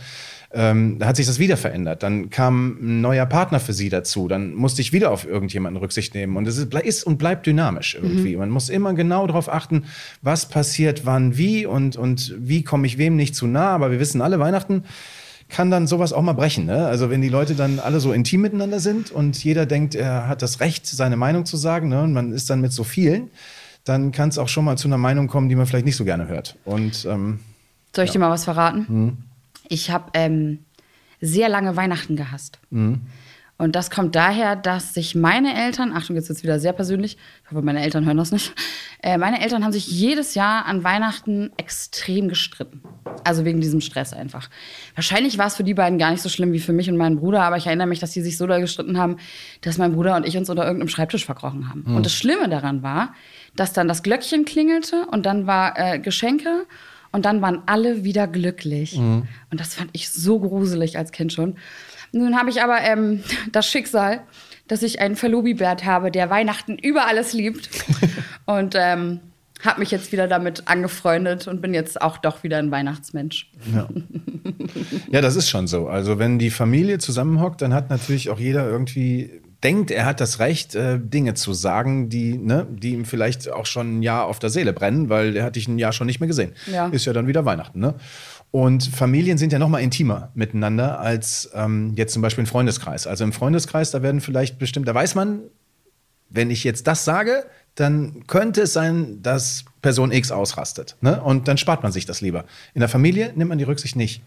ähm, 0.53 0.99
da 1.01 1.07
hat 1.07 1.17
sich 1.17 1.27
das 1.27 1.41
wieder 1.41 1.57
verändert. 1.57 2.05
Dann 2.05 2.31
kam 2.31 2.79
ein 2.81 3.01
neuer 3.01 3.27
Partner 3.27 3.59
für 3.59 3.73
sie 3.73 3.89
dazu. 3.89 4.29
Dann 4.29 4.55
musste 4.55 4.81
ich 4.81 4.93
wieder 4.93 5.11
auf 5.11 5.27
irgendjemanden 5.27 5.81
Rücksicht 5.81 6.15
nehmen. 6.15 6.37
Und 6.37 6.47
es 6.47 6.57
ist, 6.57 6.73
ist 6.73 7.05
und 7.05 7.19
bleibt 7.19 7.47
dynamisch 7.47 7.97
irgendwie. 7.97 8.35
Mhm. 8.35 8.39
Man 8.39 8.51
muss 8.51 8.69
immer 8.69 8.95
genau 8.95 9.27
darauf 9.27 9.53
achten, 9.53 9.87
was 10.21 10.49
passiert 10.49 11.05
wann 11.05 11.37
wie 11.37 11.67
und, 11.67 11.97
und 11.97 12.35
wie 12.39 12.63
komme 12.63 12.87
ich 12.87 12.97
wem 12.97 13.17
nicht 13.17 13.35
zu 13.35 13.49
nah. 13.49 13.71
Aber 13.71 13.91
wir 13.91 13.99
wissen 13.99 14.23
alle, 14.23 14.39
Weihnachten 14.39 14.85
kann 15.53 15.71
dann 15.71 15.87
sowas 15.87 16.13
auch 16.13 16.23
mal 16.23 16.33
brechen. 16.33 16.67
Ne? 16.67 16.87
Also 16.87 17.11
wenn 17.11 17.21
die 17.21 17.29
Leute 17.29 17.55
dann 17.55 17.79
alle 17.79 18.01
so 18.01 18.13
intim 18.13 18.41
miteinander 18.41 18.81
sind 18.81 19.13
und 19.13 19.43
jeder 19.45 19.67
denkt, 19.67 19.95
er 19.95 20.27
hat 20.27 20.43
das 20.43 20.61
Recht, 20.61 20.87
seine 20.87 21.17
Meinung 21.17 21.45
zu 21.45 21.57
sagen, 21.57 21.89
ne? 21.89 22.03
und 22.03 22.13
man 22.13 22.33
ist 22.33 22.49
dann 22.51 22.61
mit 22.61 22.73
so 22.73 22.85
vielen, 22.85 23.31
dann 23.85 24.13
kann 24.13 24.31
es 24.31 24.39
auch 24.39 24.49
schon 24.49 24.65
mal 24.65 24.79
zu 24.79 24.89
einer 24.89 24.99
Meinung 24.99 25.29
kommen, 25.29 25.49
die 25.49 25.55
man 25.55 25.67
vielleicht 25.67 25.85
nicht 25.85 25.97
so 25.97 26.05
gerne 26.05 26.27
hört. 26.27 26.57
Und 26.65 27.05
ähm, 27.05 27.41
soll 27.95 28.05
ich 28.05 28.11
ja. 28.11 28.15
dir 28.15 28.19
mal 28.21 28.31
was 28.31 28.45
verraten? 28.45 28.87
Mhm. 28.89 29.17
Ich 29.69 29.91
habe 29.91 30.07
ähm, 30.15 30.61
sehr 31.21 31.49
lange 31.49 31.77
Weihnachten 31.77 32.17
gehasst. 32.17 32.59
Mhm. 32.71 33.03
Und 33.63 33.77
das 33.77 33.93
kommt 33.93 34.17
daher, 34.17 34.57
dass 34.57 34.93
sich 34.93 35.15
meine 35.15 35.55
Eltern, 35.55 35.93
Achtung, 35.93 36.17
jetzt 36.17 36.29
wird 36.29 36.43
wieder 36.43 36.59
sehr 36.59 36.73
persönlich, 36.73 37.17
ich 37.45 37.51
hoffe, 37.53 37.63
meine 37.63 37.81
Eltern 37.81 38.05
hören 38.05 38.17
das 38.17 38.33
nicht, 38.33 38.53
äh, 39.05 39.19
meine 39.19 39.41
Eltern 39.41 39.63
haben 39.63 39.71
sich 39.71 39.87
jedes 39.87 40.35
Jahr 40.35 40.67
an 40.67 40.83
Weihnachten 40.83 41.53
extrem 41.59 42.29
gestritten. 42.29 42.83
Also 43.23 43.45
wegen 43.45 43.61
diesem 43.61 43.81
Stress 43.81 44.15
einfach. 44.15 44.51
Wahrscheinlich 44.97 45.39
war 45.39 45.47
es 45.47 45.55
für 45.55 45.63
die 45.63 45.75
beiden 45.75 45.97
gar 45.97 46.11
nicht 46.11 46.23
so 46.23 46.29
schlimm 46.29 46.53
wie 46.53 46.59
für 46.59 46.73
mich 46.73 46.91
und 46.91 46.97
meinen 46.97 47.21
Bruder, 47.21 47.45
aber 47.45 47.57
ich 47.57 47.67
erinnere 47.67 47.87
mich, 47.87 48.01
dass 48.01 48.11
die 48.11 48.21
sich 48.21 48.37
so 48.37 48.49
doll 48.49 48.61
gestritten 48.61 48.99
haben, 48.99 49.19
dass 49.61 49.79
mein 49.79 49.93
Bruder 49.93 50.17
und 50.17 50.27
ich 50.27 50.37
uns 50.37 50.51
unter 50.51 50.65
irgendeinem 50.65 50.89
Schreibtisch 50.89 51.25
verkrochen 51.25 51.69
haben. 51.69 51.85
Mhm. 51.87 51.95
Und 51.95 52.05
das 52.05 52.15
Schlimme 52.15 52.49
daran 52.49 52.83
war, 52.83 53.15
dass 53.55 53.73
dann 53.73 53.87
das 53.87 54.03
Glöckchen 54.03 54.45
klingelte 54.45 55.07
und 55.07 55.25
dann 55.25 55.47
war 55.47 55.79
äh, 55.79 56.01
Geschenke 56.01 56.67
und 57.13 57.27
dann 57.27 57.43
waren 57.43 57.63
alle 57.67 58.03
wieder 58.03 58.27
glücklich. 58.27 58.99
Mhm. 58.99 59.29
Und 59.53 59.61
das 59.61 59.77
fand 59.77 59.91
ich 59.93 60.11
so 60.11 60.41
gruselig 60.41 60.99
als 60.99 61.13
Kind 61.13 61.33
schon. 61.33 61.55
Nun 62.13 62.37
habe 62.37 62.51
ich 62.51 62.63
aber 62.63 62.81
ähm, 62.81 63.23
das 63.53 63.67
Schicksal, 63.67 64.21
dass 64.69 64.83
ich 64.83 65.01
einen 65.01 65.17
Verlobibert 65.17 65.85
habe, 65.85 66.11
der 66.11 66.31
Weihnachten 66.31 66.79
über 66.79 67.07
alles 67.07 67.33
liebt. 67.33 67.69
und 68.47 68.75
ähm, 68.79 69.21
habe 69.63 69.81
mich 69.81 69.91
jetzt 69.91 70.13
wieder 70.13 70.29
damit 70.29 70.67
angefreundet 70.67 71.47
und 71.47 71.61
bin 71.61 71.73
jetzt 71.73 72.01
auch 72.03 72.19
doch 72.19 72.43
wieder 72.43 72.59
ein 72.59 72.71
Weihnachtsmensch. 72.71 73.51
Ja. 73.73 73.89
ja, 75.11 75.21
das 75.21 75.37
ist 75.37 75.49
schon 75.49 75.67
so. 75.67 75.89
Also 75.89 76.19
wenn 76.19 76.39
die 76.39 76.51
Familie 76.51 76.99
zusammenhockt, 76.99 77.63
dann 77.63 77.73
hat 77.73 77.89
natürlich 77.89 78.31
auch 78.31 78.41
jeder 78.41 78.69
irgendwie 78.69 79.43
denkt, 79.63 79.93
er 79.93 80.07
hat 80.07 80.21
das 80.21 80.41
Recht, 80.41 80.75
äh, 80.75 80.99
Dinge 80.99 81.35
zu 81.35 81.53
sagen, 81.53 82.09
die, 82.09 82.37
ne, 82.37 82.67
die 82.69 82.93
ihm 82.93 83.05
vielleicht 83.05 83.51
auch 83.51 83.67
schon 83.67 83.99
ein 83.99 84.03
Jahr 84.03 84.27
auf 84.27 84.41
der 84.41 84.51
Seele 84.51 84.73
brennen, 84.73 85.09
weil 85.09 85.37
er 85.37 85.45
hat 85.45 85.55
dich 85.55 85.69
ein 85.69 85.79
Jahr 85.79 85.93
schon 85.93 86.09
nicht 86.09 86.19
mehr 86.19 86.27
gesehen. 86.27 86.53
Ja. 86.73 86.89
Ist 86.89 87.05
ja 87.05 87.13
dann 87.13 87.29
wieder 87.29 87.45
Weihnachten, 87.45 87.79
ne? 87.79 87.95
Und 88.53 88.85
Familien 88.85 89.39
sind 89.39 89.51
ja 89.51 89.59
noch 89.59 89.71
mal 89.71 89.79
intimer 89.79 90.31
miteinander 90.35 91.01
als 91.01 91.51
ähm, 91.55 91.95
jetzt 91.97 92.13
zum 92.13 92.21
Beispiel 92.21 92.45
ein 92.45 92.47
Freundeskreis. 92.47 93.07
Also 93.07 93.25
im 93.25 93.33
Freundeskreis, 93.33 93.91
da 93.91 94.03
werden 94.03 94.21
vielleicht 94.21 94.59
bestimmt, 94.59 94.87
da 94.87 94.95
weiß 94.95 95.15
man, 95.15 95.41
wenn 96.29 96.51
ich 96.51 96.63
jetzt 96.63 96.87
das 96.87 97.07
sage, 97.07 97.47
dann 97.77 98.27
könnte 98.27 98.63
es 98.63 98.75
sein, 98.75 99.23
dass 99.23 99.65
Person 99.81 100.13
X 100.13 100.31
ausrastet. 100.31 100.97
Ne? 101.01 101.23
Und 101.23 101.49
dann 101.49 101.57
spart 101.57 101.83
man 101.83 101.93
sich 101.93 102.05
das 102.05 102.21
lieber. 102.21 102.45
In 102.75 102.81
der 102.81 102.91
Familie 102.91 103.33
nimmt 103.35 103.49
man 103.49 103.57
die 103.57 103.65
Rücksicht 103.65 103.97
nicht. 103.97 104.23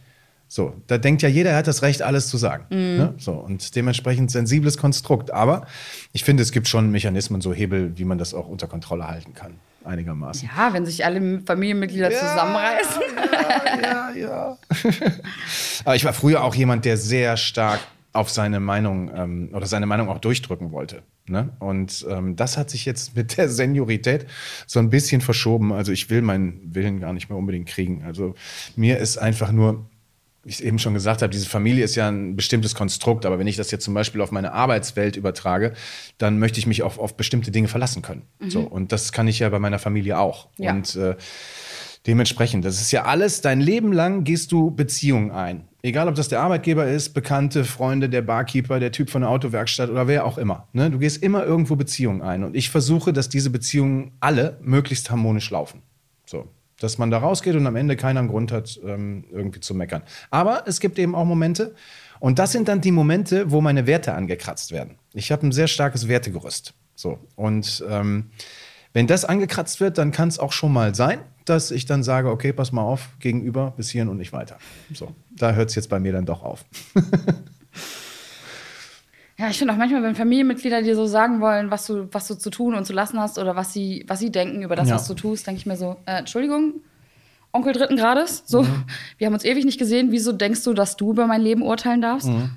So, 0.47 0.73
da 0.87 0.97
denkt 0.97 1.21
ja 1.21 1.29
jeder, 1.29 1.51
er 1.51 1.57
hat 1.57 1.67
das 1.67 1.83
Recht, 1.83 2.01
alles 2.01 2.27
zu 2.27 2.37
sagen. 2.37 2.65
Mm. 2.69 2.97
Ne? 2.97 3.13
So, 3.19 3.33
und 3.33 3.75
dementsprechend 3.75 4.31
sensibles 4.31 4.77
Konstrukt. 4.77 5.29
Aber 5.31 5.67
ich 6.13 6.23
finde, 6.23 6.41
es 6.41 6.51
gibt 6.51 6.67
schon 6.67 6.89
Mechanismen, 6.89 7.41
so 7.41 7.53
Hebel, 7.53 7.95
wie 7.95 8.05
man 8.05 8.17
das 8.17 8.33
auch 8.33 8.47
unter 8.47 8.65
Kontrolle 8.65 9.07
halten 9.07 9.35
kann 9.35 9.59
einigermaßen. 9.85 10.49
Ja, 10.55 10.73
wenn 10.73 10.85
sich 10.85 11.05
alle 11.05 11.41
Familienmitglieder 11.41 12.11
ja, 12.11 12.19
zusammenreißen. 12.19 13.01
Ja, 13.81 14.11
ja, 14.11 14.15
ja. 14.15 14.57
Aber 15.85 15.95
ich 15.95 16.05
war 16.05 16.13
früher 16.13 16.43
auch 16.43 16.55
jemand, 16.55 16.85
der 16.85 16.97
sehr 16.97 17.37
stark 17.37 17.79
auf 18.13 18.29
seine 18.29 18.59
Meinung 18.59 19.11
ähm, 19.13 19.49
oder 19.53 19.65
seine 19.65 19.85
Meinung 19.85 20.09
auch 20.09 20.19
durchdrücken 20.19 20.71
wollte. 20.71 21.03
Ne? 21.27 21.49
Und 21.59 22.05
ähm, 22.09 22.35
das 22.35 22.55
hat 22.55 22.69
sich 22.69 22.85
jetzt 22.85 23.15
mit 23.15 23.37
der 23.37 23.49
Seniorität 23.49 24.27
so 24.67 24.79
ein 24.79 24.89
bisschen 24.89 25.21
verschoben. 25.21 25.73
Also 25.73 25.91
ich 25.91 26.09
will 26.09 26.21
meinen 26.21 26.61
Willen 26.73 26.99
gar 26.99 27.13
nicht 27.13 27.29
mehr 27.29 27.37
unbedingt 27.37 27.67
kriegen. 27.67 28.03
Also 28.05 28.35
mir 28.75 28.99
ist 28.99 29.17
einfach 29.17 29.51
nur 29.51 29.89
wie 30.45 30.51
ich 30.51 30.63
eben 30.63 30.77
schon 30.77 30.93
gesagt 30.93 31.23
habe, 31.23 31.31
diese 31.31 31.49
Familie 31.49 31.83
ist 31.83 31.95
ja 31.95 32.07
ein 32.07 32.35
bestimmtes 32.35 32.75
Konstrukt, 32.75 33.25
aber 33.25 33.39
wenn 33.39 33.47
ich 33.47 33.57
das 33.57 33.71
jetzt 33.71 33.83
zum 33.83 33.95
Beispiel 33.95 34.21
auf 34.21 34.31
meine 34.31 34.53
Arbeitswelt 34.53 35.17
übertrage, 35.17 35.73
dann 36.19 36.37
möchte 36.37 36.59
ich 36.59 36.67
mich 36.67 36.83
auf, 36.83 36.99
auf 36.99 37.17
bestimmte 37.17 37.49
Dinge 37.49 37.67
verlassen 37.67 38.03
können. 38.03 38.21
Mhm. 38.39 38.49
So, 38.51 38.61
und 38.61 38.91
das 38.91 39.11
kann 39.11 39.27
ich 39.27 39.39
ja 39.39 39.49
bei 39.49 39.57
meiner 39.57 39.79
Familie 39.79 40.19
auch. 40.19 40.47
Ja. 40.57 40.71
Und 40.71 40.95
äh, 40.95 41.15
dementsprechend, 42.05 42.63
das 42.63 42.79
ist 42.79 42.91
ja 42.91 43.05
alles, 43.05 43.41
dein 43.41 43.59
Leben 43.59 43.91
lang 43.91 44.23
gehst 44.23 44.51
du 44.51 44.69
Beziehungen 44.69 45.31
ein. 45.31 45.67
Egal, 45.81 46.07
ob 46.07 46.13
das 46.13 46.27
der 46.27 46.41
Arbeitgeber 46.41 46.87
ist, 46.87 47.15
Bekannte, 47.15 47.63
Freunde, 47.63 48.07
der 48.07 48.21
Barkeeper, 48.21 48.79
der 48.79 48.91
Typ 48.91 49.09
von 49.09 49.21
der 49.21 49.31
Autowerkstatt 49.31 49.89
oder 49.89 50.07
wer 50.07 50.25
auch 50.25 50.37
immer. 50.37 50.67
Ne? 50.73 50.91
Du 50.91 50.99
gehst 50.99 51.23
immer 51.23 51.43
irgendwo 51.43 51.75
Beziehungen 51.75 52.21
ein. 52.21 52.43
Und 52.43 52.55
ich 52.55 52.69
versuche, 52.69 53.13
dass 53.13 53.29
diese 53.29 53.49
Beziehungen 53.49 54.11
alle 54.19 54.59
möglichst 54.61 55.09
harmonisch 55.09 55.49
laufen. 55.49 55.81
So, 56.27 56.47
dass 56.79 56.97
man 56.97 57.11
da 57.11 57.19
rausgeht 57.19 57.55
und 57.55 57.65
am 57.67 57.75
Ende 57.75 57.95
keiner 57.95 58.19
einen 58.19 58.29
Grund 58.29 58.51
hat, 58.51 58.79
ähm, 58.85 59.25
irgendwie 59.31 59.59
zu 59.59 59.73
meckern. 59.73 60.03
Aber 60.29 60.63
es 60.67 60.79
gibt 60.79 60.99
eben 60.99 61.15
auch 61.15 61.25
Momente, 61.25 61.75
Und 62.19 62.39
das 62.39 62.51
sind 62.51 62.67
dann 62.67 62.81
die 62.81 62.91
Momente, 62.91 63.51
wo 63.51 63.61
meine 63.61 63.87
Werte 63.87 64.13
angekratzt 64.13 64.71
werden. 64.71 64.97
Ich 65.13 65.31
habe 65.31 65.45
ein 65.45 65.51
sehr 65.51 65.67
starkes 65.67 66.07
Wertegerüst. 66.07 66.73
So. 66.95 67.19
Und 67.35 67.83
ähm, 67.89 68.31
wenn 68.93 69.07
das 69.07 69.25
angekratzt 69.25 69.81
wird, 69.81 69.97
dann 69.97 70.11
kann 70.11 70.29
es 70.29 70.39
auch 70.39 70.53
schon 70.53 70.71
mal 70.71 70.95
sein, 70.95 71.19
dass 71.43 71.71
ich 71.71 71.85
dann 71.85 72.03
sage, 72.03 72.29
okay, 72.31 72.53
pass 72.53 72.71
mal 72.71 72.81
auf, 72.81 73.09
gegenüber, 73.19 73.73
bis 73.75 73.89
hierhin 73.89 74.09
und 74.09 74.17
nicht 74.17 74.33
weiter. 74.33 74.57
So, 74.93 75.13
da 75.29 75.51
hört 75.51 75.69
es 75.69 75.75
jetzt 75.75 75.89
bei 75.89 75.99
mir 75.99 76.13
dann 76.13 76.25
doch 76.25 76.43
auf. 76.43 76.65
Ja, 79.37 79.49
ich 79.49 79.57
finde 79.57 79.73
auch 79.73 79.77
manchmal, 79.77 80.01
wenn 80.03 80.15
Familienmitglieder 80.15 80.81
dir 80.81 80.95
so 80.95 81.05
sagen 81.07 81.41
wollen, 81.41 81.69
was 81.71 81.85
du, 81.87 82.07
was 82.13 82.27
du 82.27 82.35
zu 82.35 82.49
tun 82.49 82.73
und 82.73 82.85
zu 82.85 82.93
lassen 82.93 83.19
hast 83.19 83.37
oder 83.37 83.55
was 83.55 83.73
sie, 83.73 84.05
was 84.07 84.19
sie 84.19 84.31
denken 84.31 84.61
über 84.63 84.75
das, 84.77 84.87
Ja. 84.89 84.95
was 84.95 85.07
du 85.07 85.13
tust, 85.13 85.45
denke 85.45 85.59
ich 85.59 85.65
mir 85.65 85.75
so, 85.75 85.97
äh, 86.05 86.19
Entschuldigung, 86.19 86.75
Onkel 87.51 87.71
dritten 87.73 87.95
Grades, 87.97 88.43
so, 88.45 88.63
Mhm. 88.63 88.83
wir 89.17 89.27
haben 89.27 89.33
uns 89.33 89.43
ewig 89.45 89.65
nicht 89.65 89.77
gesehen, 89.79 90.07
wieso 90.11 90.31
denkst 90.33 90.63
du, 90.63 90.73
dass 90.73 90.95
du 90.97 91.11
über 91.11 91.27
mein 91.27 91.41
Leben 91.41 91.61
urteilen 91.63 92.01
darfst? 92.01 92.27
Mhm. 92.27 92.51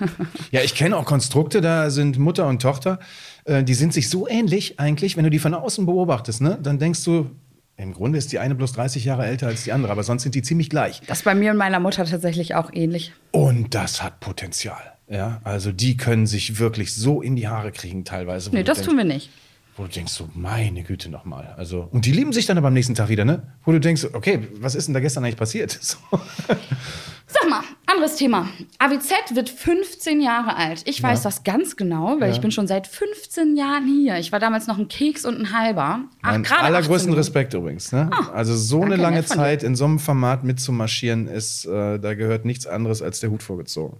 Ja, 0.50 0.60
ich 0.62 0.74
kenne 0.74 0.96
auch 0.96 1.04
Konstrukte, 1.04 1.60
da 1.60 1.90
sind 1.90 2.18
Mutter 2.18 2.46
und 2.46 2.60
Tochter, 2.62 2.98
äh, 3.44 3.62
die 3.64 3.74
sind 3.74 3.92
sich 3.92 4.08
so 4.10 4.28
ähnlich 4.28 4.78
eigentlich, 4.80 5.16
wenn 5.16 5.24
du 5.24 5.30
die 5.30 5.38
von 5.38 5.54
außen 5.54 5.86
beobachtest, 5.86 6.40
ne? 6.40 6.58
dann 6.62 6.78
denkst 6.78 7.04
du, 7.04 7.30
im 7.76 7.92
Grunde 7.92 8.18
ist 8.18 8.32
die 8.32 8.38
eine 8.38 8.54
bloß 8.54 8.72
30 8.72 9.04
Jahre 9.04 9.26
älter 9.26 9.46
als 9.48 9.64
die 9.64 9.72
andere, 9.72 9.92
aber 9.92 10.02
sonst 10.02 10.22
sind 10.22 10.34
die 10.34 10.42
ziemlich 10.42 10.70
gleich. 10.70 11.02
Das 11.06 11.18
ist 11.18 11.24
bei 11.24 11.34
mir 11.34 11.50
und 11.50 11.56
meiner 11.58 11.78
Mutter 11.78 12.04
tatsächlich 12.04 12.54
auch 12.54 12.70
ähnlich. 12.72 13.12
Und 13.32 13.74
das 13.74 14.02
hat 14.02 14.18
Potenzial. 14.20 14.95
Ja, 15.08 15.40
also 15.44 15.72
die 15.72 15.96
können 15.96 16.26
sich 16.26 16.58
wirklich 16.58 16.94
so 16.94 17.22
in 17.22 17.36
die 17.36 17.48
Haare 17.48 17.72
kriegen 17.72 18.04
teilweise. 18.04 18.50
Nee, 18.50 18.64
das 18.64 18.78
denkst, 18.78 18.88
tun 18.88 18.98
wir 18.98 19.04
nicht. 19.04 19.30
Wo 19.76 19.82
du 19.82 19.90
denkst 19.90 20.12
so, 20.12 20.28
meine 20.34 20.82
Güte 20.82 21.10
nochmal. 21.10 21.54
Also, 21.58 21.88
und 21.92 22.06
die 22.06 22.12
lieben 22.12 22.32
sich 22.32 22.46
dann 22.46 22.56
aber 22.56 22.68
am 22.68 22.74
nächsten 22.74 22.94
Tag 22.94 23.08
wieder, 23.10 23.24
ne? 23.26 23.42
Wo 23.64 23.72
du 23.72 23.78
denkst, 23.80 24.06
okay, 24.14 24.48
was 24.58 24.74
ist 24.74 24.86
denn 24.86 24.94
da 24.94 25.00
gestern 25.00 25.24
eigentlich 25.24 25.36
passiert? 25.36 25.78
So. 25.82 25.96
Sag 27.28 27.50
mal, 27.50 27.60
anderes 27.86 28.14
Thema. 28.16 28.48
AWZ 28.78 29.34
wird 29.34 29.50
15 29.50 30.20
Jahre 30.20 30.56
alt. 30.56 30.82
Ich 30.86 31.02
weiß 31.02 31.24
Ja. 31.24 31.28
das 31.30 31.42
ganz 31.42 31.74
genau, 31.76 32.16
weil 32.20 32.28
Ja. 32.28 32.34
ich 32.34 32.40
bin 32.40 32.52
schon 32.52 32.68
seit 32.68 32.86
15 32.86 33.56
Jahren 33.56 33.84
hier. 33.84 34.16
Ich 34.18 34.30
war 34.30 34.38
damals 34.38 34.68
noch 34.68 34.78
ein 34.78 34.86
Keks 34.86 35.24
und 35.24 35.36
ein 35.40 35.52
halber. 35.52 36.02
Ach, 36.22 36.30
Mein 36.32 36.46
allergrößten 36.46 37.10
18. 37.10 37.14
Respekt 37.14 37.54
übrigens. 37.54 37.90
Ne? 37.90 38.08
also 38.32 38.54
so 38.56 38.80
eine 38.82 38.94
lange. 38.94 39.24
Zeit 39.24 39.64
in 39.64 39.74
so 39.74 39.86
einem 39.86 39.98
Format 39.98 40.44
mitzumarschieren, 40.44 41.26
ist, 41.26 41.64
äh, 41.66 41.98
da 41.98 42.14
gehört 42.14 42.44
nichts 42.44 42.64
anderes 42.68 43.02
als 43.02 43.18
der 43.18 43.30
Hut 43.30 43.42
vorgezogen. 43.42 43.96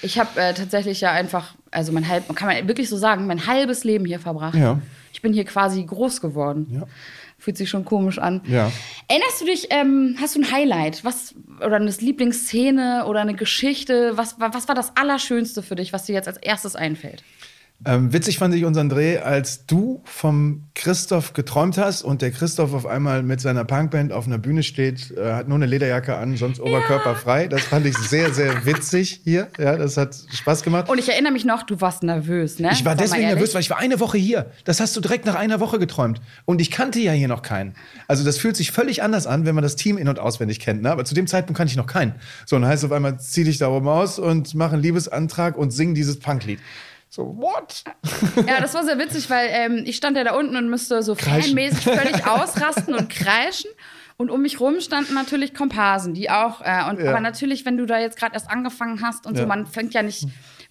Ich 0.00 0.18
habe 0.18 0.40
äh, 0.40 0.54
tatsächlich 0.54 1.02
ja 1.02 1.12
einfach, 1.12 1.54
also 1.70 1.92
mein 1.92 2.08
halb, 2.08 2.34
kann 2.34 2.48
man 2.48 2.66
wirklich 2.66 2.88
so 2.88 2.96
sagen, 2.96 3.26
mein 3.26 3.46
halbes 3.46 3.84
Leben 3.84 4.06
hier 4.06 4.20
verbracht. 4.20 4.54
Ja. 4.54 4.80
Ich 5.12 5.22
bin 5.22 5.32
hier 5.32 5.44
quasi 5.44 5.82
groß 5.84 6.20
geworden. 6.20 6.66
Ja. 6.70 6.86
Fühlt 7.38 7.56
sich 7.56 7.70
schon 7.70 7.84
komisch 7.86 8.18
an. 8.18 8.42
Ja. 8.46 8.70
Erinnerst 9.08 9.40
du 9.40 9.44
dich, 9.46 9.68
ähm, 9.70 10.16
hast 10.20 10.36
du 10.36 10.40
ein 10.40 10.52
Highlight? 10.52 11.04
Was, 11.04 11.34
oder 11.64 11.76
eine 11.76 11.90
Lieblingsszene 11.90 13.06
oder 13.06 13.20
eine 13.20 13.34
Geschichte? 13.34 14.12
Was, 14.16 14.38
wa- 14.38 14.50
was 14.52 14.68
war 14.68 14.74
das 14.74 14.96
Allerschönste 14.96 15.62
für 15.62 15.74
dich, 15.74 15.92
was 15.92 16.04
dir 16.04 16.14
jetzt 16.14 16.28
als 16.28 16.36
erstes 16.36 16.76
einfällt? 16.76 17.24
Ähm, 17.86 18.12
witzig 18.12 18.36
fand 18.36 18.54
ich 18.54 18.66
unseren 18.66 18.90
Dreh, 18.90 19.18
als 19.18 19.64
du 19.64 20.02
vom 20.04 20.64
Christoph 20.74 21.32
geträumt 21.32 21.78
hast 21.78 22.02
und 22.02 22.20
der 22.20 22.30
Christoph 22.30 22.74
auf 22.74 22.84
einmal 22.84 23.22
mit 23.22 23.40
seiner 23.40 23.64
Punkband 23.64 24.12
auf 24.12 24.26
einer 24.26 24.36
Bühne 24.36 24.62
steht, 24.62 25.16
äh, 25.16 25.32
hat 25.32 25.48
nur 25.48 25.56
eine 25.56 25.64
Lederjacke 25.64 26.14
an, 26.16 26.36
sonst 26.36 26.60
oberkörperfrei. 26.60 27.48
Das 27.48 27.62
fand 27.62 27.86
ich 27.86 27.96
sehr, 27.96 28.34
sehr 28.34 28.66
witzig 28.66 29.22
hier. 29.24 29.48
Ja, 29.58 29.76
das 29.76 29.96
hat 29.96 30.14
Spaß 30.30 30.62
gemacht. 30.62 30.90
Und 30.90 30.98
ich 30.98 31.08
erinnere 31.08 31.32
mich 31.32 31.46
noch, 31.46 31.62
du 31.62 31.80
warst 31.80 32.02
nervös, 32.02 32.58
ne? 32.58 32.68
Ich 32.72 32.84
war 32.84 32.92
Sag 32.92 32.98
deswegen 32.98 33.26
nervös, 33.26 33.54
weil 33.54 33.62
ich 33.62 33.70
war 33.70 33.78
eine 33.78 33.98
Woche 33.98 34.18
hier. 34.18 34.50
Das 34.64 34.80
hast 34.80 34.94
du 34.94 35.00
direkt 35.00 35.24
nach 35.24 35.34
einer 35.36 35.58
Woche 35.58 35.78
geträumt. 35.78 36.20
Und 36.44 36.60
ich 36.60 36.70
kannte 36.70 37.00
ja 37.00 37.12
hier 37.12 37.28
noch 37.28 37.40
keinen. 37.40 37.72
Also 38.08 38.24
das 38.24 38.36
fühlt 38.36 38.56
sich 38.56 38.72
völlig 38.72 39.02
anders 39.02 39.26
an, 39.26 39.46
wenn 39.46 39.54
man 39.54 39.62
das 39.62 39.76
Team 39.76 39.96
in- 39.96 40.08
und 40.08 40.18
auswendig 40.18 40.60
kennt. 40.60 40.82
Ne? 40.82 40.90
Aber 40.90 41.06
zu 41.06 41.14
dem 41.14 41.26
Zeitpunkt 41.26 41.56
kannte 41.56 41.70
ich 41.70 41.78
noch 41.78 41.86
keinen. 41.86 42.14
So, 42.44 42.56
und 42.56 42.62
dann 42.62 42.70
heißt 42.70 42.84
es 42.84 42.90
auf 42.90 42.94
einmal, 42.94 43.18
zieh 43.18 43.44
dich 43.44 43.56
da 43.56 43.68
oben 43.68 43.88
aus 43.88 44.18
und 44.18 44.54
mach 44.54 44.74
einen 44.74 44.82
Liebesantrag 44.82 45.56
und 45.56 45.70
sing 45.70 45.94
dieses 45.94 46.18
Punklied. 46.18 46.58
So, 47.12 47.36
what? 47.36 47.82
Ja, 48.46 48.60
das 48.60 48.72
war 48.74 48.84
sehr 48.84 48.96
witzig, 48.98 49.28
weil 49.30 49.48
ähm, 49.50 49.82
ich 49.84 49.96
stand 49.96 50.16
ja 50.16 50.22
da 50.22 50.34
unten 50.36 50.54
und 50.56 50.70
müsste 50.70 51.02
so 51.02 51.16
Kreischen. 51.16 51.56
fanmäßig 51.56 51.82
völlig 51.84 52.24
ausrasten 52.28 52.94
und 52.94 53.10
kreischen. 53.10 53.68
Und 54.16 54.30
um 54.30 54.42
mich 54.42 54.60
rum 54.60 54.80
standen 54.80 55.14
natürlich 55.14 55.52
Komparsen, 55.52 56.14
die 56.14 56.30
auch. 56.30 56.60
Äh, 56.60 56.88
und, 56.88 57.00
Ja. 57.00 57.10
Aber 57.10 57.20
natürlich, 57.20 57.64
wenn 57.66 57.76
du 57.76 57.84
da 57.86 57.98
jetzt 57.98 58.16
gerade 58.16 58.34
erst 58.34 58.48
angefangen 58.48 59.02
hast 59.02 59.26
und 59.26 59.34
so, 59.34 59.42
Ja. 59.42 59.48
man 59.48 59.66
fängt 59.66 59.92
ja 59.92 60.02
nicht 60.02 60.28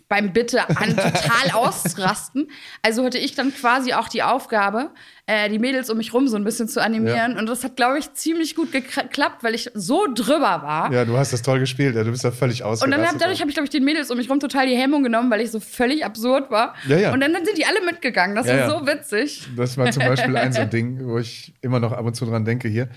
beim 0.09 0.33
Bitte 0.33 0.67
an, 0.69 0.89
total 0.97 1.51
auszurasten. 1.53 2.49
Also 2.81 3.05
hatte 3.05 3.19
ich 3.19 3.35
dann 3.35 3.53
quasi 3.53 3.93
auch 3.93 4.07
die 4.09 4.23
Aufgabe, 4.23 4.89
äh, 5.27 5.49
die 5.49 5.59
Mädels 5.59 5.89
um 5.91 5.97
mich 5.97 6.13
rum 6.13 6.27
so 6.27 6.35
ein 6.35 6.43
bisschen 6.43 6.67
zu 6.67 6.81
animieren. 6.81 7.37
Und 7.37 7.45
das 7.47 7.63
hat, 7.63 7.75
glaube 7.75 7.99
ich, 7.99 8.11
ziemlich 8.15 8.55
gut 8.55 8.71
geklappt, 8.71 9.43
weil 9.43 9.53
ich 9.53 9.69
so 9.75 10.07
drüber 10.13 10.63
war. 10.63 10.91
Ja, 10.91 11.05
du 11.05 11.15
hast 11.15 11.31
das 11.31 11.43
toll 11.43 11.59
gespielt. 11.59 11.95
Ja, 11.95 12.03
du 12.03 12.09
bist 12.09 12.23
da 12.25 12.31
völlig 12.31 12.63
Und 12.63 12.69
ausgerastet. 12.71 12.99
dann 12.99 13.07
hab, 13.07 13.19
dadurch 13.19 13.39
habe 13.39 13.51
ich, 13.51 13.55
glaube 13.55 13.65
ich, 13.65 13.69
den 13.69 13.85
Mädels 13.85 14.09
um 14.09 14.17
mich 14.17 14.29
rum 14.29 14.39
total 14.39 14.65
die 14.67 14.75
Hemmung 14.75 15.03
genommen, 15.03 15.29
weil 15.29 15.41
ich 15.41 15.51
so 15.51 15.59
völlig 15.59 16.03
absurd 16.03 16.49
war. 16.49 16.73
Ja, 16.87 16.97
ja. 16.97 17.13
Und 17.13 17.21
dann, 17.21 17.31
dann 17.31 17.45
sind 17.45 17.59
die 17.59 17.65
alle 17.65 17.85
mitgegangen. 17.85 18.35
Das 18.35 18.47
Ja, 18.47 18.53
war 18.53 18.59
ja. 18.61 18.69
so 18.71 18.87
witzig. 18.87 19.47
Das 19.55 19.77
war 19.77 19.91
zum 19.91 20.03
Beispiel 20.03 20.35
ein 20.35 20.51
so 20.53 20.61
ein 20.61 20.69
Ding, 20.71 21.05
wo 21.07 21.19
ich 21.19 21.53
immer 21.61 21.79
noch 21.79 21.91
ab 21.91 22.03
und 22.05 22.15
zu 22.15 22.25
dran 22.25 22.45
denke 22.45 22.67
hier. 22.67 22.89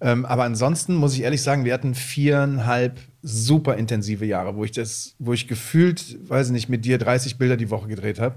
Ähm, 0.00 0.24
aber 0.24 0.44
ansonsten 0.44 0.94
muss 0.94 1.12
ich 1.14 1.20
ehrlich 1.22 1.42
sagen, 1.42 1.66
wir 1.66 1.74
hatten 1.74 1.94
viereinhalb 1.94 2.98
super 3.24 3.76
intensive 3.76 4.26
Jahre, 4.26 4.54
wo 4.54 4.64
ich 4.64 4.70
das, 4.70 5.14
wo 5.18 5.32
ich 5.32 5.48
gefühlt, 5.48 6.28
weiß 6.28 6.50
nicht, 6.50 6.68
mit 6.68 6.84
dir 6.84 6.98
30 6.98 7.38
Bilder 7.38 7.56
die 7.56 7.70
Woche 7.70 7.88
gedreht 7.88 8.20
habe. 8.20 8.36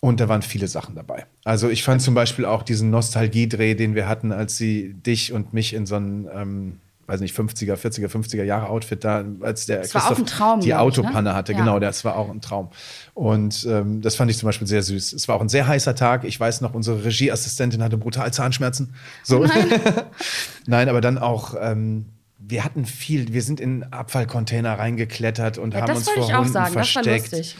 Und 0.00 0.20
da 0.20 0.28
waren 0.28 0.42
viele 0.42 0.68
Sachen 0.68 0.94
dabei. 0.94 1.26
Also 1.44 1.70
ich 1.70 1.82
fand 1.82 2.02
zum 2.02 2.14
Beispiel 2.14 2.44
auch 2.44 2.62
diesen 2.62 2.90
Nostalgiedreh, 2.90 3.74
den 3.74 3.94
wir 3.94 4.08
hatten, 4.08 4.32
als 4.32 4.56
sie 4.56 4.94
dich 4.94 5.32
und 5.32 5.54
mich 5.54 5.72
in 5.74 5.86
so 5.86 5.94
einen, 5.94 6.28
ähm, 6.34 6.80
weiß 7.06 7.20
nicht, 7.20 7.36
50er, 7.36 7.76
40er, 7.76 8.08
50er 8.08 8.42
Jahre 8.42 8.68
Outfit 8.68 9.04
da, 9.04 9.24
als 9.40 9.66
der 9.66 9.80
Das 9.80 9.94
war 9.94 10.10
auch 10.10 10.18
ein 10.18 10.26
Traum, 10.26 10.60
die 10.60 10.68
glaub 10.68 10.90
ich, 10.90 10.96
ne? 10.96 11.02
Autopanne 11.04 11.34
hatte. 11.34 11.52
Ja. 11.52 11.58
Genau, 11.58 11.78
das 11.78 12.04
war 12.04 12.16
auch 12.16 12.30
ein 12.30 12.40
Traum. 12.40 12.68
Und 13.14 13.64
ähm, 13.70 14.02
das 14.02 14.16
fand 14.16 14.30
ich 14.30 14.38
zum 14.38 14.48
Beispiel 14.48 14.66
sehr 14.66 14.82
süß. 14.82 15.12
Es 15.12 15.28
war 15.28 15.36
auch 15.36 15.40
ein 15.40 15.48
sehr 15.48 15.68
heißer 15.68 15.94
Tag. 15.94 16.24
Ich 16.24 16.38
weiß 16.38 16.60
noch, 16.62 16.74
unsere 16.74 17.04
Regieassistentin 17.04 17.82
hatte 17.82 17.96
brutal 17.96 18.32
Zahnschmerzen. 18.32 18.94
So. 19.22 19.46
Nein. 20.66 20.88
aber 20.88 21.00
dann 21.00 21.16
auch. 21.16 21.54
Ähm, 21.58 22.06
wir 22.44 22.64
hatten 22.64 22.84
viel, 22.84 23.32
wir 23.32 23.42
sind 23.42 23.60
in 23.60 23.84
Abfallcontainer 23.84 24.78
reingeklettert 24.78 25.58
und 25.58 25.74
Ja, 25.74 25.80
haben 25.80 25.88
das 25.88 25.98
uns 25.98 26.06
wollte 26.08 26.20
vor 26.20 26.28
ich 26.28 26.34
auch 26.34 26.38
Hunden 26.40 26.52
sagen. 26.52 26.74
Das 26.74 26.94
war 26.94 27.02
versteckt. 27.02 27.56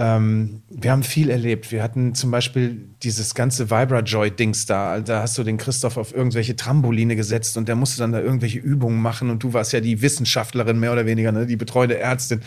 Ähm, 0.00 0.62
wir 0.70 0.92
haben 0.92 1.02
viel 1.02 1.28
erlebt. 1.28 1.72
Wir 1.72 1.82
hatten 1.82 2.14
zum 2.14 2.30
Beispiel 2.30 2.88
dieses 3.02 3.34
ganze 3.34 3.68
Vibra-Joy-Dings 3.68 4.66
da. 4.66 5.00
Da 5.00 5.22
hast 5.22 5.36
du 5.38 5.42
den 5.42 5.56
Christoph 5.56 5.96
auf 5.96 6.14
irgendwelche 6.14 6.54
Trampoline 6.54 7.16
gesetzt 7.16 7.56
und 7.56 7.66
der 7.66 7.74
musste 7.74 7.98
dann 7.98 8.12
da 8.12 8.20
irgendwelche 8.20 8.60
Übungen 8.60 9.02
machen 9.02 9.28
und 9.28 9.42
du 9.42 9.54
warst 9.54 9.72
ja 9.72 9.80
die 9.80 10.00
Wissenschaftlerin 10.00 10.78
mehr 10.78 10.92
oder 10.92 11.04
weniger, 11.04 11.32
ne? 11.32 11.46
die 11.46 11.56
betreuende 11.56 11.98
Ärztin. 11.98 12.42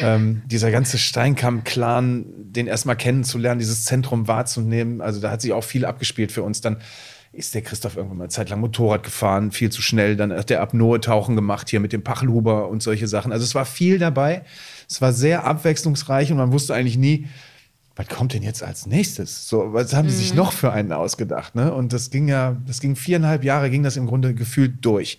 Ähm, 0.00 0.42
dieser 0.46 0.72
ganze 0.72 0.98
Steinkamp-Clan, 0.98 2.24
den 2.38 2.66
erstmal 2.66 2.96
kennenzulernen, 2.96 3.60
dieses 3.60 3.84
Zentrum 3.84 4.26
wahrzunehmen. 4.26 5.00
Also 5.00 5.20
da 5.20 5.30
hat 5.30 5.42
sich 5.42 5.52
auch 5.52 5.64
viel 5.64 5.84
abgespielt 5.84 6.32
für 6.32 6.42
uns. 6.42 6.60
Dann 6.60 6.78
ist 7.32 7.54
der 7.54 7.62
Christoph 7.62 7.96
irgendwann 7.96 8.18
mal 8.18 8.24
eine 8.24 8.30
Zeit 8.30 8.50
lang 8.50 8.60
Motorrad 8.60 9.04
gefahren, 9.04 9.52
viel 9.52 9.70
zu 9.70 9.82
schnell. 9.82 10.16
Dann 10.16 10.32
hat 10.32 10.50
der 10.50 10.60
Apnoe-Tauchen 10.62 11.36
gemacht 11.36 11.70
hier 11.70 11.80
mit 11.80 11.92
dem 11.92 12.02
Pachelhuber 12.02 12.68
und 12.68 12.82
solche 12.82 13.06
Sachen. 13.06 13.32
Also 13.32 13.44
es 13.44 13.54
war 13.54 13.64
viel 13.64 13.98
dabei. 13.98 14.42
Es 14.88 15.00
war 15.00 15.12
sehr 15.12 15.44
abwechslungsreich 15.44 16.32
und 16.32 16.38
man 16.38 16.52
wusste 16.52 16.74
eigentlich 16.74 16.98
nie, 16.98 17.28
was 17.94 18.08
kommt 18.08 18.32
denn 18.32 18.42
jetzt 18.42 18.62
als 18.62 18.86
nächstes? 18.86 19.48
So, 19.48 19.72
was 19.72 19.94
haben 19.94 20.08
die 20.08 20.14
sich 20.14 20.34
noch 20.34 20.52
für 20.52 20.72
einen 20.72 20.92
ausgedacht? 20.92 21.54
Ne? 21.54 21.72
Und 21.72 21.92
das 21.92 22.10
ging 22.10 22.28
ja, 22.28 22.56
das 22.66 22.80
ging 22.80 22.96
viereinhalb 22.96 23.44
Jahre, 23.44 23.70
ging 23.70 23.82
das 23.82 23.96
im 23.96 24.06
Grunde 24.06 24.34
gefühlt 24.34 24.84
durch. 24.84 25.18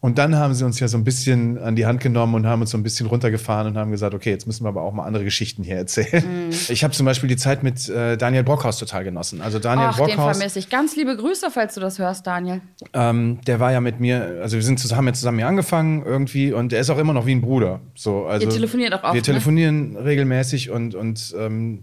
Und 0.00 0.18
dann 0.18 0.36
haben 0.36 0.54
sie 0.54 0.64
uns 0.64 0.78
ja 0.78 0.86
so 0.86 0.96
ein 0.96 1.02
bisschen 1.02 1.58
an 1.58 1.74
die 1.74 1.84
Hand 1.84 2.00
genommen 2.00 2.36
und 2.36 2.46
haben 2.46 2.60
uns 2.60 2.70
so 2.70 2.78
ein 2.78 2.84
bisschen 2.84 3.06
runtergefahren 3.06 3.66
und 3.66 3.76
haben 3.76 3.90
gesagt, 3.90 4.14
okay, 4.14 4.30
jetzt 4.30 4.46
müssen 4.46 4.64
wir 4.64 4.68
aber 4.68 4.82
auch 4.82 4.92
mal 4.92 5.04
andere 5.04 5.24
Geschichten 5.24 5.64
hier 5.64 5.74
erzählen. 5.76 6.50
Ich 6.68 6.84
habe 6.84 6.94
zum 6.94 7.04
Beispiel 7.04 7.28
die 7.28 7.36
Zeit 7.36 7.64
mit 7.64 7.88
äh, 7.88 8.16
Daniel 8.16 8.44
Brockhaus 8.44 8.78
total 8.78 9.02
genossen. 9.02 9.40
Also 9.40 9.58
Daniel 9.58 9.88
Ach, 9.90 9.96
den 9.96 10.06
Brockhaus, 10.06 10.36
vermisse 10.36 10.60
ich. 10.60 10.70
Ganz 10.70 10.94
liebe 10.94 11.16
Grüße, 11.16 11.50
falls 11.50 11.74
du 11.74 11.80
das 11.80 11.98
hörst, 11.98 12.26
Daniel. 12.28 12.60
ähm, 12.92 13.40
der 13.46 13.58
war 13.58 13.72
ja 13.72 13.80
mit 13.80 13.98
mir, 13.98 14.38
also 14.40 14.56
wir 14.56 14.62
sind 14.62 14.78
zusammen, 14.78 14.98
haben 14.98 15.06
ja 15.08 15.12
zusammen 15.14 15.38
hier 15.38 15.48
angefangen 15.48 16.04
irgendwie 16.06 16.52
und 16.52 16.70
der 16.70 16.80
ist 16.80 16.90
auch 16.90 16.98
immer 16.98 17.12
noch 17.12 17.26
wie 17.26 17.32
ein 17.34 17.40
Bruder. 17.40 17.80
So, 17.96 18.26
also 18.26 18.46
Ihr 18.46 18.52
telefoniert 18.52 18.94
auch 18.94 19.02
oft, 19.02 19.14
Wir 19.14 19.20
ne? 19.20 19.22
telefonieren 19.22 19.96
regelmäßig 19.96 20.70
und, 20.70 20.94
und 20.94 21.34
ähm, 21.36 21.82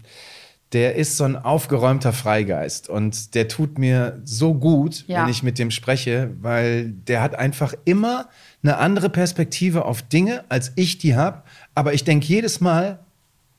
der 0.72 0.96
ist 0.96 1.16
so 1.16 1.24
ein 1.24 1.36
aufgeräumter 1.36 2.12
Freigeist 2.12 2.88
und 2.88 3.34
der 3.34 3.46
tut 3.48 3.78
mir 3.78 4.20
so 4.24 4.54
gut, 4.54 5.04
Ja. 5.06 5.22
wenn 5.22 5.30
ich 5.30 5.42
mit 5.42 5.58
dem 5.58 5.70
spreche, 5.70 6.30
weil 6.40 6.90
der 6.90 7.22
hat 7.22 7.34
einfach 7.36 7.74
immer 7.84 8.28
eine 8.62 8.78
andere 8.78 9.08
Perspektive 9.08 9.84
auf 9.84 10.02
Dinge, 10.02 10.44
als 10.48 10.72
ich 10.74 10.98
die 10.98 11.14
habe. 11.14 11.42
Aber 11.74 11.94
ich 11.94 12.02
denke 12.04 12.26
jedes 12.26 12.60
Mal, 12.60 12.98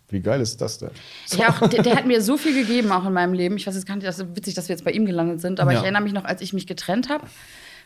wie 0.09 0.19
geil 0.19 0.41
ist 0.41 0.59
das 0.61 0.77
denn? 0.79 0.89
Ich 1.31 1.45
auch, 1.45 1.67
der, 1.67 1.81
der 1.83 1.95
hat 1.95 2.05
mir 2.05 2.21
so 2.21 2.37
viel 2.37 2.53
gegeben, 2.53 2.91
auch 2.91 3.05
in 3.05 3.13
meinem 3.13 3.33
Leben. 3.33 3.55
Ich 3.57 3.67
weiß 3.67 3.75
jetzt 3.75 3.85
gar 3.87 3.95
nicht, 3.95 4.05
das 4.07 4.19
ist 4.19 4.35
witzig, 4.35 4.53
dass 4.53 4.67
wir 4.69 4.75
jetzt 4.75 4.83
bei 4.85 4.91
ihm 4.91 5.05
gelandet 5.05 5.39
sind, 5.41 5.59
aber 5.59 5.71
Ja. 5.71 5.77
ich 5.79 5.83
erinnere 5.83 6.03
mich 6.03 6.13
noch, 6.13 6.25
als 6.25 6.41
ich 6.41 6.53
mich 6.53 6.67
getrennt 6.67 7.09
habe 7.09 7.25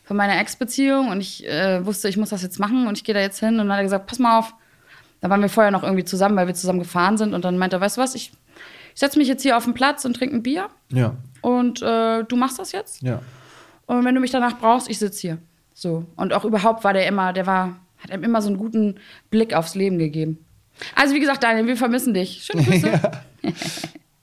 von 0.03 0.17
meiner 0.17 0.39
Ex-Beziehung 0.39 1.09
und 1.09 1.21
ich 1.21 1.47
äh, 1.47 1.85
wusste, 1.85 2.09
ich 2.09 2.17
muss 2.17 2.29
das 2.29 2.41
jetzt 2.41 2.59
machen 2.59 2.87
und 2.87 2.97
ich 2.97 3.03
gehe 3.03 3.13
da 3.13 3.21
jetzt 3.21 3.39
hin 3.39 3.49
und 3.59 3.67
dann 3.67 3.71
hat 3.71 3.77
er 3.79 3.83
gesagt, 3.83 4.07
pass 4.07 4.17
mal 4.19 4.39
auf. 4.39 4.53
Da 5.19 5.29
waren 5.29 5.41
wir 5.41 5.49
vorher 5.49 5.71
noch 5.71 5.83
irgendwie 5.83 6.03
zusammen, 6.03 6.35
weil 6.35 6.47
wir 6.47 6.55
zusammen 6.55 6.79
gefahren 6.79 7.15
sind 7.19 7.35
und 7.35 7.45
dann 7.45 7.55
meinte 7.59 7.75
er, 7.77 7.81
weißt 7.81 7.97
du 7.97 8.01
was, 8.01 8.15
ich, 8.15 8.31
ich 8.93 8.99
setze 8.99 9.17
mich 9.19 9.27
jetzt 9.27 9.43
hier 9.43 9.57
auf 9.57 9.63
den 9.65 9.73
Platz 9.73 10.05
und 10.05 10.15
trinke 10.15 10.35
ein 10.35 10.43
Bier 10.43 10.69
Ja, 10.91 11.15
und 11.41 11.81
äh, 11.81 12.23
du 12.23 12.35
machst 12.35 12.59
das 12.59 12.71
jetzt. 12.71 13.01
ja. 13.01 13.21
Und 13.87 14.05
wenn 14.05 14.15
du 14.15 14.21
mich 14.21 14.31
danach 14.31 14.57
brauchst, 14.57 14.89
ich 14.89 14.99
sitze 14.99 15.19
hier. 15.19 15.37
So. 15.73 16.05
Und 16.15 16.31
auch 16.33 16.45
überhaupt 16.45 16.83
war 16.85 16.93
der 16.93 17.07
immer, 17.07 17.33
der 17.33 17.45
war, 17.45 17.75
hat 17.99 18.09
einem 18.11 18.23
immer 18.23 18.41
so 18.41 18.47
einen 18.47 18.57
guten 18.57 18.95
Blick 19.31 19.53
aufs 19.53 19.75
Leben 19.75 19.97
gegeben. 19.99 20.45
Also 20.95 21.13
wie 21.13 21.19
gesagt, 21.19 21.43
Daniel, 21.43 21.67
wir 21.67 21.75
vermissen 21.75 22.13
dich. 22.13 22.43
Schöne 22.45 22.63
Grüße. 22.65 22.87
Ja, 22.89 23.11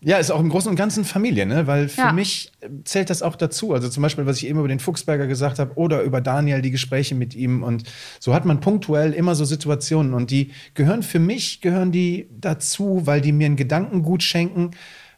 ist 0.00 0.30
auch 0.30 0.38
im 0.40 0.48
Großen 0.48 0.70
und 0.70 0.76
Ganzen 0.76 1.04
Familie, 1.04 1.44
ne? 1.44 1.66
Weil 1.66 1.88
für 1.88 2.02
Ja. 2.02 2.12
mich 2.12 2.52
zählt 2.84 3.10
das 3.10 3.20
auch 3.22 3.34
dazu. 3.34 3.72
Also 3.74 3.88
zum 3.88 4.02
Beispiel, 4.02 4.26
was 4.26 4.36
ich 4.36 4.46
eben 4.46 4.58
über 4.60 4.68
den 4.68 4.78
Fuchsberger 4.78 5.26
gesagt 5.26 5.58
habe 5.58 5.72
oder 5.76 6.02
über 6.02 6.20
Daniel, 6.20 6.62
die 6.62 6.70
Gespräche 6.70 7.14
mit 7.16 7.34
ihm. 7.34 7.62
Und 7.64 7.82
so 8.20 8.32
hat 8.32 8.44
man 8.44 8.60
punktuell 8.60 9.12
immer 9.12 9.34
so 9.34 9.44
Situationen. 9.44 10.14
Und 10.14 10.30
die 10.30 10.52
gehören 10.74 11.02
für 11.02 11.18
mich, 11.18 11.60
gehören 11.60 11.90
die 11.90 12.28
dazu, 12.40 13.02
weil 13.06 13.20
die 13.20 13.32
mir 13.32 13.46
einen 13.46 13.56
Gedankengut 13.56 14.22
schenken, 14.22 14.70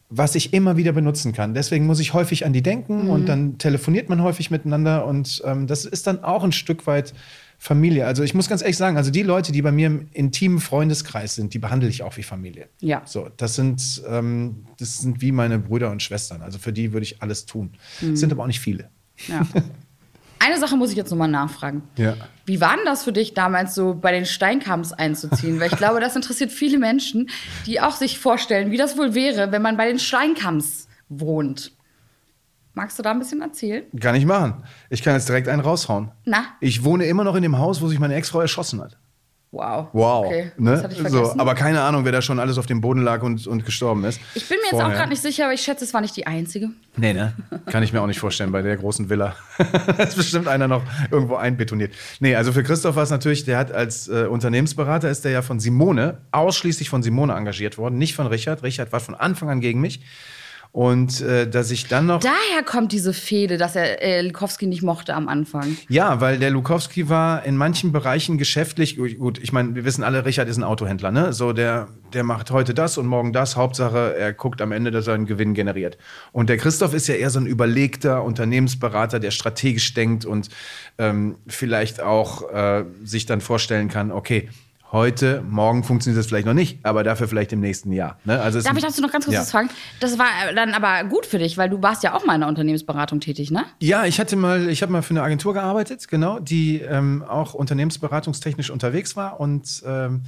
was 0.09 0.35
ich 0.35 0.53
immer 0.55 0.77
wieder 0.77 0.93
benutzen 0.93 1.33
kann. 1.33 1.53
Deswegen 1.55 1.87
muss 1.87 2.01
ich 2.01 2.15
häufig 2.15 2.45
an 2.47 2.53
die 2.53 2.63
denken 2.63 3.11
und 3.11 3.29
dann 3.29 3.59
telefoniert 3.59 4.09
man 4.09 4.23
häufig 4.23 4.51
miteinander. 4.51 5.07
Und 5.07 5.43
ähm, 5.45 5.67
das 5.67 5.85
ist 5.85 6.07
dann 6.07 6.25
auch 6.25 6.43
ein 6.43 6.53
Stück 6.53 6.87
weit 6.87 7.13
Familie. 7.63 8.07
Also 8.07 8.23
ich 8.23 8.33
muss 8.33 8.49
ganz 8.49 8.63
ehrlich 8.63 8.79
sagen, 8.79 8.97
also 8.97 9.11
die 9.11 9.23
Leute, 9.23 9.53
die 9.53 9.61
bei 9.61 9.71
mir 9.71 9.89
im 9.89 10.09
intimen 10.13 10.61
Freundeskreis 10.61 11.35
sind, 11.35 11.53
die 11.53 11.59
behandle 11.59 11.91
ich 11.91 12.03
auch 12.03 12.17
wie 12.17 12.23
Familie. 12.23 12.71
Ja. 12.81 13.03
So, 13.05 13.29
das 13.37 13.55
sind, 13.55 14.03
ähm, 14.09 14.65
das 14.79 15.01
sind 15.01 15.21
wie 15.21 15.31
meine 15.31 15.59
Brüder 15.59 15.91
und 15.91 16.03
Schwestern. 16.03 16.41
Also 16.41 16.59
für 16.59 16.73
die 16.73 16.95
würde 16.95 17.05
ich 17.05 17.21
alles 17.21 17.45
tun. 17.45 17.73
Sind 18.01 18.33
aber 18.33 18.45
auch 18.45 18.47
nicht 18.47 18.61
viele. 18.61 18.89
Ja. 19.29 19.47
Eine 20.39 20.59
Sache 20.59 20.75
muss 20.79 20.89
ich 20.89 20.97
jetzt 20.97 21.11
nochmal 21.11 21.29
nachfragen. 21.29 21.83
Ja. 21.99 22.17
Wie 22.47 22.63
war 22.63 22.77
denn 22.77 22.87
das 22.87 23.05
für 23.05 23.13
dich 23.13 23.35
damals 23.35 23.75
so 23.75 23.93
bei 23.93 24.11
den 24.11 24.25
Steinkamps 24.25 24.95
einzuziehen? 24.95 25.61
Weil 25.61 25.71
ich 25.71 25.77
glaube, 25.77 26.01
das 26.01 26.17
interessiert 26.17 26.51
viele 26.51 26.79
Menschen, 26.79 27.29
die 27.67 27.79
auch 27.83 27.95
sich 27.95 28.19
vorstellen, 28.19 28.71
wie 28.71 28.79
das 28.79 28.97
wohl 28.97 29.15
wäre, 29.15 29.53
wenn 29.53 29.61
man 29.61 29.77
bei 29.77 29.87
den 29.87 29.99
Steinkamps 29.99 30.89
wohnt. 31.11 31.73
Magst 32.81 32.99
du 32.99 33.03
da 33.03 33.11
ein 33.11 33.19
bisschen 33.19 33.43
erzählen? 33.43 33.83
Kann 34.01 34.15
ich 34.15 34.25
machen. 34.25 34.65
Ich 34.89 35.03
kann 35.03 35.13
jetzt 35.13 35.29
direkt 35.29 35.49
einen 35.49 35.61
raushauen. 35.61 36.13
Na? 36.25 36.45
Ich 36.61 36.83
wohne 36.83 37.05
immer 37.05 37.25
noch 37.25 37.35
in 37.35 37.43
dem 37.43 37.59
Haus, 37.59 37.83
wo 37.83 37.89
sich 37.89 37.99
meine 37.99 38.15
Ex-Frau 38.15 38.41
erschossen 38.41 38.81
hat. 38.81 38.97
Wow. 39.51 39.89
Wow. 39.93 40.25
Okay, 40.25 40.53
ne? 40.57 40.71
das 40.71 40.85
hatte 40.85 40.95
ich 40.95 41.01
vergessen. 41.03 41.35
so, 41.35 41.39
aber 41.39 41.55
keine 41.55 41.83
Ahnung, 41.83 42.07
wer 42.07 42.13
da 42.13 42.23
schon 42.23 42.39
alles 42.39 42.57
auf 42.57 42.65
dem 42.65 42.81
Boden 42.81 43.03
lag 43.03 43.23
und, 43.23 43.47
und 43.47 43.67
gestorben 43.67 44.05
ist. 44.05 44.19
ich 44.35 44.49
bin 44.49 44.57
mir 44.57 44.65
jetzt 44.65 44.77
auch 44.77 44.79
Vorher. 44.79 44.97
gerade 44.97 45.11
nicht 45.11 45.21
sicher, 45.21 45.45
aber 45.45 45.53
ich 45.53 45.61
schätze, 45.61 45.85
es 45.85 45.93
war 45.93 46.01
nicht 46.01 46.17
die 46.17 46.27
einzige. 46.27 46.71
Nee, 46.97 47.13
ne? 47.13 47.35
Kann 47.67 47.83
ich 47.83 47.93
mir 47.93 48.01
auch 48.01 48.07
nicht 48.07 48.19
vorstellen 48.19 48.51
bei 48.51 48.63
der 48.63 48.79
großen 48.79 49.11
Villa. 49.11 49.37
da 49.59 50.03
ist 50.03 50.17
bestimmt 50.17 50.49
einer 50.49 50.67
noch 50.67 50.83
irgendwo 51.11 51.35
einbetoniert. 51.35 51.93
Nee, 52.21 52.35
also 52.35 52.51
für 52.51 52.63
Christoph 52.63 52.97
war 52.97 53.03
es 53.03 53.11
natürlich, 53.11 53.45
der 53.45 53.59
hat 53.59 53.73
als 53.73 54.09
äh, 54.09 54.25
Unternehmensberater 54.25 55.11
ist 55.11 55.27
der 55.27 55.33
ja 55.33 55.43
von 55.43 55.61
Simone, 55.61 56.17
ausschließlich 56.33 56.89
von 56.89 57.03
Simone 57.03 57.35
engagiert 57.35 57.77
worden, 57.77 57.99
nicht 57.99 58.15
von 58.15 58.27
Richard. 58.27 58.63
Richard 58.63 58.91
war 58.91 59.01
von 59.01 59.15
Anfang 59.15 59.51
an 59.51 59.61
gegen 59.61 59.83
mich. 59.83 60.01
Und 60.73 61.21
äh, 61.21 61.51
dass 61.51 61.73
ich 61.73 61.89
dann 61.89 62.07
noch. 62.07 62.21
Daher 62.21 62.63
kommt 62.65 62.93
diese 62.93 63.13
Fehde, 63.13 63.57
dass 63.57 63.75
er 63.75 64.03
äh, 64.03 64.21
Likowski 64.21 64.67
nicht 64.67 64.83
mochte 64.83 65.15
am 65.15 65.27
Anfang. 65.27 65.77
Ja, 65.89 66.21
weil 66.21 66.39
der 66.39 66.51
Lukowski 66.51 67.09
war 67.09 67.45
in 67.45 67.57
manchen 67.57 67.91
Bereichen 67.91 68.39
geschäftlich, 68.39 68.97
gut, 68.97 69.39
ich 69.43 69.53
meine, 69.53 69.75
wir 69.75 69.85
wissen 69.85 70.05
alle, 70.05 70.25
Richard 70.25 70.49
ist 70.49 70.59
ein 70.59 70.63
Autohändler, 70.63 71.11
ne? 71.11 71.33
So, 71.33 71.53
der, 71.53 71.89
der 72.13 72.23
macht 72.23 72.53
heute 72.53 72.73
das 72.73 72.99
und 72.99 73.07
morgen 73.07 73.33
das. 73.33 73.57
Hauptsache, 73.57 74.15
er 74.17 74.33
guckt 74.33 74.63
am 74.63 74.71
Ende, 74.71 74.93
dass 74.93 75.09
er 75.09 75.15
einen 75.15 75.27
Gewinn 75.27 75.55
generiert. 75.55 75.99
Und 76.31 76.49
der 76.49 76.57
Christoph 76.57 76.95
ist 76.95 77.09
ja 77.09 77.17
eher 77.17 77.31
so 77.31 77.41
ein 77.41 77.47
überlegter 77.47 78.23
Unternehmensberater, 78.23 79.19
der 79.19 79.33
strategisch 79.33 79.93
denkt 79.95 80.25
und 80.25 80.51
ähm, 80.99 81.35
vielleicht 81.49 82.01
auch 82.01 82.49
äh, 82.49 82.85
sich 83.03 83.27
dann 83.27 83.41
vorstellen 83.41 83.89
kann, 83.89 84.13
okay, 84.13 84.49
heute, 84.93 85.43
morgen 85.49 85.85
funktioniert 85.85 86.19
das 86.19 86.27
vielleicht 86.27 86.47
noch 86.47 86.55
nicht, 86.55 86.85
aber 86.85 87.05
dafür 87.05 87.29
vielleicht 87.29 87.53
im 87.53 87.61
nächsten 87.61 87.93
Jahr. 87.93 88.19
Ne? 88.25 88.41
Also 88.41 88.61
Darf 88.61 88.77
ich 88.77 88.83
dazu 88.83 89.01
noch 89.03 89.13
ganz 89.13 89.25
kurz 89.25 89.35
Ja. 89.35 89.41
was 89.43 89.51
fragen? 89.51 89.71
Das 90.01 90.19
war 90.19 90.27
äh, 90.49 90.55
dann 90.55 90.75
aber 90.75 91.09
gut 91.09 91.27
für 91.27 91.39
dich, 91.39 91.57
weil 91.59 91.71
du 91.71 91.81
warst 91.83 92.03
ja 92.03 92.15
auch 92.15 92.25
mal 92.27 92.35
in 92.35 92.41
der 92.41 92.49
Unternehmensberatung 92.49 93.21
tätig, 93.21 93.51
ne? 93.51 93.65
Ja, 93.81 94.05
ich 94.05 94.19
hatte 94.19 94.37
mal, 94.37 94.69
ich 94.69 94.83
habe 94.83 94.91
mal 94.93 95.03
für 95.03 95.11
eine 95.11 95.23
Agentur 95.23 95.55
gearbeitet, 95.55 96.09
genau, 96.09 96.39
die 96.41 96.81
ähm, 96.81 97.23
auch 97.27 97.55
unternehmensberatungstechnisch 97.55 98.71
unterwegs 98.71 99.17
war 99.17 99.41
und 99.41 99.83
ähm, 99.87 100.23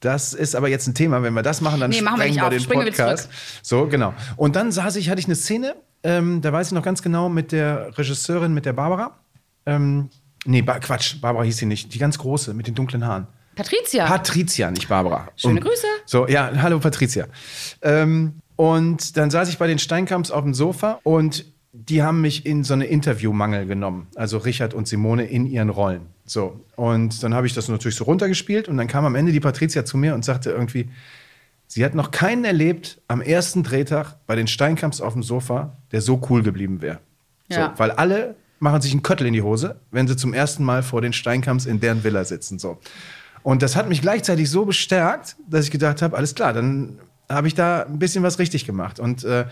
das 0.00 0.34
ist 0.34 0.54
aber 0.54 0.68
jetzt 0.68 0.86
ein 0.86 0.94
Thema. 0.94 1.22
Wenn 1.22 1.32
wir 1.32 1.42
das 1.42 1.62
machen, 1.62 1.80
dann 1.80 1.90
Nee, 1.90 2.02
machen 2.02 2.18
wir 2.20 2.26
nicht 2.26 2.36
wir 2.36 2.44
auf. 2.44 2.50
den 2.50 2.60
Springen 2.60 2.84
Podcast. 2.84 3.30
So, 3.62 3.86
genau. 3.86 4.12
Und 4.36 4.54
dann 4.54 4.70
saß 4.70 4.96
ich, 4.96 5.08
hatte 5.08 5.20
ich 5.20 5.24
eine 5.26 5.34
Szene, 5.34 5.76
ähm, 6.02 6.42
da 6.42 6.52
weiß 6.52 6.66
ich 6.66 6.72
noch 6.74 6.82
ganz 6.82 7.00
genau, 7.00 7.30
mit 7.30 7.52
der 7.52 7.96
Regisseurin, 7.96 8.52
mit 8.52 8.66
der 8.66 8.74
Barbara. 8.74 9.16
Ähm, 9.64 10.10
nee, 10.44 10.60
ba 10.60 10.78
Quatsch, 10.78 11.18
Barbara 11.22 11.44
hieß 11.44 11.56
sie 11.56 11.64
nicht. 11.64 11.94
Die 11.94 11.98
ganz 11.98 12.18
große, 12.18 12.52
mit 12.52 12.66
den 12.66 12.74
dunklen 12.74 13.06
Haaren. 13.06 13.28
Patricia. 13.54 14.06
Patricia, 14.06 14.70
nicht 14.70 14.88
Barbara. 14.88 15.28
Schöne 15.36 15.54
Und- 15.54 15.60
Grüße. 15.64 15.86
So, 16.06 16.26
ja, 16.28 16.50
hallo 16.56 16.78
Patricia. 16.80 17.26
Ähm, 17.82 18.34
und 18.56 19.16
dann 19.16 19.30
saß 19.30 19.48
ich 19.48 19.58
bei 19.58 19.66
den 19.66 19.78
Steinkamps 19.78 20.30
auf 20.30 20.44
dem 20.44 20.54
Sofa 20.54 21.00
und 21.02 21.44
die 21.72 22.02
haben 22.04 22.20
mich 22.20 22.46
in 22.46 22.62
so 22.62 22.74
eine 22.74 22.86
Interviewmangel 22.86 23.66
genommen. 23.66 24.06
Also 24.14 24.38
Richard 24.38 24.74
und 24.74 24.86
Simone 24.86 25.24
in 25.24 25.44
ihren 25.44 25.70
Rollen. 25.70 26.02
So. 26.24 26.60
Und 26.76 27.22
dann 27.24 27.34
habe 27.34 27.48
ich 27.48 27.54
das 27.54 27.68
natürlich 27.68 27.96
so 27.96 28.04
runtergespielt 28.04 28.68
und 28.68 28.76
dann 28.76 28.86
kam 28.86 29.04
am 29.04 29.16
Ende 29.16 29.32
die 29.32 29.40
Patricia 29.40 29.84
zu 29.84 29.96
mir 29.96 30.14
und 30.14 30.24
sagte 30.24 30.50
irgendwie, 30.50 30.88
sie 31.66 31.84
hat 31.84 31.96
noch 31.96 32.12
keinen 32.12 32.44
erlebt 32.44 33.00
am 33.08 33.20
ersten 33.20 33.64
Drehtag 33.64 34.14
bei 34.28 34.36
den 34.36 34.46
Steinkamps 34.46 35.00
auf 35.00 35.14
dem 35.14 35.24
Sofa, 35.24 35.76
der 35.90 36.00
so 36.00 36.22
cool 36.30 36.44
geblieben 36.44 36.80
wäre. 36.80 37.00
Ja. 37.48 37.72
So, 37.74 37.78
weil 37.80 37.90
alle 37.90 38.36
machen 38.60 38.80
sich 38.80 38.92
einen 38.92 39.02
Köttel 39.02 39.26
in 39.26 39.32
die 39.32 39.42
Hose, 39.42 39.80
wenn 39.90 40.06
sie 40.06 40.16
zum 40.16 40.32
ersten 40.32 40.62
Mal 40.62 40.84
vor 40.84 41.02
den 41.02 41.12
Steinkamps 41.12 41.66
in 41.66 41.80
deren 41.80 42.04
Villa 42.04 42.24
sitzen. 42.24 42.60
So. 42.60 42.78
Und 43.44 43.60
das 43.62 43.76
hat 43.76 43.90
mich 43.90 44.00
gleichzeitig 44.00 44.48
so 44.48 44.64
bestärkt, 44.64 45.36
dass 45.46 45.66
ich 45.66 45.70
gedacht 45.70 46.00
habe, 46.00 46.16
alles 46.16 46.34
klar, 46.34 46.54
dann 46.54 46.98
habe 47.28 47.46
ich 47.46 47.54
da 47.54 47.82
ein 47.82 47.98
bisschen 47.98 48.24
was 48.24 48.38
richtig 48.38 48.64
gemacht. 48.64 48.98
Und 48.98 49.22
äh, 49.22 49.44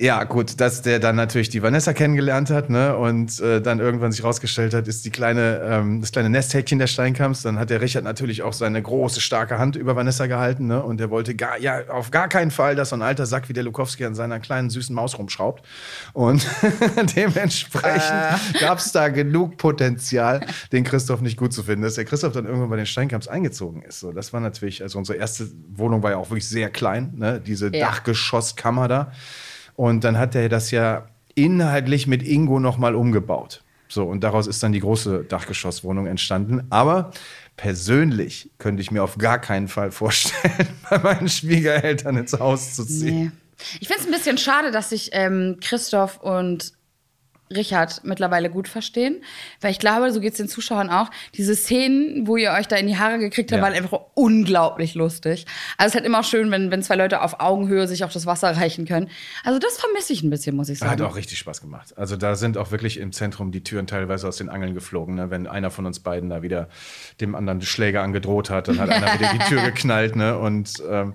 ja, 0.00 0.22
gut, 0.22 0.60
dass 0.60 0.82
der 0.82 1.00
dann 1.00 1.16
natürlich 1.16 1.48
die 1.48 1.60
Vanessa 1.60 1.92
kennengelernt 1.92 2.50
hat, 2.50 2.70
ne, 2.70 2.96
und 2.96 3.40
äh, 3.40 3.60
dann 3.60 3.80
irgendwann 3.80 4.12
sich 4.12 4.22
rausgestellt 4.22 4.72
hat, 4.72 4.86
ist 4.86 5.04
die 5.04 5.10
kleine, 5.10 5.60
ähm, 5.64 6.00
das 6.00 6.12
kleine 6.12 6.30
Nesthäkchen 6.30 6.78
der 6.78 6.86
Steinkamps. 6.86 7.42
Dann 7.42 7.58
hat 7.58 7.70
der 7.70 7.80
Richard 7.80 8.04
natürlich 8.04 8.42
auch 8.42 8.52
seine 8.52 8.80
große, 8.80 9.20
starke 9.20 9.58
Hand 9.58 9.74
über 9.74 9.96
Vanessa 9.96 10.26
gehalten, 10.26 10.68
ne, 10.68 10.80
und 10.82 11.00
der 11.00 11.10
wollte 11.10 11.34
gar, 11.34 11.58
ja, 11.58 11.88
auf 11.88 12.12
gar 12.12 12.28
keinen 12.28 12.52
Fall, 12.52 12.76
dass 12.76 12.90
so 12.90 12.96
ein 12.96 13.02
alter 13.02 13.26
Sack 13.26 13.48
wie 13.48 13.52
der 13.52 13.64
Lukowski 13.64 14.04
an 14.04 14.14
seiner 14.14 14.38
kleinen, 14.38 14.70
süßen 14.70 14.94
Maus 14.94 15.18
rumschraubt. 15.18 15.66
Und 16.12 16.46
dementsprechend 17.16 18.60
gab 18.60 18.78
es 18.78 18.92
da 18.92 19.08
genug 19.08 19.56
Potenzial, 19.56 20.46
den 20.70 20.84
Christoph 20.84 21.22
nicht 21.22 21.36
gut 21.36 21.52
zu 21.52 21.64
finden. 21.64 21.82
Dass 21.82 21.94
der 21.94 22.04
Christoph 22.04 22.34
dann 22.34 22.46
irgendwann 22.46 22.70
bei 22.70 22.76
den 22.76 22.86
Steinkamps 22.86 23.26
eingezogen 23.26 23.82
ist. 23.82 23.98
So, 23.98 24.12
das 24.12 24.32
war 24.32 24.38
natürlich, 24.38 24.80
also 24.80 24.96
unsere 24.98 25.18
erste 25.18 25.48
Wohnung 25.70 26.04
war 26.04 26.12
ja 26.12 26.18
auch 26.18 26.30
wirklich 26.30 26.48
sehr 26.48 26.70
klein, 26.70 27.14
ne, 27.16 27.42
diese 27.44 27.74
Ja. 27.74 27.86
Dachgeschosskammer 27.88 28.86
da. 28.86 29.12
Und 29.78 30.02
dann 30.02 30.18
hat 30.18 30.34
er 30.34 30.48
das 30.48 30.72
ja 30.72 31.06
inhaltlich 31.36 32.08
mit 32.08 32.24
Ingo 32.24 32.58
nochmal 32.58 32.96
umgebaut. 32.96 33.62
So, 33.86 34.02
und 34.06 34.24
daraus 34.24 34.48
ist 34.48 34.60
dann 34.60 34.72
die 34.72 34.80
große 34.80 35.22
Dachgeschosswohnung 35.22 36.08
entstanden. 36.08 36.66
Aber 36.68 37.12
persönlich 37.56 38.50
könnte 38.58 38.82
ich 38.82 38.90
mir 38.90 39.04
auf 39.04 39.18
gar 39.18 39.38
keinen 39.40 39.68
Fall 39.68 39.92
vorstellen, 39.92 40.66
bei 40.90 40.98
meinen 40.98 41.28
Schwiegereltern 41.28 42.16
ins 42.16 42.32
Haus 42.40 42.74
zu 42.74 42.84
ziehen. 42.84 43.26
Nee. 43.26 43.30
Ich 43.78 43.86
finde 43.86 44.02
es 44.02 44.08
ein 44.08 44.12
bisschen 44.12 44.36
schade, 44.36 44.72
dass 44.72 44.90
sich 44.90 45.10
ähm, 45.12 45.58
Christoph 45.60 46.18
und 46.18 46.72
Richard 47.50 48.02
mittlerweile 48.04 48.50
gut 48.50 48.68
verstehen. 48.68 49.22
Weil 49.60 49.70
ich 49.70 49.78
glaube, 49.78 50.12
so 50.12 50.20
geht 50.20 50.32
es 50.32 50.36
den 50.38 50.48
Zuschauern 50.48 50.90
auch. 50.90 51.10
Diese 51.34 51.54
Szenen, 51.54 52.26
wo 52.26 52.36
ihr 52.36 52.52
euch 52.52 52.68
da 52.68 52.76
in 52.76 52.86
die 52.86 52.96
Haare 52.98 53.18
gekriegt 53.18 53.50
habt, 53.52 53.58
Ja. 53.58 53.64
waren 53.64 53.74
einfach 53.74 54.00
unglaublich 54.14 54.94
lustig. 54.94 55.46
Also 55.76 55.86
es 55.88 55.92
ist 55.92 55.94
halt 55.96 56.04
immer 56.06 56.22
schön, 56.22 56.50
wenn, 56.50 56.70
wenn 56.70 56.82
zwei 56.82 56.96
Leute 56.96 57.22
auf 57.22 57.40
Augenhöhe 57.40 57.88
sich 57.88 58.04
auch 58.04 58.12
das 58.12 58.26
Wasser 58.26 58.56
reichen 58.56 58.86
können. 58.86 59.08
Also 59.44 59.58
das 59.58 59.78
vermisse 59.78 60.12
ich 60.12 60.22
ein 60.22 60.30
bisschen, 60.30 60.56
muss 60.56 60.68
ich 60.68 60.80
Hat 60.80 60.88
sagen. 60.98 61.02
auch 61.02 61.16
richtig 61.16 61.38
Spaß 61.38 61.60
gemacht. 61.60 61.96
Also 61.96 62.16
da 62.16 62.36
sind 62.36 62.58
auch 62.58 62.70
wirklich 62.70 62.98
im 62.98 63.12
Zentrum 63.12 63.52
die 63.52 63.62
Türen 63.62 63.86
teilweise 63.86 64.28
aus 64.28 64.36
den 64.36 64.48
Angeln 64.48 64.74
geflogen. 64.74 65.14
Ne? 65.14 65.30
Wenn 65.30 65.46
einer 65.46 65.70
von 65.70 65.86
uns 65.86 66.00
beiden 66.00 66.30
da 66.30 66.42
wieder 66.42 66.68
dem 67.20 67.34
anderen 67.34 67.62
Schläger 67.62 68.02
angedroht 68.02 68.50
hat, 68.50 68.68
dann 68.68 68.78
hat 68.78 68.90
einer 68.90 69.14
wieder 69.18 69.30
die 69.32 69.38
Tür 69.48 69.62
geknallt. 69.64 70.16
Ne? 70.16 70.36
Und 70.38 70.82
ähm, 70.88 71.14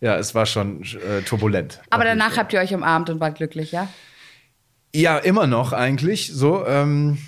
ja, 0.00 0.16
es 0.16 0.34
war 0.34 0.46
schon 0.46 0.82
äh, 0.82 1.22
turbulent. 1.22 1.80
Aber 1.90 2.02
Auf 2.04 2.08
danach 2.08 2.36
habt 2.36 2.52
ihr 2.52 2.60
euch 2.60 2.72
umarmt 2.74 3.10
und 3.10 3.20
wart 3.20 3.36
glücklich, 3.36 3.72
ja? 3.72 3.88
Ja, 4.94 5.18
immer 5.18 5.46
noch 5.46 5.72
eigentlich 5.72 6.32
so. 6.32 6.66
Ähm, 6.66 7.18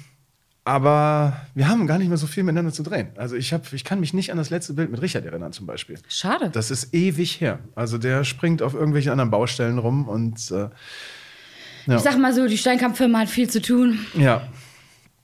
aber 0.65 1.41
wir 1.55 1.69
haben 1.69 1.87
gar 1.87 1.99
nicht 1.99 2.09
mehr 2.09 2.17
so 2.17 2.27
viel 2.27 2.45
miteinander 2.45 2.73
zu 2.73 2.83
drehen. 2.83 3.09
Also 3.17 3.35
ich, 3.35 3.53
hab, 3.53 3.73
ich 3.73 3.85
kann 3.85 3.99
mich 3.99 4.15
nicht 4.15 4.31
an 4.31 4.37
das 4.37 4.51
letzte 4.51 4.75
Bild 4.75 4.91
mit 4.91 5.03
Richard 5.03 5.25
erinnern 5.25 5.53
zum 5.53 5.67
Beispiel. 5.67 5.99
Schade. 6.09 6.51
Das 6.51 6.71
ist 6.71 6.95
ewig 6.95 7.41
her. 7.41 7.59
Also 7.75 7.99
der 7.99 8.25
springt 8.25 8.63
auf 8.63 8.75
irgendwelchen 8.75 9.11
anderen 9.11 9.31
Baustellen 9.31 9.79
rum 9.79 10.09
und 10.09 10.51
äh, 10.51 10.69
ja. 11.87 11.97
Ich 11.97 12.03
sag 12.03 12.17
mal 12.19 12.33
so, 12.33 12.47
die 12.47 12.59
Steinkamp-Firma 12.59 13.21
hat 13.21 13.29
viel 13.29 13.51
zu 13.51 13.61
tun. 13.61 13.99
Ja. 14.15 14.47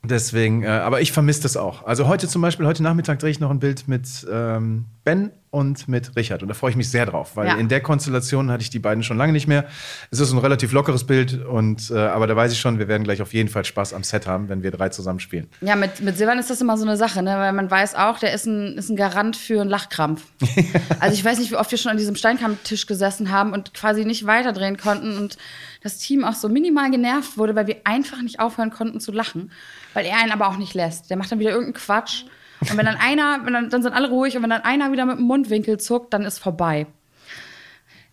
Deswegen, 0.03 0.63
äh, 0.63 0.69
aber 0.69 1.01
ich 1.01 1.13
vermisse 1.13 1.43
das 1.43 1.57
auch. 1.57 1.85
Also 1.85 2.09
heute 2.09 2.29
zum 2.29 2.43
Beispiel, 2.43 2.67
heute 2.67 2.83
Nachmittag 2.83 3.19
drehe 3.19 3.31
ich 3.31 3.41
noch 3.41 3.51
ein 3.51 3.59
Bild 3.59 3.89
mit 3.89 4.27
ähm, 4.31 4.87
Ben 5.05 5.31
und 5.51 5.89
mit 5.89 6.15
Richard. 6.17 6.43
Und 6.43 6.49
da 6.49 6.55
freue 6.55 6.71
ich 6.71 6.77
mich 6.77 6.91
sehr 6.91 7.07
drauf, 7.07 7.37
weil 7.37 7.47
Ja. 7.47 7.55
in 7.55 7.69
der 7.69 7.81
Konstellation 7.81 8.51
hatte 8.51 8.63
ich 8.63 8.71
die 8.71 8.79
beiden 8.79 9.03
schon 9.03 9.17
lange 9.17 9.33
nicht 9.33 9.47
mehr. 9.47 9.67
Es 10.11 10.21
ist 10.21 10.33
ein 10.33 10.39
relativ 10.39 10.73
lockeres 10.73 11.05
Bild, 11.05 11.45
und, 11.45 11.91
äh, 11.91 11.99
aber 11.99 12.27
da 12.27 12.37
weiß 12.37 12.53
ich 12.53 12.61
schon, 12.61 12.79
wir 12.79 12.89
werden 12.89 13.05
gleich 13.05 13.23
auf 13.23 13.33
jeden 13.33 13.49
Fall 13.49 13.65
Spaß 13.65 13.95
am 13.95 14.03
Set 14.05 14.27
haben, 14.27 14.49
wenn 14.49 14.63
wir 14.63 14.71
drei 14.71 14.89
zusammen 14.91 15.21
spielen. 15.21 15.49
Ja, 15.61 15.77
mit, 15.77 16.01
mit 16.01 16.19
Silvan 16.19 16.39
ist 16.39 16.51
das 16.51 16.61
immer 16.61 16.77
so 16.77 16.85
eine 16.85 16.97
Sache, 16.97 17.23
ne? 17.23 17.37
weil 17.39 17.53
man 17.53 17.71
weiß 17.71 17.95
auch, 17.95 18.19
der 18.19 18.33
ist 18.35 18.47
ein, 18.47 18.77
ist 18.77 18.91
ein 18.91 18.97
Garant 18.97 19.37
für 19.37 19.61
einen 19.61 19.71
Lachkrampf. 19.71 20.23
also 21.01 21.15
ich 21.15 21.25
weiß 21.25 21.39
nicht, 21.39 21.51
wie 21.51 21.57
oft 21.57 21.71
wir 21.71 21.79
schon 21.79 21.91
an 21.93 21.97
diesem 21.99 22.17
Steinkammtisch 22.17 22.87
gesessen 22.87 23.31
haben 23.31 23.53
und 23.53 23.75
quasi 23.75 24.05
nicht 24.05 24.27
weiterdrehen 24.27 24.77
konnten 24.77 25.17
und 25.19 25.37
das 25.83 25.99
Team 25.99 26.25
auch 26.25 26.35
so 26.35 26.49
minimal 26.49 26.91
genervt 26.91 27.39
wurde, 27.39 27.55
weil 27.55 27.67
wir 27.67 27.77
einfach 27.85 28.21
nicht 28.23 28.41
aufhören 28.41 28.71
konnten 28.71 29.01
zu 29.01 29.13
lachen, 29.13 29.53
weil 29.95 30.05
er 30.07 30.19
einen 30.19 30.33
aber 30.33 30.49
auch 30.49 30.57
nicht 30.59 30.75
lässt. 30.75 31.09
Der 31.11 31.17
macht 31.17 31.31
dann 31.31 31.39
wieder 31.39 31.51
irgendeinen 31.51 31.75
Quatsch 31.75 32.25
Und 32.61 32.77
wenn 32.77 32.87
dann 32.87 32.97
einer, 32.97 33.41
wenn 33.45 33.53
dann, 33.53 33.71
dann 33.71 33.83
sind 33.83 33.93
alle 33.93 34.09
ruhig 34.09 34.37
und 34.37 34.43
wenn 34.43 34.51
dann 34.51 34.63
einer 34.63 34.91
wieder 34.93 35.07
mit 35.07 35.19
dem 35.19 35.25
Mundwinkel 35.27 35.79
zuckt, 35.79 36.13
dann 36.13 36.23
ist 36.25 36.39
vorbei. 36.39 36.87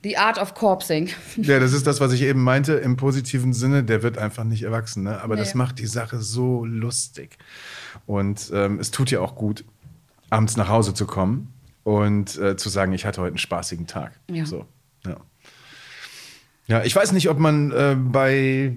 The 0.04 0.18
Art 0.18 0.38
of 0.38 0.54
Corpsing. 0.54 1.10
Ja, 1.38 1.60
das 1.60 1.74
ist 1.74 1.88
das, 1.88 2.00
was 2.00 2.14
ich 2.14 2.22
eben 2.22 2.43
meinte, 2.43 2.74
im 2.74 2.96
positiven 2.96 3.54
Sinne, 3.54 3.84
der 3.84 4.04
wird 4.04 4.20
einfach 4.20 4.43
nicht 4.43 4.62
erwachsen. 4.62 5.04
Ne? 5.04 5.20
Aber 5.22 5.34
Nee. 5.36 5.41
das 5.41 5.56
macht 5.56 5.80
die 5.80 5.88
Sache 5.88 6.22
so 6.22 6.64
lustig. 6.64 7.38
Und 8.06 8.52
ähm, 8.54 8.80
es 8.80 8.91
tut 8.91 9.10
ja 9.10 9.20
auch 9.20 9.36
gut, 9.36 9.66
abends 10.30 10.58
nach 10.58 10.70
Hause 10.70 10.93
zu 10.93 11.08
kommen 11.08 11.52
und 11.84 12.38
äh, 12.38 12.56
zu 12.56 12.70
sagen, 12.70 12.93
ich 12.93 13.06
hatte 13.06 13.20
heute 13.22 13.30
einen 13.30 13.38
spaßigen 13.39 13.88
Tag. 13.88 14.12
Ja. 14.30 14.46
So, 14.46 14.66
ja. 15.08 15.18
ja, 16.68 16.84
ich 16.84 16.96
weiß 16.96 17.12
nicht, 17.14 17.28
ob 17.30 17.39
man 17.39 17.72
äh, 17.72 17.96
bei 17.98 18.76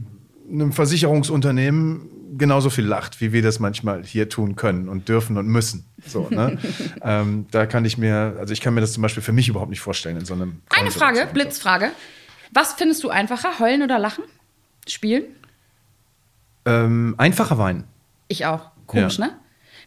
einem 0.50 0.72
Versicherungsunternehmen 0.72 2.08
genauso 2.36 2.70
viel 2.70 2.84
lacht, 2.84 3.20
wie 3.20 3.32
wir 3.32 3.42
das 3.42 3.58
manchmal 3.58 4.04
hier 4.04 4.28
tun 4.28 4.56
können 4.56 4.88
und 4.88 5.08
dürfen 5.08 5.36
und 5.38 5.46
müssen. 5.46 5.86
So, 6.06 6.28
ne? 6.30 6.58
ähm, 7.02 7.46
da 7.50 7.66
kann 7.66 7.84
ich 7.84 7.96
mir, 7.98 8.36
also 8.38 8.52
ich 8.52 8.60
kann 8.60 8.74
mir 8.74 8.80
das 8.80 8.92
zum 8.92 9.02
Beispiel 9.02 9.22
für 9.22 9.32
mich 9.32 9.48
überhaupt 9.48 9.70
nicht 9.70 9.80
vorstellen 9.80 10.16
in 10.18 10.24
so 10.24 10.34
einem. 10.34 10.60
Eine 10.70 10.90
Frage, 10.90 11.18
Konstellation. 11.20 11.32
Blitzfrage. 11.34 11.90
Was 12.52 12.72
findest 12.74 13.02
du 13.04 13.10
einfacher, 13.10 13.58
heulen 13.58 13.82
oder 13.82 13.98
lachen? 13.98 14.24
Spielen? 14.86 15.24
Ähm, 16.64 17.14
einfacher 17.18 17.58
Wein. 17.58 17.84
Ich 18.28 18.46
auch. 18.46 18.70
Komisch, 18.86 19.18
Ja. 19.18 19.26
ne? 19.26 19.32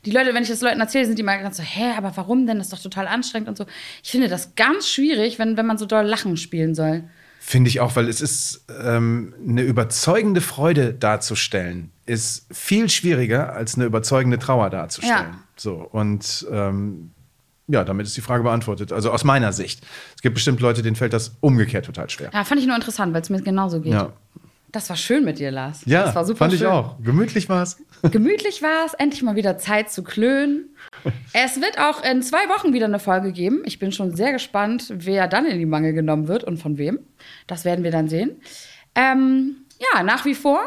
Die 0.05 0.11
Leute, 0.11 0.33
wenn 0.33 0.41
ich 0.41 0.49
das 0.49 0.61
Leuten 0.61 0.79
erzähle, 0.79 1.05
sind 1.05 1.19
die 1.19 1.23
mal 1.23 1.39
ganz 1.41 1.57
so, 1.57 1.63
hä, 1.63 1.93
aber 1.95 2.17
warum 2.17 2.47
denn? 2.47 2.57
Das 2.57 2.67
ist 2.67 2.73
doch 2.73 2.81
total 2.81 3.07
anstrengend 3.07 3.49
und 3.49 3.57
so. 3.57 3.67
Ich 4.03 4.09
finde 4.09 4.29
das 4.29 4.55
ganz 4.55 4.87
schwierig, 4.89 5.37
wenn, 5.37 5.57
wenn 5.57 5.67
man 5.67 5.77
so 5.77 5.85
doll 5.85 6.05
Lachen 6.05 6.37
spielen 6.37 6.73
soll. 6.73 7.03
Finde 7.39 7.69
ich 7.69 7.79
auch, 7.81 7.95
weil 7.95 8.07
es 8.07 8.19
ist 8.19 8.65
ähm, 8.83 9.33
eine 9.47 9.61
überzeugende 9.61 10.41
Freude 10.41 10.93
darzustellen, 10.93 11.91
ist 12.11 12.45
viel 12.51 12.89
schwieriger 12.89 13.53
als 13.53 13.75
eine 13.75 13.85
überzeugende 13.85 14.37
Trauer 14.37 14.69
darzustellen. 14.69 15.31
Ja. 15.31 15.43
So 15.55 15.75
und 15.75 16.45
ähm, 16.51 17.11
ja, 17.67 17.85
damit 17.85 18.05
ist 18.05 18.17
die 18.17 18.21
Frage 18.21 18.43
beantwortet. 18.43 18.91
Also 18.91 19.11
aus 19.11 19.23
meiner 19.23 19.53
Sicht. 19.53 19.81
Es 20.15 20.21
gibt 20.21 20.35
bestimmt 20.35 20.59
Leute, 20.59 20.81
denen 20.81 20.97
fällt 20.97 21.13
das 21.13 21.37
umgekehrt 21.39 21.85
total 21.85 22.09
schwer. 22.09 22.29
Ja, 22.33 22.43
fand 22.43 22.59
ich 22.59 22.67
nur 22.67 22.75
interessant, 22.75 23.13
weil 23.13 23.21
es 23.21 23.29
mir 23.29 23.41
genauso 23.41 23.79
geht. 23.79 23.93
Ja. 23.93 24.11
Das 24.73 24.89
war 24.89 24.97
schön 24.97 25.23
mit 25.23 25.39
dir, 25.39 25.51
Lars. 25.51 25.81
Ja, 25.85 26.03
das 26.03 26.15
war 26.15 26.25
super 26.25 26.39
fand 26.39 26.53
schön. 26.53 26.61
ich 26.61 26.67
auch. 26.67 26.95
Gemütlich 27.01 27.47
war 27.49 27.63
es. 27.63 27.77
Gemütlich 28.11 28.61
war 28.61 28.85
es, 28.85 28.93
endlich 28.93 29.21
mal 29.21 29.35
wieder 29.35 29.57
Zeit 29.57 29.89
zu 29.91 30.03
klönen. 30.03 30.69
Es 31.33 31.61
wird 31.61 31.77
auch 31.79 32.03
in 32.03 32.21
zwei 32.21 32.47
Wochen 32.49 32.73
wieder 32.73 32.85
eine 32.85 32.99
Folge 32.99 33.31
geben. 33.31 33.61
Ich 33.65 33.79
bin 33.79 33.91
schon 33.91 34.15
sehr 34.15 34.31
gespannt, 34.33 34.91
wer 34.93 35.27
dann 35.27 35.45
in 35.45 35.59
die 35.59 35.65
Mangel 35.65 35.93
genommen 35.93 36.27
wird 36.27 36.43
und 36.43 36.57
von 36.57 36.77
wem. 36.77 36.99
Das 37.47 37.63
werden 37.63 37.83
wir 37.83 37.91
dann 37.91 38.07
sehen. 38.07 38.41
Ähm, 38.95 39.57
ja, 39.79 40.03
nach 40.03 40.25
wie 40.25 40.35
vor, 40.35 40.61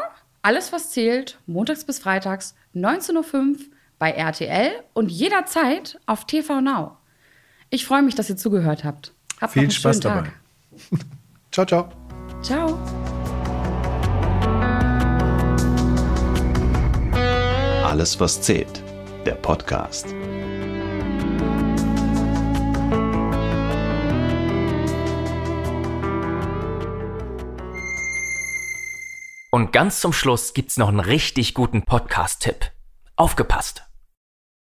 alles 0.45 0.71
was 0.71 0.91
zählt, 0.91 1.39
montags 1.47 1.83
bis 1.85 1.97
freitags, 1.97 2.53
19.05 2.75 3.33
Uhr 3.33 3.57
bei 3.97 4.11
RTL 4.11 4.83
und 4.93 5.09
jederzeit 5.11 5.99
auf 6.05 6.25
TV 6.25 6.61
Now. 6.61 6.97
Ich 7.71 7.83
freue 7.83 8.03
mich, 8.03 8.13
dass 8.13 8.29
ihr 8.29 8.37
zugehört 8.37 8.83
habt. 8.83 9.11
Habt 9.41 9.41
noch 9.41 9.49
Viel 9.53 9.63
einen 9.63 9.71
Spaß 9.71 10.01
dabei. 10.01 10.21
Tag. 10.21 10.33
Ciao, 11.51 11.65
ciao. 11.65 11.89
Ciao. 12.43 12.77
Alles, 17.83 18.19
was 18.19 18.39
zählt. 18.39 18.83
Der 19.25 19.35
Podcast. 19.35 20.13
Und 29.55 29.71
ganz 29.71 30.01
zum 30.01 30.11
Schluss 30.11 30.53
gibt's 30.53 30.75
noch 30.75 30.89
einen 30.89 30.99
richtig 30.99 31.53
guten 31.53 31.83
Podcast-Tipp. 31.83 32.73
Aufgepasst! 33.15 33.85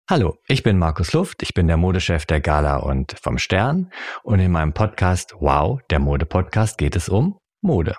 Hallo, 0.08 0.38
ich 0.48 0.62
bin 0.62 0.78
Markus 0.78 1.14
Luft, 1.14 1.42
ich 1.42 1.56
bin 1.56 1.66
der 1.66 1.78
Modechef 1.78 2.28
der 2.28 2.42
Gala 2.42 2.78
und 2.78 3.16
vom 3.20 3.40
Stern 3.40 3.92
und 4.22 4.38
in 4.38 4.52
meinem 4.52 4.74
Podcast 4.74 5.34
Wow, 5.40 5.80
der 5.90 5.98
Mode-Podcast 5.98 6.78
geht 6.78 6.96
es 6.96 7.10
um 7.10 7.40
Mode. 7.60 7.96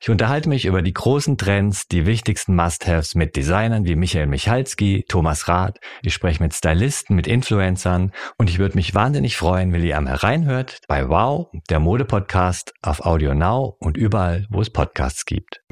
Ich 0.00 0.10
unterhalte 0.10 0.48
mich 0.48 0.64
über 0.64 0.82
die 0.82 0.92
großen 0.92 1.36
Trends, 1.38 1.88
die 1.88 2.06
wichtigsten 2.06 2.54
Must-Haves 2.54 3.14
mit 3.14 3.36
Designern 3.36 3.84
wie 3.84 3.96
Michael 3.96 4.26
Michalski, 4.26 5.04
Thomas 5.08 5.48
Rath. 5.48 5.78
Ich 6.02 6.14
spreche 6.14 6.42
mit 6.42 6.54
Stylisten, 6.54 7.16
mit 7.16 7.26
Influencern 7.26 8.12
und 8.36 8.50
ich 8.50 8.58
würde 8.58 8.76
mich 8.76 8.94
wahnsinnig 8.94 9.36
freuen, 9.36 9.72
wenn 9.72 9.84
ihr 9.84 9.96
am 9.96 10.06
hereinhört 10.06 10.80
bei 10.88 11.08
Wow, 11.08 11.48
der 11.70 11.80
Mode-Podcast 11.80 12.74
auf 12.82 13.04
Audio 13.04 13.34
Now 13.34 13.76
und 13.80 13.96
überall, 13.96 14.46
wo 14.50 14.60
es 14.60 14.70
Podcasts 14.70 15.24
gibt. 15.24 15.62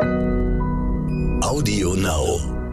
Audio 1.42 1.94
Now. 1.94 2.65